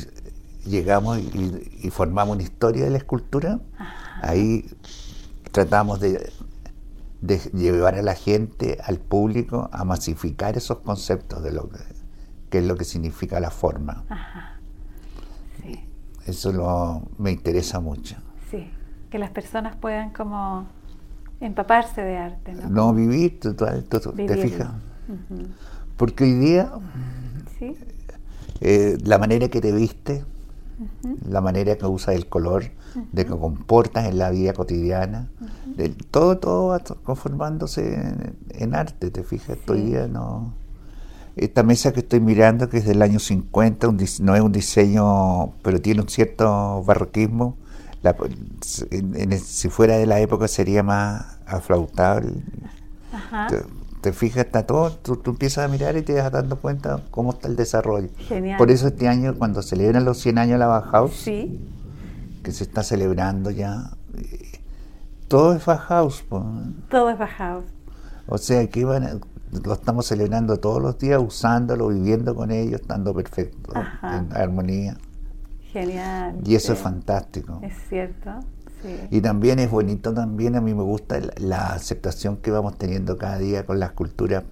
llegamos 0.65 1.19
y, 1.19 1.89
formamos 1.91 2.36
una 2.36 2.43
historia 2.43 2.84
de 2.84 2.91
la 2.91 2.97
escultura, 2.97 3.59
ahí 4.22 4.65
tratamos 5.51 5.99
de, 5.99 6.32
llevar 7.53 7.95
a 7.95 8.01
la 8.01 8.15
gente, 8.15 8.80
al 8.84 8.97
público, 8.97 9.69
a 9.72 9.86
masificar 9.86 10.57
esos 10.57 10.80
conceptos 10.80 11.43
de 11.43 11.51
lo 11.51 11.69
que, 12.49 12.59
es 12.59 12.65
lo 12.65 12.76
que 12.76 12.84
significa 12.84 13.39
la 13.39 13.51
forma. 13.51 14.03
Ajá. 14.09 14.59
Sí. 15.61 15.80
Eso 16.26 16.51
lo, 16.51 17.03
me 17.17 17.32
interesa 17.32 17.80
mucho. 17.80 18.15
Sí, 18.49 18.69
que 19.09 19.19
las 19.19 19.30
personas 19.30 19.76
puedan 19.76 20.11
como 20.11 20.67
Empaparse 21.42 22.02
de 22.02 22.18
arte, 22.18 22.54
¿no? 22.54 22.70
No, 22.70 22.94
vivir, 22.94 23.39
total, 23.39 23.84
¿te 23.84 24.38
fijas? 24.38 24.70
Porque 25.98 26.24
hoy 26.24 26.34
día, 26.36 26.72
eh, 28.62 28.98
la 29.04 29.18
manera 29.18 29.50
que 29.50 29.60
te 29.60 29.72
viste, 29.72 30.24
la 31.28 31.42
manera 31.42 31.76
que 31.78 31.86
usas 31.86 32.16
el 32.16 32.28
color, 32.28 32.66
de 33.12 33.26
que 33.26 33.32
comportas 33.32 34.06
en 34.08 34.18
la 34.18 34.30
vida 34.30 34.54
cotidiana, 34.54 35.30
todo, 36.12 36.38
todo 36.38 36.68
va 36.68 36.80
conformándose 37.04 38.14
en, 38.50 38.76
arte, 38.76 39.10
¿te 39.12 39.24
fijas? 39.24 39.58
Hoy 39.68 39.82
día 39.82 40.08
no... 40.08 40.54
Esta 41.38 41.64
mesa 41.64 41.94
que 41.94 42.02
estoy 42.02 42.20
mirando, 42.20 42.68
que 42.70 42.78
es 42.80 42.86
del 42.86 43.02
año 43.02 43.18
50, 43.18 43.88
un 43.88 43.98
dise- 43.98 44.22
no 44.22 44.36
es 44.36 44.42
un 44.42 44.52
diseño, 44.52 45.54
pero 45.64 45.80
tiene 45.82 46.02
un 46.02 46.10
cierto 46.10 46.84
barroquismo. 46.84 47.56
La- 48.04 48.16
en- 48.91 49.16
en- 49.32 49.39
si 49.39 49.70
fuera 49.70 49.97
de 49.97 50.06
la 50.06 50.20
época 50.20 50.47
sería 50.47 50.82
más 50.84 51.38
aflautable. 51.45 52.34
Ajá. 53.14 53.47
Te, 53.47 53.64
te 54.02 54.14
fijas, 54.14 54.45
está 54.45 54.66
todo, 54.66 54.91
tú, 54.91 55.18
tú 55.18 55.32
empiezas 55.32 55.66
a 55.66 55.68
mirar 55.68 55.95
y 55.97 56.02
te 56.02 56.20
vas 56.20 56.32
dando 56.32 56.56
cuenta 56.58 57.04
cómo 57.12 57.32
está 57.32 57.47
el 57.47 57.56
desarrollo. 57.56 58.10
Genial. 58.18 58.58
Por 58.58 58.72
eso 58.72 58.88
este 58.88 59.08
año, 59.08 59.36
cuando 59.38 59.62
celebran 59.62 60.04
los 60.06 60.18
100 60.20 60.39
años 60.39 60.54
de 60.54 60.58
la 60.60 60.68
Bauhaus, 60.68 61.14
Sí, 61.16 61.60
que 62.43 62.52
se 62.52 62.64
está 62.64 62.82
celebrando 62.82 63.52
ya, 63.52 63.91
eh, 64.18 64.52
todo 65.28 65.54
es 65.54 65.64
Bauhaus. 65.66 66.24
po. 66.24 66.43
todo 66.89 67.12
es 67.12 67.20
Bauhaus. 67.20 67.66
O 68.28 68.38
sea, 68.39 68.66
que 68.68 68.84
van 68.86 69.04
a- 69.04 69.20
lo 69.64 69.74
estamos 69.74 70.08
celebrando 70.08 70.58
todos 70.58 70.82
los 70.82 70.97
días, 70.97 71.22
usándolo, 71.22 71.89
viviendo 71.89 72.34
con 72.34 72.49
ellos, 72.52 72.82
estando 72.82 73.14
perfecto, 73.14 73.74
Ajá. 73.76 74.18
en 74.18 74.34
armonía. 74.36 74.97
Genial. 75.72 76.36
Y 76.45 76.55
eso 76.55 76.74
es 76.74 76.80
fantástico. 76.80 77.59
Es 77.63 77.74
cierto, 77.89 78.32
sí. 78.82 78.95
Y 79.09 79.22
también 79.22 79.59
es 79.59 79.69
bonito, 79.72 80.13
también 80.13 80.55
a 80.55 80.61
mí 80.61 80.74
me 80.74 80.84
gusta 80.84 81.19
la, 81.19 81.34
la 81.38 81.67
aceptación 81.74 82.38
que 82.38 82.51
vamos 82.51 82.78
teniendo 82.78 83.17
cada 83.17 83.38
día 83.38 83.65
con 83.65 83.80
las 83.80 83.91
culturas 83.91 84.43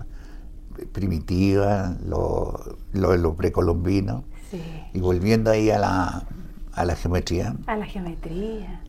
primitivas, 0.94 2.00
lo, 2.04 2.78
lo, 2.94 3.18
lo 3.18 3.36
precolombino, 3.36 4.24
Sí. 4.50 4.62
y 4.94 5.00
volviendo 5.00 5.52
ahí 5.52 5.70
a 5.70 5.78
la, 5.78 6.24
a 6.74 6.86
la 6.86 6.96
geometría, 6.96 7.56
A 7.68 7.76
la 7.76 7.86
geometría. 7.86 8.82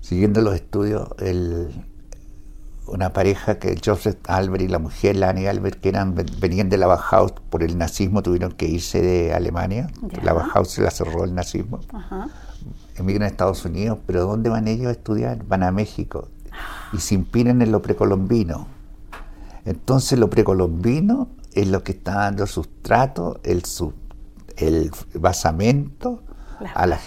siguiendo 0.00 0.42
los 0.42 0.54
estudios, 0.54 1.08
el, 1.20 1.70
una 2.86 3.12
pareja 3.12 3.58
que 3.58 3.78
Joseph 3.84 4.16
Albert 4.28 4.62
y 4.64 4.68
la 4.68 4.78
mujer 4.78 5.16
Lani 5.16 5.46
Albert, 5.46 5.80
que 5.80 5.88
eran, 5.88 6.14
venían 6.40 6.68
de 6.68 6.76
la 6.78 6.86
Bauhaus 6.86 7.32
por 7.50 7.62
el 7.62 7.76
nazismo, 7.78 8.22
tuvieron 8.22 8.52
que 8.52 8.66
irse 8.66 9.00
de 9.02 9.32
Alemania. 9.34 9.88
La 10.22 10.32
Bauhaus 10.32 10.70
se 10.70 10.82
la 10.82 10.90
cerró 10.90 11.24
el 11.24 11.34
nazismo. 11.34 11.80
Emigran 12.96 13.24
a 13.24 13.26
Estados 13.26 13.64
Unidos, 13.64 13.98
pero 14.06 14.24
¿dónde 14.26 14.48
van 14.50 14.68
ellos 14.68 14.86
a 14.86 14.92
estudiar? 14.92 15.44
Van 15.46 15.62
a 15.62 15.70
México 15.72 16.28
y 16.92 16.98
se 16.98 17.14
inspiran 17.14 17.60
en 17.62 17.70
lo 17.72 17.82
precolombino. 17.82 18.66
Entonces 19.64 20.18
lo 20.18 20.30
precolombino 20.30 21.28
es 21.52 21.68
lo 21.68 21.82
que 21.82 21.92
está 21.92 22.14
dando 22.14 22.46
sustrato, 22.46 23.40
el, 23.42 23.64
su- 23.64 23.92
el 24.56 24.90
basamento 25.14 26.22
a 26.74 26.86
la, 26.86 26.98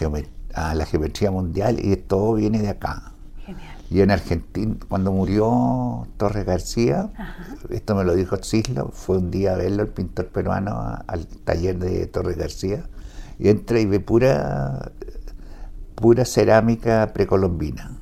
a 0.53 0.75
la 0.75 0.85
geometría 0.85 1.31
mundial 1.31 1.79
y 1.83 1.95
todo 1.95 2.33
viene 2.33 2.59
de 2.61 2.69
acá. 2.69 3.13
Y 3.89 4.01
en 4.01 4.11
Argentina, 4.11 4.75
cuando 4.87 5.11
murió 5.11 6.07
Torres 6.17 6.45
García, 6.45 7.09
esto 7.69 7.95
me 7.95 8.03
lo 8.03 8.13
dijo 8.15 8.37
Cislo, 8.37 8.89
fue 8.93 9.17
un 9.17 9.31
día 9.31 9.53
a 9.53 9.57
verlo, 9.57 9.81
el 9.83 9.89
pintor 9.89 10.27
peruano, 10.27 10.71
a- 10.73 11.03
al 11.07 11.25
taller 11.25 11.79
de 11.79 12.05
Torres 12.05 12.37
García, 12.37 12.83
y 13.39 13.49
entra 13.49 13.79
y 13.79 13.85
ve 13.87 13.99
pura, 13.99 14.91
pura 15.95 16.25
cerámica 16.25 17.11
precolombina. 17.13 17.97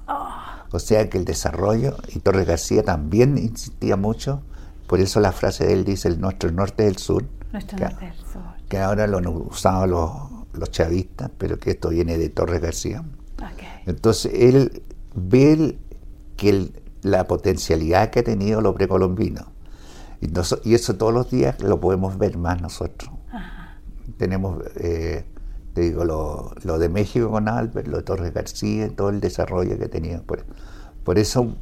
O 0.71 0.79
sea 0.79 1.09
que 1.09 1.17
el 1.17 1.23
desarrollo, 1.25 1.95
y 2.13 2.19
Torres 2.19 2.45
García 2.45 2.83
también 2.83 3.37
insistía 3.37 3.95
mucho, 3.95 4.41
por 4.87 4.99
eso 4.99 5.21
la 5.21 5.31
frase 5.31 5.65
de 5.67 5.73
él 5.73 5.85
dice, 5.85 6.09
el 6.09 6.19
nuestro 6.19 6.51
norte 6.51 6.83
del 6.83 6.97
sur, 6.97 7.23
Nuestro 7.53 7.77
que, 7.77 7.83
norte 7.85 8.05
del 8.07 8.15
sur. 8.17 8.41
que 8.67 8.77
ahora 8.79 9.07
lo 9.07 9.19
han 9.19 9.27
usado 9.27 9.87
los, 9.87 10.11
los 10.53 10.69
chavistas, 10.71 11.31
pero 11.37 11.57
que 11.59 11.71
esto 11.71 11.89
viene 11.89 12.17
de 12.17 12.27
Torres 12.29 12.61
García. 12.61 13.03
Entonces 13.85 14.33
él 14.35 14.83
ve 15.17 15.53
el- 15.53 15.79
que 16.37 16.49
el- 16.49 16.81
la 17.01 17.27
potencialidad 17.27 18.09
que 18.11 18.19
ha 18.19 18.23
tenido 18.23 18.61
lo 18.61 18.73
precolombino. 18.75 19.47
Y, 20.21 20.29
y 20.69 20.73
eso 20.75 20.95
todos 20.95 21.13
los 21.13 21.29
días 21.31 21.59
lo 21.61 21.79
podemos 21.79 22.17
ver 22.17 22.37
más 22.37 22.61
nosotros. 22.61 23.11
Tenemos, 24.17 24.63
eh, 24.77 25.25
te 25.73 25.81
digo, 25.81 26.05
lo, 26.05 26.53
lo 26.63 26.79
de 26.79 26.89
México 26.89 27.29
con 27.29 27.47
Albert, 27.49 27.87
lo 27.87 27.97
de 27.97 28.03
Torres 28.03 28.33
García, 28.33 28.89
todo 28.95 29.09
el 29.09 29.19
desarrollo 29.19 29.77
que 29.77 29.85
ha 29.85 29.89
tenido. 29.89 30.23
Por, 30.23 30.45
por 31.03 31.19
eso 31.19 31.55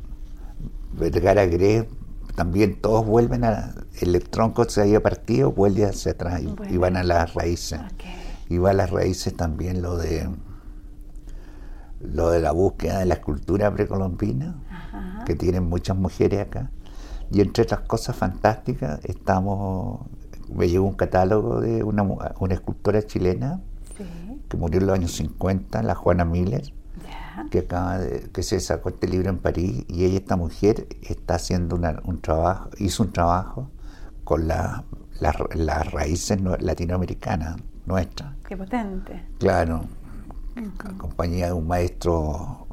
Vergara 0.98 1.46
Gre, 1.46 1.88
también 2.36 2.80
todos 2.80 3.06
vuelven 3.06 3.44
a, 3.44 3.76
el 4.00 4.22
tronco 4.30 4.68
se 4.70 4.82
había 4.82 5.02
partido, 5.02 5.52
vuelve 5.52 5.86
hacia 5.86 6.14
atrás 6.14 6.42
y, 6.70 6.78
van 6.78 6.98
a 6.98 7.04
las 7.04 7.34
raíces. 7.34 7.80
Ok. 7.80 8.04
Y 8.50 8.58
va 8.58 8.70
a 8.72 8.74
las 8.74 8.92
raíces 8.92 9.36
también 9.36 9.82
lo 9.82 9.98
de 9.98 10.30
lo 12.14 12.30
de 12.30 12.40
la 12.40 12.52
búsqueda 12.52 13.00
de 13.00 13.06
la 13.06 13.16
escultura 13.16 13.74
precolombina, 13.74 14.56
Ajá. 14.70 15.24
que 15.26 15.36
tienen 15.36 15.64
muchas 15.68 15.98
mujeres 15.98 16.42
acá. 16.42 16.72
Y 17.32 17.42
entre 17.42 17.64
otras 17.64 17.82
cosas 17.82 18.16
fantásticas, 18.16 19.00
estamos 19.04 20.02
me 20.54 20.70
llegó 20.70 20.86
un 20.86 20.94
catálogo 20.94 21.60
de 21.60 21.84
una, 21.84 22.04
una 22.04 22.54
escultora 22.54 23.02
chilena 23.02 23.62
Sí. 23.98 24.04
que 24.48 24.58
murió 24.58 24.80
en 24.80 24.88
los 24.88 24.96
años 24.96 25.12
50, 25.14 25.82
la 25.82 25.96
Juana 25.96 26.24
Miller, 26.26 26.72
que 27.50 27.60
acaba 27.60 27.98
de, 27.98 28.30
que 28.32 28.44
se 28.44 28.60
sacó 28.60 28.90
este 28.90 29.08
libro 29.08 29.30
en 29.30 29.38
París 29.40 29.84
y 29.88 30.06
ella, 30.06 30.18
esta 30.20 30.36
mujer, 30.36 30.88
está 31.02 31.36
haciendo 31.36 31.76
una- 31.76 32.00
un 32.06 32.22
trabajo, 32.22 32.70
hizo 32.78 33.04
un 33.04 33.12
trabajo 33.12 33.70
con 34.24 34.48
la- 34.48 34.84
las 35.20 35.36
las 35.56 35.92
raíces 35.92 36.40
no- 36.42 36.56
latinoamericanas 36.58 37.56
nuestras. 37.86 38.34
Qué 38.48 38.56
potente. 38.56 39.24
Claro, 39.40 39.82
compañía 40.98 41.48
de 41.48 41.54
un 41.54 41.68
maestro 41.68 42.68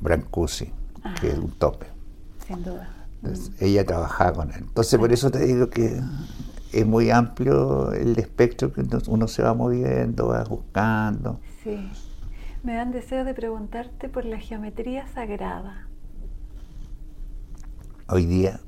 Brancusi, 0.00 0.72
que 1.20 1.28
es 1.30 1.38
un 1.38 1.50
tope. 1.52 1.86
Sin 2.46 2.62
duda. 2.62 2.88
Entonces, 3.22 3.50
ella 3.60 3.84
trabajaba 3.84 4.32
con 4.32 4.50
él. 4.52 4.58
Entonces, 4.60 4.98
por 4.98 5.12
eso 5.12 5.30
te 5.30 5.40
digo 5.44 5.68
que 5.68 6.00
es 6.72 6.86
muy 6.86 7.10
amplio 7.10 7.92
el 7.92 8.18
espectro 8.18 8.72
que 8.72 8.82
uno- 9.08 9.28
se 9.28 9.42
va 9.42 9.54
moviendo, 9.54 10.28
va 10.28 10.44
buscando. 10.44 11.40
Sí. 11.64 11.90
Me 12.62 12.74
dan 12.74 12.92
deseo 12.92 13.24
de 13.24 13.34
preguntarte 13.34 14.08
por 14.08 14.24
la 14.24 14.38
geometría 14.38 15.06
sagrada. 15.08 15.86
Hoy 18.08 18.24
día 18.26 18.60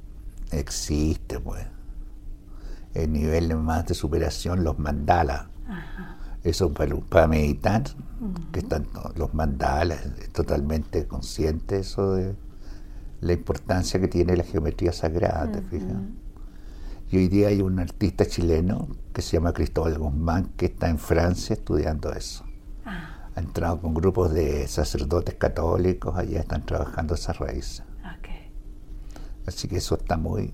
existe, 0.53 1.39
pues, 1.41 1.67
el 2.95 3.13
nivel 3.13 3.57
más 3.57 3.87
de 3.87 3.95
superación, 3.95 4.65
los 4.65 4.79
mandalas. 4.79 5.47
Ajá. 5.69 6.17
Eso 6.43 6.73
para, 6.73 6.95
para 6.97 7.27
meditar, 7.29 7.83
que 8.61 8.77
están 8.77 8.87
los 9.17 9.35
mandalas, 9.35 10.01
totalmente 10.33 11.07
consciente 11.07 11.79
eso 11.79 12.15
de 12.15 12.35
la 13.21 13.33
importancia 13.33 14.01
que 14.01 14.09
tiene 14.09 14.37
la 14.37 14.45
geometría 14.45 14.93
sagrada, 14.93 15.51
¿te 15.51 15.63
fijas? 15.63 15.93
Y 17.11 17.17
hoy 17.17 17.29
día 17.29 17.49
hay 17.49 17.61
un 17.61 17.79
artista 17.81 18.25
chileno 18.25 18.89
que 19.13 19.21
se 19.23 19.33
llama 19.37 19.53
Cristóbal 19.53 19.99
Guzmán 19.99 20.53
que 20.57 20.67
está 20.67 20.89
en 20.89 20.99
Francia 20.99 21.55
estudiando 21.55 22.13
eso. 22.13 22.45
Ah, 22.85 23.29
Ha 23.35 23.41
entrado 23.41 23.81
con 23.81 23.95
grupos 23.95 24.33
de 24.33 24.67
sacerdotes 24.69 25.35
católicos, 25.35 26.17
allá 26.17 26.41
están 26.41 26.65
trabajando 26.65 27.15
esas 27.15 27.39
raíces. 27.39 27.83
Así 29.47 29.67
que 29.69 29.79
eso 29.79 29.97
está 29.97 30.17
muy 30.17 30.53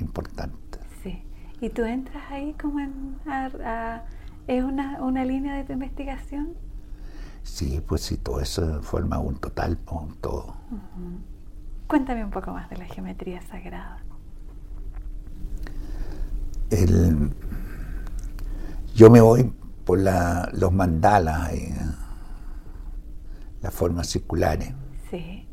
importante. 0.00 0.78
Sí. 1.02 1.24
¿Y 1.60 1.70
tú 1.70 1.82
entras 1.82 2.22
ahí 2.30 2.54
como 2.60 2.78
en... 2.78 3.16
a- 3.26 3.50
a- 3.64 4.04
¿Es 4.46 4.62
una, 4.64 5.02
una 5.02 5.24
línea 5.24 5.54
de 5.56 5.64
tu 5.64 5.72
investigación? 5.72 6.54
Sí, 7.48 7.82
pues 7.84 8.02
sí, 8.02 8.18
todo 8.18 8.40
eso 8.40 8.82
forma 8.82 9.18
un 9.18 9.36
total, 9.36 9.78
un 9.90 10.14
todo. 10.16 10.54
Cuéntame 11.88 12.22
un 12.24 12.30
poco 12.30 12.52
más 12.52 12.68
de 12.70 12.76
la 12.76 12.84
geometría 12.84 13.40
sagrada. 13.42 13.98
El- 16.70 17.32
yo 18.94 19.10
me 19.10 19.20
voy 19.20 19.52
por 19.84 19.98
la- 19.98 20.50
los 20.52 20.72
mandalas, 20.72 21.52
eh, 21.52 21.74
las 23.62 23.74
formas 23.74 24.06
circulares, 24.08 24.74
Sí. 25.10 25.48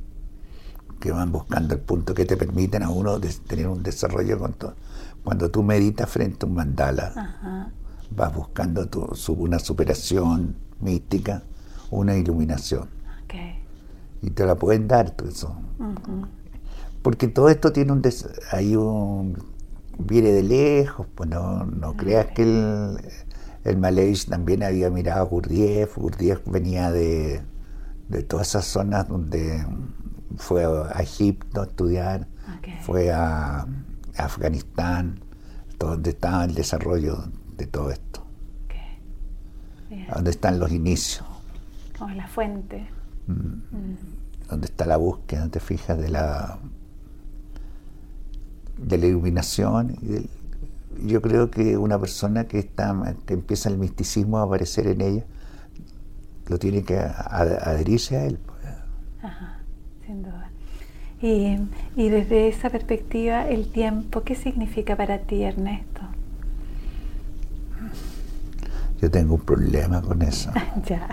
que 0.99 1.11
van 1.11 1.31
buscando 1.31 1.73
el 1.75 1.79
punto 1.81 2.13
que 2.13 2.25
te 2.25 2.35
permiten 2.37 2.83
a 2.83 2.89
uno 2.89 3.17
de- 3.19 3.33
tener 3.47 3.67
un 3.67 3.81
desarrollo 3.81 4.37
con 4.37 4.53
todo. 4.53 4.75
Cuando 5.23 5.49
tú 5.49 5.63
meditas 5.63 6.09
frente 6.09 6.45
a 6.45 6.49
un 6.49 6.55
mandala, 6.55 7.13
Ajá. 7.15 7.71
vas 8.11 8.33
buscando 8.35 8.87
tu- 8.87 9.09
una 9.37 9.57
superación 9.59 10.57
mística, 10.81 11.41
una 11.95 12.15
iluminación. 12.15 12.89
Y 14.21 14.29
te 14.31 14.45
la 14.45 14.55
pueden 14.55 14.87
dar 14.87 15.11
todo 15.11 15.29
eso. 15.29 15.55
Porque 17.01 17.27
todo 17.27 17.49
esto 17.49 17.71
tiene 17.71 17.91
un... 17.91 18.01
des- 18.01 18.27
hay 18.51 18.75
un... 18.75 19.37
viene 19.99 20.31
de 20.31 20.41
lejos, 20.41 21.05
pues 21.13 21.29
no, 21.29 21.65
no 21.65 21.95
creas 21.95 22.27
que 22.27 22.41
el, 22.43 22.97
el 23.65 23.77
Malevich 23.77 24.27
también 24.27 24.63
había 24.63 24.89
mirado 24.89 25.21
a 25.21 25.25
Gurdjieff. 25.25 25.97
Gurdjieff 25.97 26.41
venía 26.47 26.91
de, 26.91 27.41
de 28.09 28.23
todas 28.23 28.47
esas 28.47 28.65
zonas 28.65 29.07
donde 29.07 29.63
fue 30.37 30.63
a 30.65 30.99
Egipto 31.01 31.61
a 31.61 31.65
estudiar, 31.65 32.27
fue 32.81 33.11
a 33.11 33.67
Afganistán, 34.17 35.19
donde 35.77 36.11
estaba 36.11 36.45
el 36.45 36.55
desarrollo 36.55 37.25
de 37.57 37.67
todo 37.67 37.91
esto, 37.91 38.21
Ok. 38.65 38.73
Bien. 39.89 40.07
donde 40.13 40.31
están 40.31 40.59
los 40.59 40.71
inicios, 40.71 41.25
Como 41.97 42.13
la 42.13 42.27
fuente. 42.27 42.87
donde 44.49 44.65
está 44.65 44.85
la 44.85 44.97
búsqueda, 44.97 45.47
te 45.49 45.59
fijas, 45.59 45.97
de 45.97 46.09
la 46.09 46.59
de 48.77 48.97
la 48.97 49.05
iluminación 49.05 49.95
y 50.01 50.05
del, 50.05 50.29
yo 51.03 51.21
creo 51.21 51.51
que 51.51 51.77
una 51.77 51.99
persona 51.99 52.45
que 52.45 52.59
está 52.59 53.15
que 53.25 53.33
empieza 53.33 53.69
el 53.69 53.77
misticismo 53.77 54.37
a 54.37 54.43
aparecer 54.43 54.87
en 54.87 55.01
ella, 55.01 55.23
lo 56.47 56.57
tiene 56.57 56.83
que 56.83 56.97
adherirse 56.97 58.17
a 58.17 58.25
él. 58.25 58.39
Pues. 58.45 58.57
Ajá, 59.21 59.59
sin 60.05 60.23
duda. 60.23 60.49
Y, 61.21 61.57
y 61.95 62.09
desde 62.09 62.47
esa 62.47 62.69
perspectiva, 62.69 63.47
el 63.47 63.71
tiempo, 63.71 64.21
¿qué 64.23 64.35
significa 64.35 64.95
para 64.95 65.19
ti, 65.19 65.43
Ernesto? 65.43 66.01
Yo 69.01 69.11
tengo 69.11 69.35
un 69.35 69.41
problema 69.41 70.01
con 70.01 70.21
eso. 70.21 70.51
ya. 70.85 71.07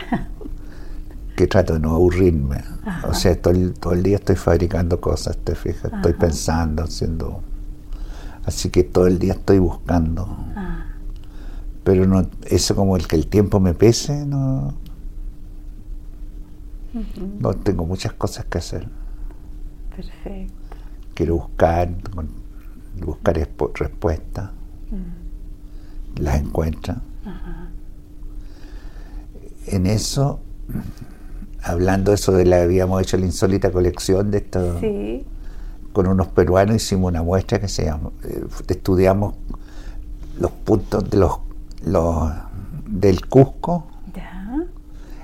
Que 1.42 1.48
trato 1.48 1.72
de 1.72 1.80
no 1.80 1.96
aburrirme. 1.96 2.62
O 3.02 3.14
sea, 3.14 3.34
todo 3.34 3.52
el, 3.52 3.74
todo 3.74 3.94
el 3.94 4.04
día 4.04 4.14
estoy 4.14 4.36
fabricando 4.36 5.00
cosas, 5.00 5.36
te 5.38 5.56
fijas, 5.56 5.92
estoy 5.92 6.12
pensando, 6.12 6.84
haciendo. 6.84 7.42
Así 8.44 8.70
que 8.70 8.84
todo 8.84 9.08
el 9.08 9.18
día 9.18 9.32
estoy 9.32 9.58
buscando. 9.58 10.24
Ah. 10.54 10.86
Pero 11.82 12.06
no, 12.06 12.24
eso 12.44 12.76
como 12.76 12.96
el 12.96 13.08
que 13.08 13.16
el 13.16 13.26
tiempo 13.26 13.58
me 13.58 13.74
pese, 13.74 14.24
no. 14.24 14.74
No 17.40 17.54
tengo 17.54 17.86
muchas 17.86 18.12
cosas 18.12 18.44
que 18.44 18.58
hacer. 18.58 18.88
Perfecto. 19.96 20.54
Quiero 21.14 21.38
buscar, 21.38 21.92
buscar 23.04 23.48
respuestas. 23.74 24.50
Mm. 24.92 26.22
Las 26.22 26.36
encuentro. 26.36 26.94
En 29.66 29.86
eso, 29.86 30.38
hablando 31.62 32.12
eso 32.12 32.32
de 32.32 32.44
la, 32.44 32.62
habíamos 32.62 33.00
hecho 33.02 33.16
la 33.16 33.26
insólita 33.26 33.70
colección 33.70 34.30
de 34.30 34.38
esto, 34.38 34.80
con 35.92 36.06
unos 36.06 36.28
peruanos 36.28 36.76
hicimos 36.76 37.10
una 37.10 37.22
muestra 37.22 37.60
que 37.60 37.68
se 37.68 37.84
llama, 37.84 38.10
eh, 38.24 38.44
estudiamos 38.68 39.34
los 40.38 40.50
puntos 40.50 41.08
de 41.08 41.18
los, 41.18 41.38
los 41.84 42.30
del 42.86 43.26
Cusco, 43.26 43.86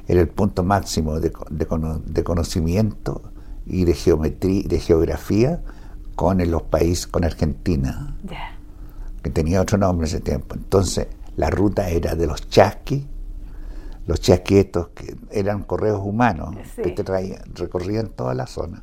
era 0.06 0.22
el 0.22 0.28
punto 0.28 0.64
máximo 0.64 1.20
de, 1.20 1.30
de, 1.50 2.24
conocimiento 2.24 3.20
y 3.66 3.84
de 3.84 3.92
geometría, 3.92 4.62
de 4.66 4.80
geografía 4.80 5.60
con 6.14 6.38
los 6.50 6.62
países, 6.62 7.06
con 7.06 7.24
Argentina, 7.24 8.16
que 9.22 9.28
tenía 9.28 9.60
otro 9.60 9.76
nombre 9.76 10.06
ese 10.06 10.20
tiempo. 10.20 10.54
Entonces, 10.54 11.08
la 11.36 11.50
ruta 11.50 11.90
era 11.90 12.14
de 12.14 12.26
los 12.26 12.48
chasquis, 12.48 13.04
los 14.08 14.22
chasquietos 14.22 14.88
que 14.88 15.18
eran 15.30 15.64
correos 15.64 16.00
humanos 16.02 16.56
que 16.74 16.92
te 16.92 17.04
traían, 17.04 17.42
recorrían 17.54 18.08
toda 18.08 18.32
la 18.32 18.46
zona. 18.46 18.82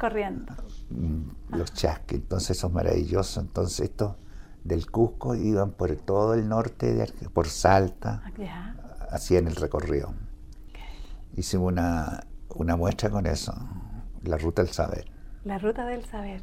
Corriendo. 0.00 0.52
Mm, 0.90 1.56
los 1.56 1.72
chasquis, 1.72 2.18
entonces 2.18 2.58
eso 2.58 2.66
es 2.66 2.72
maravilloso. 2.72 3.40
Entonces 3.40 3.88
estos 3.88 4.16
del 4.64 4.90
Cusco 4.90 5.36
iban 5.36 5.70
por 5.70 5.94
todo 5.94 6.34
el 6.34 6.48
norte, 6.48 6.92
de, 6.92 7.06
por 7.32 7.46
Salta, 7.46 8.24
ah, 8.48 8.74
hacían 9.12 9.46
el 9.46 9.54
recorrido. 9.54 10.12
Hicimos 11.36 11.70
una, 11.70 12.24
una 12.48 12.74
muestra 12.74 13.10
con 13.10 13.26
eso, 13.26 13.54
la 14.24 14.38
ruta 14.38 14.64
del 14.64 14.72
saber. 14.72 15.04
La 15.44 15.58
ruta 15.58 15.86
del 15.86 16.04
saber. 16.04 16.42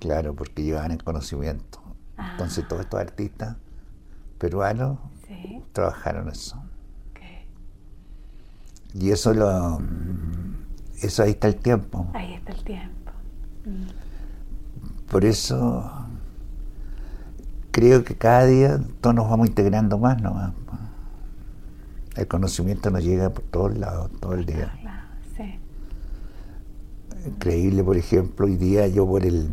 Claro, 0.00 0.34
porque 0.34 0.62
llevaban 0.62 0.92
el 0.92 1.04
conocimiento. 1.04 1.82
Entonces 2.16 2.64
ah. 2.64 2.68
todos 2.68 2.82
estos 2.84 2.98
artistas 2.98 3.56
peruanos 4.38 5.00
trabajaron 5.74 6.30
eso. 6.30 6.62
Y 8.94 9.10
eso 9.10 9.34
lo 9.34 9.80
eso 11.00 11.22
ahí 11.22 11.30
está 11.30 11.48
el 11.48 11.56
tiempo. 11.56 12.06
Ahí 12.14 12.34
está 12.34 12.52
el 12.52 12.64
tiempo. 12.64 13.12
Mm. 13.64 15.10
Por 15.10 15.24
eso 15.24 15.90
creo 17.70 18.04
que 18.04 18.16
cada 18.16 18.46
día 18.46 18.80
todos 19.00 19.14
nos 19.14 19.30
vamos 19.30 19.48
integrando 19.48 19.98
más 19.98 20.20
nomás. 20.20 20.52
El 22.16 22.26
conocimiento 22.26 22.90
nos 22.90 23.04
llega 23.04 23.30
por 23.30 23.44
todos 23.44 23.78
lados, 23.78 24.10
todo 24.20 24.34
el 24.34 24.44
día. 24.44 24.74
Increíble, 27.26 27.84
por 27.84 27.96
ejemplo, 27.96 28.46
hoy 28.46 28.56
día 28.56 28.86
yo 28.88 29.06
por 29.06 29.24
el 29.24 29.50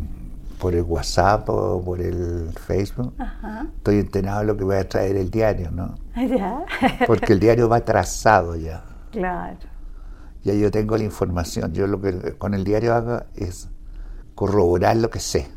por 0.58 0.74
el 0.74 0.82
WhatsApp 0.82 1.48
o 1.50 1.82
por 1.84 2.00
el 2.00 2.50
Facebook, 2.54 3.12
estoy 3.76 3.98
enterado 3.98 4.40
de 4.40 4.46
lo 4.46 4.56
que 4.56 4.64
voy 4.64 4.76
a 4.76 4.88
traer 4.88 5.16
el 5.16 5.30
diario, 5.30 5.70
¿no? 5.70 5.96
¿Ya? 6.16 6.64
Porque 7.06 7.34
el 7.34 7.40
diario 7.40 7.68
va 7.68 7.80
trazado 7.80 8.56
ya. 8.56 8.82
Claro. 9.16 9.56
Ya 10.44 10.52
yo 10.52 10.70
tengo 10.70 10.96
la 10.98 11.04
información. 11.04 11.72
Yo 11.72 11.86
lo 11.86 12.02
que 12.02 12.34
con 12.36 12.52
el 12.52 12.64
diario 12.64 12.94
hago 12.94 13.22
es 13.34 13.70
corroborar 14.34 14.96
lo 14.96 15.08
que 15.08 15.20
sé. 15.20 15.48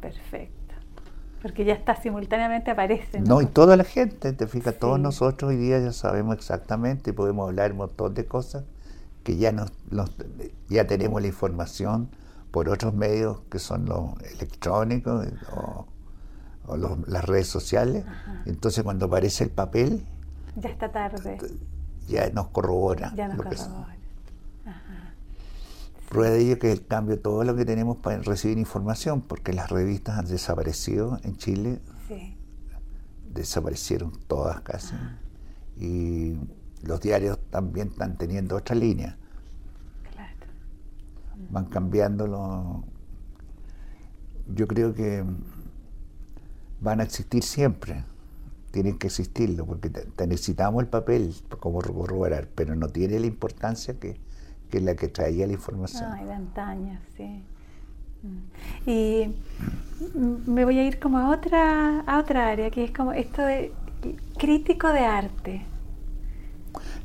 Perfecto. 0.00 0.74
Porque 1.40 1.64
ya 1.64 1.72
está 1.72 1.96
simultáneamente 1.96 2.70
aparece. 2.70 3.20
No, 3.20 3.40
y 3.40 3.46
toda 3.46 3.78
la 3.78 3.84
gente, 3.84 4.34
te 4.34 4.46
fijas, 4.46 4.78
todos 4.78 5.00
nosotros 5.00 5.50
hoy 5.50 5.56
día 5.56 5.78
ya 5.80 5.92
sabemos 5.92 6.36
exactamente 6.36 7.10
y 7.10 7.12
podemos 7.14 7.48
hablar 7.48 7.72
un 7.72 7.78
montón 7.78 8.12
de 8.12 8.26
cosas 8.26 8.64
que 9.24 9.36
ya 9.38 9.52
nos 9.52 9.72
ya 10.68 10.86
tenemos 10.86 11.22
la 11.22 11.28
información 11.28 12.10
por 12.50 12.68
otros 12.68 12.92
medios 12.92 13.40
que 13.50 13.58
son 13.58 13.86
los 13.86 14.20
electrónicos 14.34 15.26
o, 15.56 15.86
las 17.06 17.24
redes 17.24 17.46
sociales. 17.46 18.04
Entonces 18.44 18.84
cuando 18.84 19.06
aparece 19.06 19.44
el 19.44 19.50
papel... 19.50 20.04
Ya 20.56 20.68
está 20.68 20.92
tarde. 20.92 21.38
Ya 22.08 22.30
nos 22.30 22.48
corrobora. 22.48 23.12
Ya 23.14 23.28
nos 23.28 23.36
corrobora. 23.36 23.96
Prueba 26.08 26.34
de 26.34 26.40
ello 26.40 26.58
que 26.58 26.72
el 26.72 26.86
cambio, 26.86 27.20
todo 27.20 27.44
lo 27.44 27.54
que 27.54 27.66
tenemos 27.66 27.98
para 27.98 28.18
recibir 28.22 28.56
información, 28.56 29.20
porque 29.20 29.52
las 29.52 29.70
revistas 29.70 30.18
han 30.18 30.26
desaparecido 30.26 31.18
en 31.22 31.36
Chile. 31.36 31.80
Sí. 32.08 32.34
Desaparecieron 33.34 34.12
todas 34.26 34.62
casi. 34.62 34.94
Y 35.76 36.38
los 36.82 37.00
diarios 37.02 37.38
también 37.50 37.88
están 37.88 38.16
teniendo 38.16 38.56
otra 38.56 38.74
línea 38.74 39.18
van 41.50 41.66
cambiando 41.66 42.84
Yo 44.54 44.66
creo 44.66 44.94
que 44.94 45.24
van 46.80 47.00
a 47.00 47.02
existir 47.02 47.42
siempre, 47.42 48.04
tienen 48.70 48.98
que 48.98 49.06
existirlo, 49.08 49.66
porque 49.66 49.90
necesitamos 50.26 50.82
el 50.82 50.88
papel 50.88 51.34
como 51.60 51.80
corroborar, 51.80 52.48
pero 52.54 52.74
no 52.74 52.88
tiene 52.88 53.18
la 53.18 53.26
importancia 53.26 53.98
que, 53.98 54.20
que 54.70 54.80
la 54.80 54.94
que 54.94 55.08
traía 55.08 55.46
la 55.46 55.54
información. 55.54 56.10
Ay, 56.12 56.26
de 56.26 56.32
antaño, 56.32 57.00
sí. 57.16 57.42
Mm. 58.22 58.88
Y 58.88 59.34
me 60.46 60.64
voy 60.64 60.78
a 60.78 60.84
ir 60.84 60.98
como 60.98 61.18
a 61.18 61.30
otra, 61.30 62.00
a 62.00 62.18
otra 62.18 62.48
área, 62.48 62.70
que 62.70 62.84
es 62.84 62.90
como 62.90 63.12
esto 63.12 63.42
de 63.42 63.72
crítico 64.36 64.88
de 64.92 65.00
arte. 65.00 65.66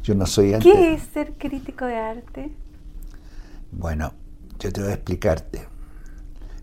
Yo 0.04 0.16
no 0.16 0.26
soy 0.26 0.54
¿Qué 0.60 0.94
es 0.94 1.04
ser 1.04 1.34
crítico 1.34 1.86
de 1.86 1.96
arte? 1.96 2.52
Bueno, 3.72 4.14
yo 4.60 4.72
te 4.72 4.82
voy 4.82 4.92
a 4.92 4.96
explicarte. 4.96 5.68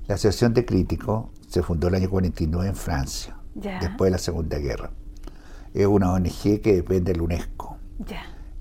La 0.06 0.16
Asociación 0.16 0.54
de 0.54 0.64
Críticos 0.64 1.26
se 1.48 1.62
fundó 1.62 1.88
el 1.88 1.94
año 1.94 2.10
49 2.10 2.68
en 2.68 2.76
Francia, 2.76 3.36
después 3.54 4.08
de 4.08 4.10
la 4.10 4.18
Segunda 4.18 4.58
Guerra. 4.58 4.90
Es 5.74 5.86
una 5.86 6.12
ONG 6.12 6.60
que 6.60 6.74
depende 6.74 7.12
del 7.12 7.22
UNESCO. 7.22 7.76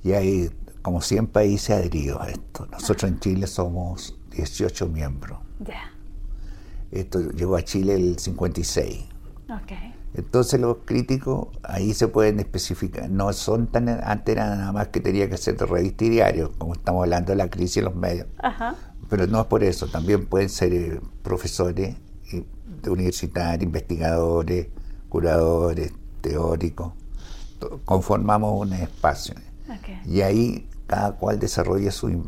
Y 0.04 0.14
hay 0.14 0.50
como 0.82 1.02
100 1.02 1.28
países 1.28 1.72
adheridos 1.72 2.22
a 2.22 2.30
esto. 2.30 2.68
Nosotros 2.68 3.12
en 3.12 3.20
Chile 3.20 3.48
somos 3.48 4.18
18 4.32 4.88
miembros. 4.88 5.40
Esto 6.92 7.32
llegó 7.32 7.56
a 7.56 7.62
Chile 7.62 7.96
el 7.96 8.20
56. 8.20 9.06
Entonces 10.16 10.60
los 10.60 10.78
críticos 10.86 11.50
ahí 11.64 11.94
se 11.94 12.08
pueden 12.08 12.40
especificar, 12.40 13.10
no 13.12 13.32
son 13.32 13.68
tan, 13.68 13.88
antes 13.90 14.36
era 14.36 14.56
nada 14.56 14.72
más 14.72 14.88
que 14.88 15.00
tenía 15.00 15.30
que 15.30 15.38
ser 15.38 15.56
de 15.56 15.68
revista 15.68 16.04
y 16.06 16.10
diario, 16.10 16.52
como 16.58 16.74
estamos 16.74 17.04
hablando 17.04 17.32
de 17.32 17.36
la 17.36 17.50
crisis 17.50 17.78
en 17.78 17.86
los 17.86 17.96
medios. 17.96 18.26
Ajá. 18.40 18.76
Pero 19.08 19.28
no 19.28 19.42
es 19.42 19.46
por 19.48 19.64
eso, 19.64 19.88
también 19.88 20.26
pueden 20.26 20.50
ser 20.50 20.74
eh, 20.74 21.00
profesores 21.22 21.96
de 22.82 22.90
universitarios, 22.90 23.64
investigadores, 23.64 24.68
curadores, 25.10 25.92
teóricos. 26.22 26.94
Conformamos 27.86 28.68
un 28.68 28.74
espacio. 28.74 29.36
Y 30.06 30.22
ahí 30.22 30.68
cada 30.88 31.12
cual 31.12 31.38
desarrolla 31.40 31.92
su, 31.92 32.28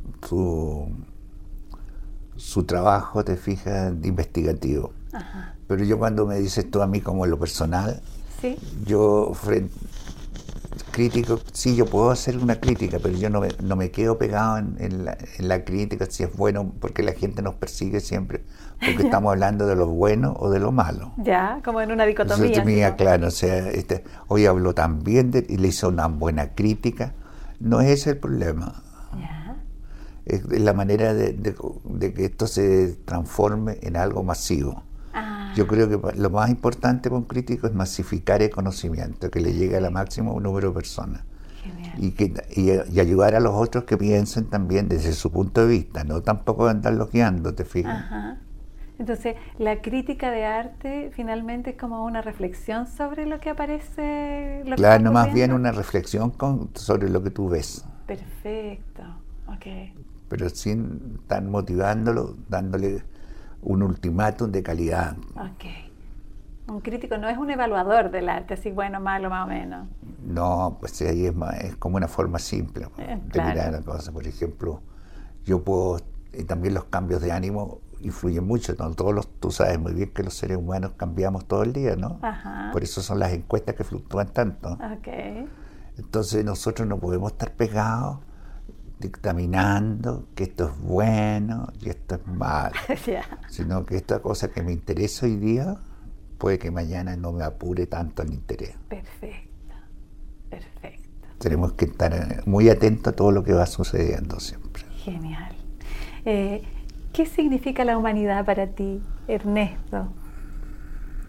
su, 2.35 2.63
trabajo, 2.63 3.23
te 3.23 3.37
fijas, 3.37 3.93
investigativo. 4.03 4.93
Pero 5.67 5.83
yo 5.83 5.97
cuando 5.97 6.27
me 6.27 6.37
dices 6.37 6.69
tú 6.69 6.81
a 6.81 6.87
mí 6.87 7.01
como 7.01 7.25
lo 7.25 7.39
personal, 7.39 8.01
yo 8.85 9.31
frente, 9.33 9.73
crítico, 10.83 11.39
sí, 11.51 11.75
yo 11.75 11.85
puedo 11.85 12.11
hacer 12.11 12.37
una 12.37 12.59
crítica, 12.59 12.97
pero 13.01 13.15
yo 13.17 13.29
no 13.29 13.41
me, 13.41 13.49
no 13.63 13.75
me 13.75 13.91
quedo 13.91 14.17
pegado 14.17 14.57
en, 14.57 15.05
la, 15.05 15.63
crítica 15.63 16.05
si 16.09 16.23
es 16.23 16.35
bueno, 16.35 16.73
porque 16.79 17.03
la 17.03 17.13
gente 17.13 17.41
nos 17.41 17.55
persigue 17.55 17.99
siempre, 17.99 18.43
porque 18.79 19.03
estamos 19.03 19.31
hablando 19.33 19.67
de 19.67 19.75
lo 19.75 19.87
bueno 19.87 20.35
o 20.39 20.49
de 20.49 20.59
lo 20.59 20.71
malo. 20.71 21.13
Ya, 21.17 21.61
como 21.63 21.81
en 21.81 21.91
una 21.91 22.05
dicotomía. 22.05 22.95
claro, 22.95 23.27
o 23.27 23.31
sea, 23.31 23.69
este, 23.69 24.03
hoy 24.27 24.45
habló 24.45 24.73
tan 24.73 25.03
bien 25.03 25.31
de, 25.31 25.45
y 25.47 25.57
le 25.57 25.69
hizo 25.69 25.89
una 25.89 26.07
buena 26.07 26.53
crítica, 26.53 27.13
no 27.59 27.81
es 27.81 27.89
ese 27.89 28.11
el 28.11 28.17
problema. 28.17 28.83
Es 30.23 30.45
la 30.45 30.73
manera 30.73 31.13
de, 31.15 31.35
que 32.13 32.25
esto 32.25 32.45
se 32.45 32.95
transforme 33.05 33.79
en 33.81 33.97
algo 33.97 34.23
masivo. 34.23 34.83
Yo 35.55 35.67
creo 35.67 35.89
que 35.89 36.17
lo 36.17 36.29
más 36.29 36.49
importante 36.49 37.09
para 37.09 37.19
un 37.19 37.25
crítico 37.25 37.67
es 37.67 37.73
masificar 37.73 38.41
el 38.41 38.49
conocimiento, 38.49 39.29
que 39.29 39.41
le 39.41 39.53
llegue 39.53 39.77
a 39.77 39.81
la 39.81 39.89
máximo 39.89 40.39
número 40.39 40.69
de 40.69 40.73
personas. 40.73 41.23
Y, 41.97 42.11
que, 42.11 42.33
y, 42.55 42.99
ayudar 42.99 43.35
a 43.35 43.39
los 43.39 43.53
otros 43.53 43.83
que 43.83 43.97
piensen 43.97 44.45
también 44.45 44.87
desde 44.87 45.13
su 45.13 45.31
punto 45.31 45.61
de 45.61 45.67
vista, 45.67 46.03
no 46.03 46.21
tampoco 46.21 46.67
andarlos 46.67 47.11
guiando, 47.11 47.53
¿te 47.53 47.65
fijas? 47.65 48.05
Ajá. 48.05 48.37
Entonces, 49.01 49.35
la 49.57 49.81
crítica 49.81 50.29
de 50.29 50.45
arte 50.45 51.11
finalmente 51.15 51.71
es 51.71 51.75
como 51.75 52.05
una 52.05 52.21
reflexión 52.21 52.85
sobre 52.85 53.25
lo 53.25 53.39
que 53.39 53.49
aparece. 53.49 54.61
Lo 54.65 54.75
claro, 54.75 55.03
no 55.03 55.11
más 55.11 55.33
bien 55.33 55.53
una 55.53 55.71
reflexión 55.71 56.29
con, 56.29 56.69
sobre 56.75 57.09
lo 57.09 57.23
que 57.23 57.31
tú 57.31 57.49
ves. 57.49 57.83
Perfecto, 58.05 59.01
ok. 59.47 59.95
Pero 60.29 60.49
sin 60.49 61.17
estar 61.19 61.41
motivándolo, 61.43 62.35
dándole 62.47 63.03
un 63.61 63.83
ultimátum 63.83 64.51
de 64.51 64.63
calidad. 64.63 65.15
Ok. 65.35 65.65
Un 66.67 66.79
crítico 66.79 67.17
no 67.17 67.27
es 67.27 67.37
un 67.37 67.49
evaluador 67.49 68.11
del 68.11 68.29
arte, 68.29 68.53
así 68.53 68.71
bueno, 68.71 68.99
malo, 68.99 69.29
más 69.29 69.45
o 69.45 69.49
menos. 69.49 69.87
No, 70.23 70.77
pues 70.79 71.01
ahí 71.01 71.25
es, 71.25 71.33
es 71.61 71.75
como 71.75 71.97
una 71.97 72.07
forma 72.07 72.39
simple 72.39 72.87
eh, 72.97 73.19
de 73.25 73.41
mirar 73.41 73.71
la 73.71 73.81
cosa. 73.81 74.11
Por 74.11 74.25
ejemplo, 74.25 74.81
yo 75.45 75.63
puedo, 75.63 75.99
y 76.33 76.43
también 76.43 76.73
los 76.73 76.85
cambios 76.85 77.21
de 77.21 77.31
ánimo 77.31 77.79
influyen 77.99 78.45
mucho. 78.45 78.73
¿no? 78.77 78.91
Todos 78.93 79.13
los, 79.13 79.27
tú 79.39 79.51
sabes 79.51 79.79
muy 79.79 79.93
bien 79.93 80.11
que 80.13 80.23
los 80.23 80.33
seres 80.33 80.57
humanos 80.57 80.93
cambiamos 80.95 81.45
todo 81.45 81.63
el 81.63 81.73
día, 81.73 81.95
¿no? 81.95 82.19
Ajá. 82.21 82.69
Por 82.71 82.83
eso 82.83 83.01
son 83.01 83.19
las 83.19 83.33
encuestas 83.33 83.75
que 83.75 83.83
fluctúan 83.83 84.27
tanto. 84.27 84.77
Okay. 84.99 85.47
Entonces 85.97 86.45
nosotros 86.45 86.87
no 86.87 86.99
podemos 86.99 87.33
estar 87.33 87.51
pegados 87.51 88.19
dictaminando 89.01 90.27
que 90.35 90.43
esto 90.43 90.67
es 90.67 90.79
bueno 90.79 91.67
y 91.81 91.89
esto 91.89 92.15
es 92.15 92.27
malo, 92.27 92.75
sino 93.49 93.85
que 93.85 93.97
esta 93.97 94.19
cosa 94.19 94.51
que 94.51 94.63
me 94.63 94.71
interesa 94.71 95.25
hoy 95.25 95.35
día 95.35 95.77
puede 96.37 96.57
que 96.57 96.71
mañana 96.71 97.15
no 97.17 97.33
me 97.33 97.43
apure 97.43 97.87
tanto 97.87 98.21
el 98.21 98.33
interés. 98.33 98.75
Perfecto, 98.87 99.75
perfecto. 100.49 101.27
Tenemos 101.37 101.73
que 101.73 101.85
estar 101.85 102.47
muy 102.47 102.69
atentos 102.69 103.13
a 103.13 103.15
todo 103.15 103.31
lo 103.31 103.43
que 103.43 103.53
va 103.53 103.65
sucediendo 103.65 104.39
siempre. 104.39 104.83
Genial. 105.03 105.55
Eh, 106.25 106.63
¿Qué 107.13 107.25
significa 107.25 107.83
la 107.83 107.97
humanidad 107.97 108.45
para 108.45 108.67
ti, 108.67 109.01
Ernesto? 109.27 110.07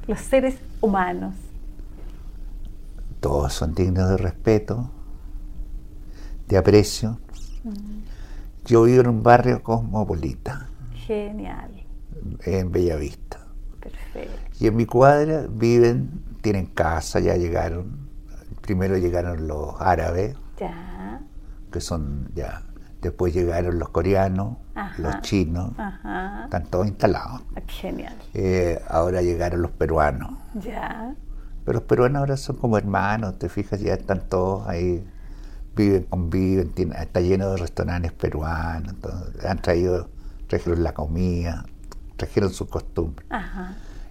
Los 0.06 0.20
seres 0.20 0.56
humanos. 0.80 1.34
Todos 3.20 3.52
son 3.52 3.74
dignos 3.74 4.08
de 4.08 4.16
respeto, 4.16 4.90
de 6.48 6.56
aprecio, 6.56 7.18
yo 8.64 8.82
vivo 8.84 9.00
en 9.00 9.08
un 9.08 9.22
barrio 9.22 9.62
cosmopolita. 9.62 10.68
Genial. 10.94 11.70
En 12.44 12.70
Bellavista. 12.70 13.46
Perfecto. 13.80 14.32
Y 14.60 14.68
en 14.68 14.76
mi 14.76 14.86
cuadra 14.86 15.46
viven, 15.48 16.10
tienen 16.40 16.66
casa, 16.66 17.18
ya 17.20 17.36
llegaron. 17.36 18.08
Primero 18.60 18.96
llegaron 18.96 19.48
los 19.48 19.80
árabes. 19.80 20.36
Ya. 20.58 21.20
Que 21.72 21.80
son 21.80 22.30
ya. 22.34 22.62
Después 23.00 23.34
llegaron 23.34 23.80
los 23.80 23.88
coreanos, 23.88 24.58
los 24.98 25.20
chinos. 25.22 25.72
Ajá. 25.76 26.44
Están 26.44 26.66
todos 26.66 26.86
instalados. 26.86 27.42
Ah, 27.56 27.62
genial. 27.66 28.14
Eh, 28.32 28.80
ahora 28.88 29.22
llegaron 29.22 29.62
los 29.62 29.72
peruanos. 29.72 30.38
Ya. 30.54 31.16
Pero 31.64 31.78
los 31.78 31.82
peruanos 31.82 32.20
ahora 32.20 32.36
son 32.36 32.56
como 32.56 32.78
hermanos, 32.78 33.40
te 33.40 33.48
fijas, 33.48 33.80
ya 33.80 33.94
están 33.94 34.28
todos 34.28 34.68
ahí 34.68 35.04
viven, 35.74 36.04
conviven, 36.04 36.72
está 36.98 37.20
lleno 37.20 37.50
de 37.50 37.56
restaurantes 37.56 38.12
peruanos, 38.12 38.94
han 39.46 39.60
traído, 39.62 40.08
trajeron 40.46 40.82
la 40.82 40.94
comida, 40.94 41.64
trajeron 42.16 42.52
sus 42.52 42.68
costumbres. 42.68 43.26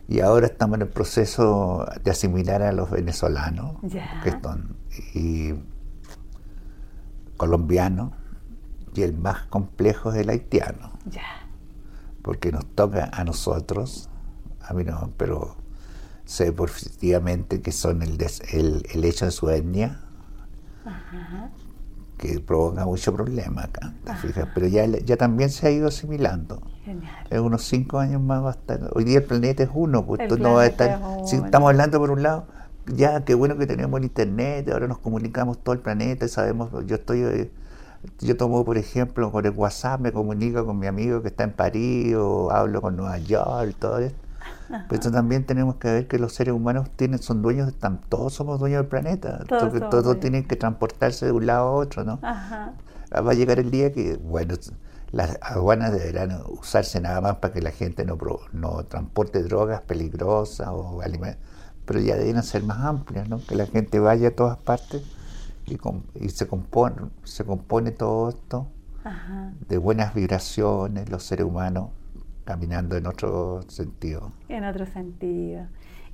Y 0.07 0.19
ahora 0.19 0.47
estamos 0.47 0.75
en 0.75 0.81
el 0.81 0.87
proceso 0.89 1.87
de 2.03 2.11
asimilar 2.11 2.61
a 2.61 2.71
los 2.73 2.89
venezolanos, 2.89 3.77
que 4.23 4.31
son 4.41 4.75
y 5.13 5.53
colombianos, 7.37 8.11
y 8.93 9.03
el 9.03 9.17
más 9.17 9.45
complejo 9.47 10.11
es 10.11 10.17
el 10.17 10.29
haitiano. 10.29 10.91
Porque 12.21 12.51
nos 12.51 12.65
toca 12.75 13.09
a 13.13 13.23
nosotros, 13.23 14.09
a 14.61 14.73
mí 14.73 14.83
no, 14.83 15.11
pero 15.17 15.55
sé 16.25 16.51
positivamente 16.51 17.61
que 17.61 17.71
son 17.71 18.01
el, 18.01 18.17
el, 18.51 18.85
el 18.91 19.05
hecho 19.05 19.25
de 19.25 19.31
su 19.31 19.49
etnia, 19.49 20.01
que 22.17 22.39
provoca 22.39 22.85
mucho 22.85 23.13
problema 23.13 23.63
acá, 23.63 23.93
pero 24.53 24.67
ya, 24.67 24.85
ya 24.85 25.17
también 25.17 25.49
se 25.49 25.67
ha 25.67 25.71
ido 25.71 25.87
asimilando. 25.87 26.61
En 27.29 27.41
unos 27.41 27.63
cinco 27.63 27.99
años 27.99 28.21
más 28.21 28.43
va 28.43 28.49
a 28.49 28.51
estar. 28.51 28.89
Hoy 28.93 29.03
día 29.03 29.19
el 29.19 29.23
planeta 29.23 29.63
es 29.63 29.69
uno, 29.73 30.05
pues 30.05 30.19
no 30.39 30.53
va 30.53 30.63
a 30.63 30.67
estar. 30.67 30.99
Si 31.25 31.37
estamos 31.37 31.69
hablando 31.69 31.99
por 31.99 32.11
un 32.11 32.21
lado, 32.21 32.45
ya 32.85 33.23
qué 33.25 33.33
bueno 33.33 33.57
que 33.57 33.65
tenemos 33.65 33.97
el 33.99 34.05
internet, 34.05 34.69
ahora 34.69 34.87
nos 34.87 34.99
comunicamos 34.99 35.63
todo 35.63 35.73
el 35.73 35.81
planeta, 35.81 36.27
sabemos, 36.27 36.69
yo 36.85 36.95
estoy 36.95 37.21
eh, 37.21 37.51
yo 38.19 38.35
tomo, 38.37 38.65
por 38.65 38.77
ejemplo, 38.77 39.31
con 39.31 39.45
el 39.45 39.51
WhatsApp, 39.51 40.01
me 40.01 40.11
comunico 40.11 40.65
con 40.65 40.79
mi 40.79 40.87
amigo 40.87 41.21
que 41.21 41.27
está 41.27 41.43
en 41.43 41.53
París 41.53 42.15
o 42.15 42.51
hablo 42.51 42.81
con 42.81 42.95
Nueva 42.95 43.17
York, 43.19 43.75
todo 43.79 43.99
esto. 43.99 44.17
Pero 44.87 45.01
eso 45.01 45.11
también 45.11 45.45
tenemos 45.45 45.75
que 45.75 45.91
ver 45.91 46.07
que 46.07 46.17
los 46.19 46.33
seres 46.33 46.53
humanos 46.53 46.89
tienen, 46.95 47.21
son 47.21 47.41
dueños, 47.41 47.73
todos 48.09 48.33
somos 48.33 48.59
dueños 48.59 48.81
del 48.81 48.89
planeta, 48.89 49.43
todos, 49.47 49.89
todo 49.89 50.17
tienen 50.17 50.47
que 50.47 50.55
transportarse 50.55 51.25
de 51.25 51.31
un 51.31 51.45
lado 51.45 51.67
a 51.67 51.71
otro, 51.71 52.03
¿no? 52.03 52.19
Ah, 52.23 52.73
va 53.13 53.31
a 53.31 53.33
llegar 53.33 53.59
el 53.59 53.71
día 53.71 53.91
que, 53.91 54.17
bueno, 54.17 54.55
las 55.11 55.37
aduanas 55.41 55.91
deberán 55.91 56.41
usarse 56.47 57.01
nada 57.01 57.19
más 57.19 57.35
para 57.37 57.53
que 57.53 57.61
la 57.61 57.71
gente 57.71 58.05
no, 58.05 58.17
no 58.53 58.85
transporte 58.85 59.43
drogas 59.43 59.81
peligrosas 59.81 60.69
o 60.69 61.01
alimentos, 61.01 61.41
pero 61.85 61.99
ya 61.99 62.15
deben 62.15 62.41
ser 62.43 62.63
más 62.63 62.79
amplias, 62.79 63.27
¿no? 63.27 63.39
Que 63.45 63.55
la 63.55 63.65
gente 63.65 63.99
vaya 63.99 64.29
a 64.29 64.31
todas 64.31 64.57
partes 64.57 65.03
y, 65.65 65.77
y 66.15 66.29
se, 66.29 66.47
compone, 66.47 66.95
se 67.23 67.43
compone 67.43 67.91
todo 67.91 68.29
esto 68.29 68.67
de 69.67 69.77
buenas 69.77 70.13
vibraciones, 70.13 71.09
los 71.09 71.23
seres 71.23 71.45
humanos 71.45 71.89
caminando 72.43 72.95
en 72.97 73.07
otro 73.07 73.61
sentido. 73.67 74.31
En 74.49 74.65
otro 74.65 74.85
sentido. 74.85 75.67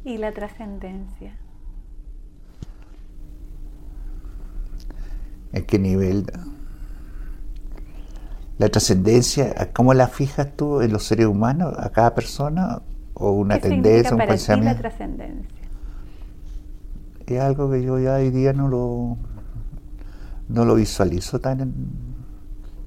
¿Y 0.04 0.18
la 0.18 0.32
trascendencia? 0.32 1.36
¿En 5.54 5.66
qué 5.66 5.80
nivel? 5.80 6.26
La 8.58 8.70
trascendencia, 8.70 9.72
¿cómo 9.74 9.94
la 9.94 10.08
fijas 10.08 10.56
tú 10.56 10.82
en 10.82 10.92
los 10.92 11.04
seres 11.04 11.28
humanos, 11.28 11.74
a 11.78 11.90
cada 11.90 12.16
persona? 12.16 12.82
¿O 13.14 13.32
una 13.32 13.60
tendencia, 13.60 14.12
un 14.12 14.18
para 14.18 14.30
pensamiento? 14.30 14.70
Ti 14.70 14.76
la 14.76 14.90
trascendencia? 14.90 15.68
Es 17.26 17.40
algo 17.42 17.70
que 17.72 17.84
yo 17.84 18.00
ya 18.00 18.16
hoy 18.16 18.30
día 18.30 18.54
no 18.54 18.68
lo, 18.68 19.18
no 20.48 20.66
lo 20.66 20.76
visualizo 20.76 21.40
tan 21.40 21.74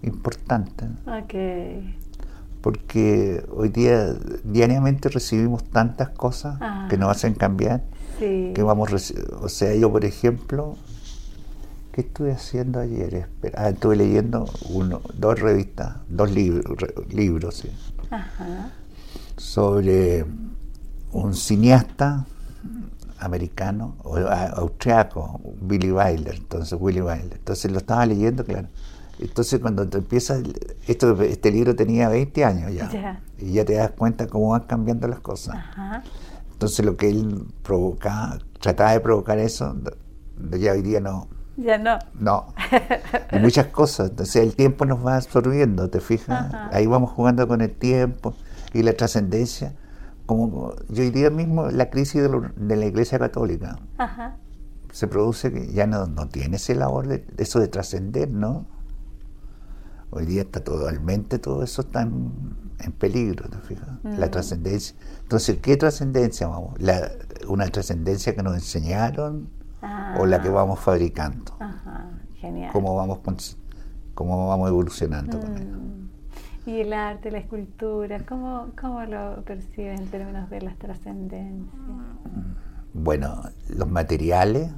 importante. 0.03 0.87
Okay 1.25 2.00
porque 2.61 3.45
hoy 3.51 3.71
día 3.71 4.15
diariamente 4.45 5.09
recibimos 5.09 5.65
tantas 5.65 6.11
cosas 6.11 6.59
que 6.89 6.97
nos 6.99 7.11
hacen 7.11 7.35
cambiar, 7.35 7.83
que 8.19 8.63
vamos, 8.63 8.91
o 9.41 9.49
sea, 9.49 9.75
yo 9.75 9.91
por 9.91 10.05
ejemplo, 10.05 10.77
¿qué 11.93 12.03
estuve 12.03 12.33
haciendo 12.33 12.81
ayer? 12.81 13.29
Ah, 13.57 13.71
estuve 13.71 13.97
leyendo 13.97 14.47
uno, 14.69 15.01
dos 15.15 15.41
revistas, 15.41 15.97
dos 16.09 16.31
libros, 16.31 16.77
libros 17.09 17.67
sobre 19.37 20.27
un 21.13 21.35
cineasta 21.35 22.27
americano, 23.19 23.97
o 24.05 24.17
austriaco, 24.19 25.41
Billy 25.61 25.93
Wilder, 25.93 26.35
entonces 26.35 26.79
Willy 26.79 27.01
Wilder. 27.01 27.37
Entonces 27.39 27.71
lo 27.71 27.79
estaba 27.79 28.05
leyendo, 28.07 28.45
claro 28.45 28.69
entonces 29.21 29.61
cuando 29.61 29.87
te 29.89 29.99
empiezas, 29.99 30.43
esto, 30.87 31.21
este 31.23 31.51
libro 31.51 31.77
tenía 31.77 32.09
20 32.09 32.45
años 32.45 32.73
ya, 32.73 33.21
y 33.39 33.53
ya 33.53 33.65
te 33.65 33.75
das 33.75 33.91
cuenta 33.91 34.27
cómo 34.27 34.51
van 34.51 34.63
cambiando 34.63 35.09
las 35.09 35.21
cosas. 35.21 35.57
Entonces 36.53 36.85
lo 36.85 36.97
que 36.97 37.11
él 37.11 37.47
provocaba, 37.63 38.39
trataba 38.61 38.93
de 38.93 39.01
provocar 39.01 39.39
eso, 39.39 39.77
ya 40.59 40.73
hoy 40.73 40.83
día 40.83 41.01
no. 41.01 41.29
Ya 41.57 41.77
no. 41.77 41.99
No. 42.19 42.55
Y 43.33 43.39
muchas 43.39 43.67
cosas. 43.67 44.11
Entonces 44.11 44.37
el 44.37 44.57
tiempo 44.57 44.87
nos 44.87 45.05
va 45.05 45.17
absorbiendo, 45.17 45.91
¿te 45.91 46.01
fijas? 46.01 46.55
Ahí 46.73 46.87
vamos 46.87 47.11
jugando 47.11 47.47
con 47.47 47.61
el 47.61 47.71
tiempo 47.71 48.35
y 48.73 48.83
la 48.83 48.95
trascendencia. 48.95 49.75
Como 50.25 50.75
yo 50.89 51.03
hoy 51.03 51.11
día 51.11 51.29
mismo, 51.29 51.69
la 51.71 51.91
crisis 51.91 52.23
de, 52.23 52.77
la 52.77 52.87
Iglesia 52.87 53.19
Católica 53.19 53.79
se 54.93 55.07
produce 55.09 55.53
que 55.53 55.73
ya 55.73 55.87
no, 55.87 56.07
no 56.07 56.29
tiene 56.29 56.57
ese 56.57 56.75
labor 56.75 57.07
de 57.09 57.25
eso 57.37 57.61
de 57.61 57.69
trascender, 57.69 58.31
¿no? 58.31 58.67
Hoy 60.13 60.27
día 60.27 60.43
está 60.43 60.63
totalmente, 60.65 61.39
todo 61.39 61.63
eso 61.63 61.83
está 61.83 62.03
en, 62.03 62.93
peligro, 62.99 63.49
¿te 63.49 63.59
fijas? 63.59 63.89
La 64.03 64.27
mm. 64.27 64.31
trascendencia. 64.31 64.97
Entonces, 65.23 65.59
¿qué 65.63 65.77
trascendencia 65.77 66.49
vamos? 66.49 66.81
La, 66.81 67.13
¿Una 67.47 67.67
trascendencia 67.69 68.35
que 68.35 68.43
nos 68.43 68.55
enseñaron 68.55 69.49
o 70.19 70.27
la 70.27 70.43
que 70.43 70.49
ah. 70.49 70.53
vamos 70.53 70.81
fabricando? 70.81 71.55
Ajá, 71.61 72.11
genial. 72.35 72.73
¿Cómo 72.73 72.97
vamos, 72.97 73.21
cómo 74.15 74.49
vamos 74.49 74.69
evolucionando 74.69 75.39
con 75.39 75.57
eso? 75.57 75.77
Mm. 75.77 76.01
¿Y 76.67 76.81
el 76.81 76.93
arte, 76.93 77.31
la 77.31 77.39
escultura, 77.39 78.21
cómo, 78.27 78.69
cómo 78.79 79.03
lo 79.05 79.43
percibes 79.45 80.01
en 80.01 80.09
términos 80.09 80.51
de 80.51 80.61
las 80.61 80.77
trascendencias? 80.79 81.81
Bueno, 82.93 83.43
los 83.69 83.89
materiales 83.89 84.71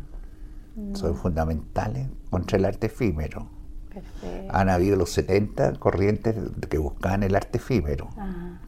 son 0.94 1.14
fundamentales 1.16 2.08
contra 2.30 2.58
el 2.58 2.64
arte 2.66 2.86
efímero. 2.86 3.48
Perfecto. 3.92 4.48
Han 4.56 4.68
habido 4.68 4.96
los 4.96 5.10
70 5.10 5.74
corrientes 5.74 6.34
que 6.68 6.78
buscaban 6.78 7.22
el 7.22 7.34
arte 7.36 7.58
efímero. 7.58 8.08
Ajá. 8.16 8.60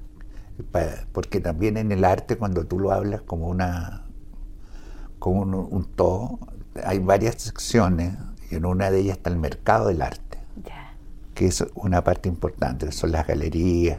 Porque 1.12 1.40
también 1.40 1.76
en 1.76 1.90
el 1.92 2.04
arte, 2.04 2.36
cuando 2.36 2.64
tú 2.64 2.78
lo 2.78 2.92
hablas 2.92 3.22
como 3.22 3.48
una 3.48 4.02
como 5.18 5.40
un, 5.40 5.54
un 5.54 5.84
todo, 5.96 6.38
hay 6.84 6.98
varias 6.98 7.36
secciones 7.42 8.16
y 8.50 8.56
en 8.56 8.66
una 8.66 8.90
de 8.90 9.00
ellas 9.00 9.16
está 9.16 9.30
el 9.30 9.38
mercado 9.38 9.88
del 9.88 10.02
arte, 10.02 10.38
Ya. 10.64 10.92
que 11.34 11.46
es 11.46 11.64
una 11.74 12.04
parte 12.04 12.28
importante, 12.28 12.92
son 12.92 13.10
las 13.12 13.26
galerías, 13.26 13.98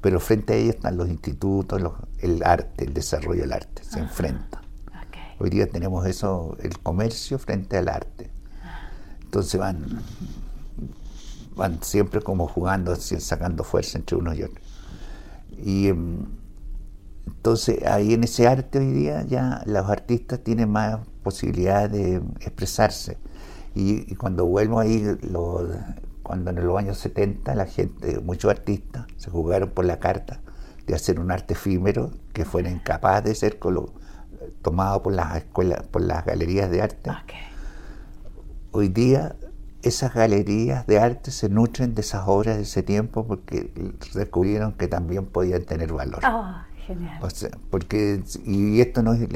pero 0.00 0.18
frente 0.18 0.54
a 0.54 0.56
ellas 0.56 0.74
están 0.76 0.96
los 0.96 1.08
institutos, 1.08 1.80
los- 1.80 1.92
el 2.18 2.42
arte, 2.42 2.84
el 2.84 2.92
desarrollo 2.94 3.42
del 3.42 3.52
arte, 3.52 3.84
se 3.84 4.00
enfrenta. 4.00 4.60
Ok. 4.88 5.40
Hoy 5.40 5.50
día 5.50 5.68
tenemos 5.68 6.04
eso, 6.06 6.56
el 6.60 6.76
comercio 6.80 7.38
frente 7.38 7.76
al 7.78 7.88
arte. 7.88 8.30
Entonces 9.22 9.60
van, 9.60 9.84
van 11.56 11.82
siempre 11.82 12.20
como 12.22 12.46
jugando, 12.48 12.94
sacando 12.96 13.64
fuerza 13.64 13.98
entre 13.98 14.16
unos 14.16 14.36
y 14.36 14.42
otros. 14.44 14.64
Y 15.58 15.88
em, 15.88 16.26
entonces 17.26 17.82
ahí 17.84 18.14
en 18.14 18.24
ese 18.24 18.46
arte 18.48 18.78
hoy 18.78 18.92
día 18.92 19.22
ya 19.24 19.62
los 19.66 19.88
artistas 19.88 20.40
tienen 20.42 20.70
más 20.70 21.00
posibilidades 21.22 21.92
de 21.92 22.16
expresarse. 22.40 23.18
Y, 23.74 24.10
y 24.10 24.14
cuando 24.16 24.46
vuelvo 24.46 24.80
ahí, 24.80 25.04
lo- 25.30 25.66
cuando 26.22 26.50
en 26.50 26.66
los 26.66 26.78
años 26.78 26.98
70 26.98 27.54
la 27.54 27.66
gente, 27.66 28.18
muchos 28.20 28.50
artistas 28.50 29.06
se 29.16 29.30
jugaron 29.30 29.70
por 29.70 29.84
la 29.84 29.98
carta 30.00 30.40
de 30.86 30.94
hacer 30.94 31.20
un 31.20 31.30
arte 31.30 31.54
efímero 31.54 32.10
que 32.32 32.44
fuera 32.44 32.70
incapaz 32.70 33.22
de 33.24 33.34
ser 33.34 33.58
tomado 34.62 35.02
por 35.02 35.12
las 35.12 35.36
escuelas, 35.36 35.86
por 35.86 36.02
las 36.02 36.24
galerías 36.24 36.70
de 36.70 36.82
arte. 36.82 37.10
Ok. 37.10 37.32
Hoy 38.72 38.88
día 38.88 39.36
esas 39.82 40.14
galerías 40.14 40.86
de 40.86 40.98
arte 40.98 41.30
se 41.30 41.48
nutren 41.48 41.94
de 41.94 42.00
esas 42.00 42.24
obras 42.26 42.56
de 42.56 42.62
ese 42.62 42.82
tiempo 42.82 43.26
porque 43.26 43.70
descubrieron 44.14 44.72
que 44.72 44.88
también 44.88 45.26
podían 45.26 45.64
tener 45.64 45.92
valor. 45.92 46.20
Ah, 46.22 46.66
genial. 46.86 47.18
O 47.22 47.30
sea, 47.30 47.50
porque, 47.70 48.22
y 48.44 48.80
esto 48.80 49.02
no 49.02 49.12
es 49.14 49.28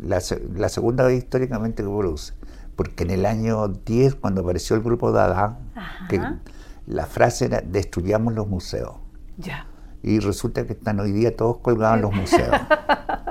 la 0.00 0.68
segunda 0.68 1.04
vez 1.04 1.18
históricamente 1.18 1.82
que 1.82 1.88
produce, 1.88 2.34
porque 2.76 3.04
en 3.04 3.10
el 3.10 3.26
año 3.26 3.68
10, 3.68 4.16
cuando 4.16 4.40
apareció 4.42 4.76
el 4.76 4.82
grupo 4.82 5.12
Dada, 5.12 5.58
Ajá. 5.74 6.08
que 6.08 6.20
la 6.86 7.06
frase 7.06 7.44
era 7.46 7.60
destruyamos 7.60 8.34
los 8.34 8.48
museos. 8.48 8.96
Ya. 9.38 9.66
Y 10.02 10.18
resulta 10.18 10.66
que 10.66 10.72
están 10.72 10.98
hoy 10.98 11.12
día 11.12 11.36
todos 11.36 11.58
colgados 11.58 11.96
en 11.96 12.02
los 12.02 12.14
museos. 12.14 12.50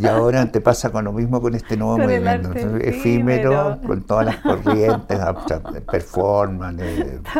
Y 0.00 0.06
ahora 0.06 0.50
te 0.50 0.60
pasa 0.60 0.90
con 0.90 1.04
lo 1.04 1.12
mismo 1.12 1.40
con 1.40 1.54
este 1.54 1.76
nuevo 1.76 1.96
Con 1.96 2.04
movimiento 2.06 2.76
efímero. 2.78 3.78
con 3.86 4.02
todas 4.04 4.26
las 4.26 4.36
corrientes, 4.38 5.18
performance, 5.90 6.82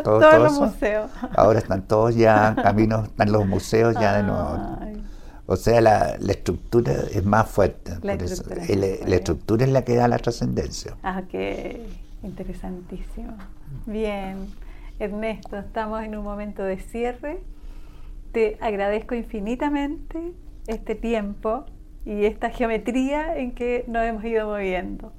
todo, 0.03 0.19
Todos 0.19 0.31
todo 0.31 0.39
los 0.45 0.53
eso. 0.53 0.65
museos. 0.67 1.11
Ahora 1.37 1.59
están 1.59 1.83
todos 1.87 2.15
ya, 2.15 2.55
caminos, 2.63 3.09
están 3.09 3.33
los 3.33 3.47
museos 3.47 3.95
ya 3.95 4.17
de 4.19 4.23
nuevo. 4.25 4.59
Ay, 4.81 5.03
O 5.47 5.57
sea, 5.57 5.81
la, 5.81 6.17
la 6.19 6.33
estructura 6.33 6.93
es 7.13 7.25
más 7.25 7.49
fuerte. 7.49 7.93
La 8.03 8.15
por 8.15 8.23
eso. 8.25 8.45
es 8.51 8.77
la 9.09 9.17
estructura 9.17 9.65
es 9.65 9.71
la 9.73 9.83
que 9.83 9.95
da 9.97 10.09
la 10.09 10.19
trascendencia. 10.19 10.95
Ah, 11.03 11.23
qué 11.31 11.87
interesantísimo. 12.23 13.35
Bien, 13.87 14.47
Ernesto, 14.99 15.57
estamos 15.59 16.03
en 16.03 16.17
un 16.17 16.25
momento 16.25 16.63
de 16.63 16.79
cierre. 16.79 17.43
Te 18.33 18.57
agradezco 18.61 19.15
infinitamente 19.15 20.33
este 20.67 20.95
tiempo 20.95 21.67
y 22.05 22.25
esta 22.25 22.51
geometría 22.51 23.37
en 23.37 23.53
que 23.53 23.85
nos 23.89 24.05
hemos 24.05 24.25
ido 24.25 24.47
moviendo. 24.47 25.13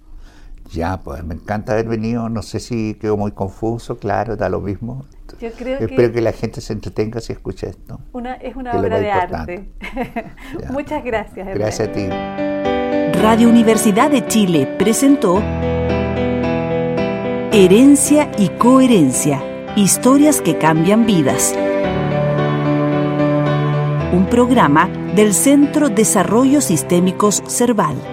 Ya, 0.72 1.02
pues 1.04 1.24
me 1.24 1.36
encanta 1.36 1.74
haber 1.74 1.88
venido. 1.88 2.30
No 2.30 2.42
sé 2.42 2.60
si 2.60 2.96
quedó 2.96 3.18
muy 3.18 3.32
confuso, 3.32 3.98
claro, 3.98 4.36
da 4.36 4.50
lo 4.50 4.62
mismo. 4.62 5.06
Yo 5.40 5.52
creo 5.52 5.80
Espero 5.80 6.10
que... 6.10 6.14
que 6.14 6.22
la 6.22 6.32
gente 6.32 6.62
se 6.62 6.74
entretenga 6.74 7.20
si 7.20 7.34
escucha 7.34 7.68
esto. 7.68 8.00
una, 8.14 8.36
es 8.36 8.56
una 8.56 8.72
obra 8.80 9.00
de 9.00 9.08
importante. 9.08 9.70
arte. 9.96 10.72
Muchas 10.72 11.04
gracias. 11.04 11.48
Gracias 11.48 11.90
a 11.90 11.92
ti. 11.92 12.08
Radio 13.22 13.50
Universidad 13.50 14.10
de 14.12 14.26
Chile 14.28 14.66
presentó 14.78 15.42
Herencia 17.52 18.32
y 18.38 18.50
Coherencia, 18.50 19.42
historias 19.76 20.42
que 20.42 20.58
cambian 20.58 21.06
vidas. 21.06 21.56
Un 24.14 24.30
programa 24.30 24.88
del 25.16 25.34
Centro 25.34 25.90
Desarrollo 25.90 26.62
Sistémicos 26.62 27.42
Cerval. 27.48 28.13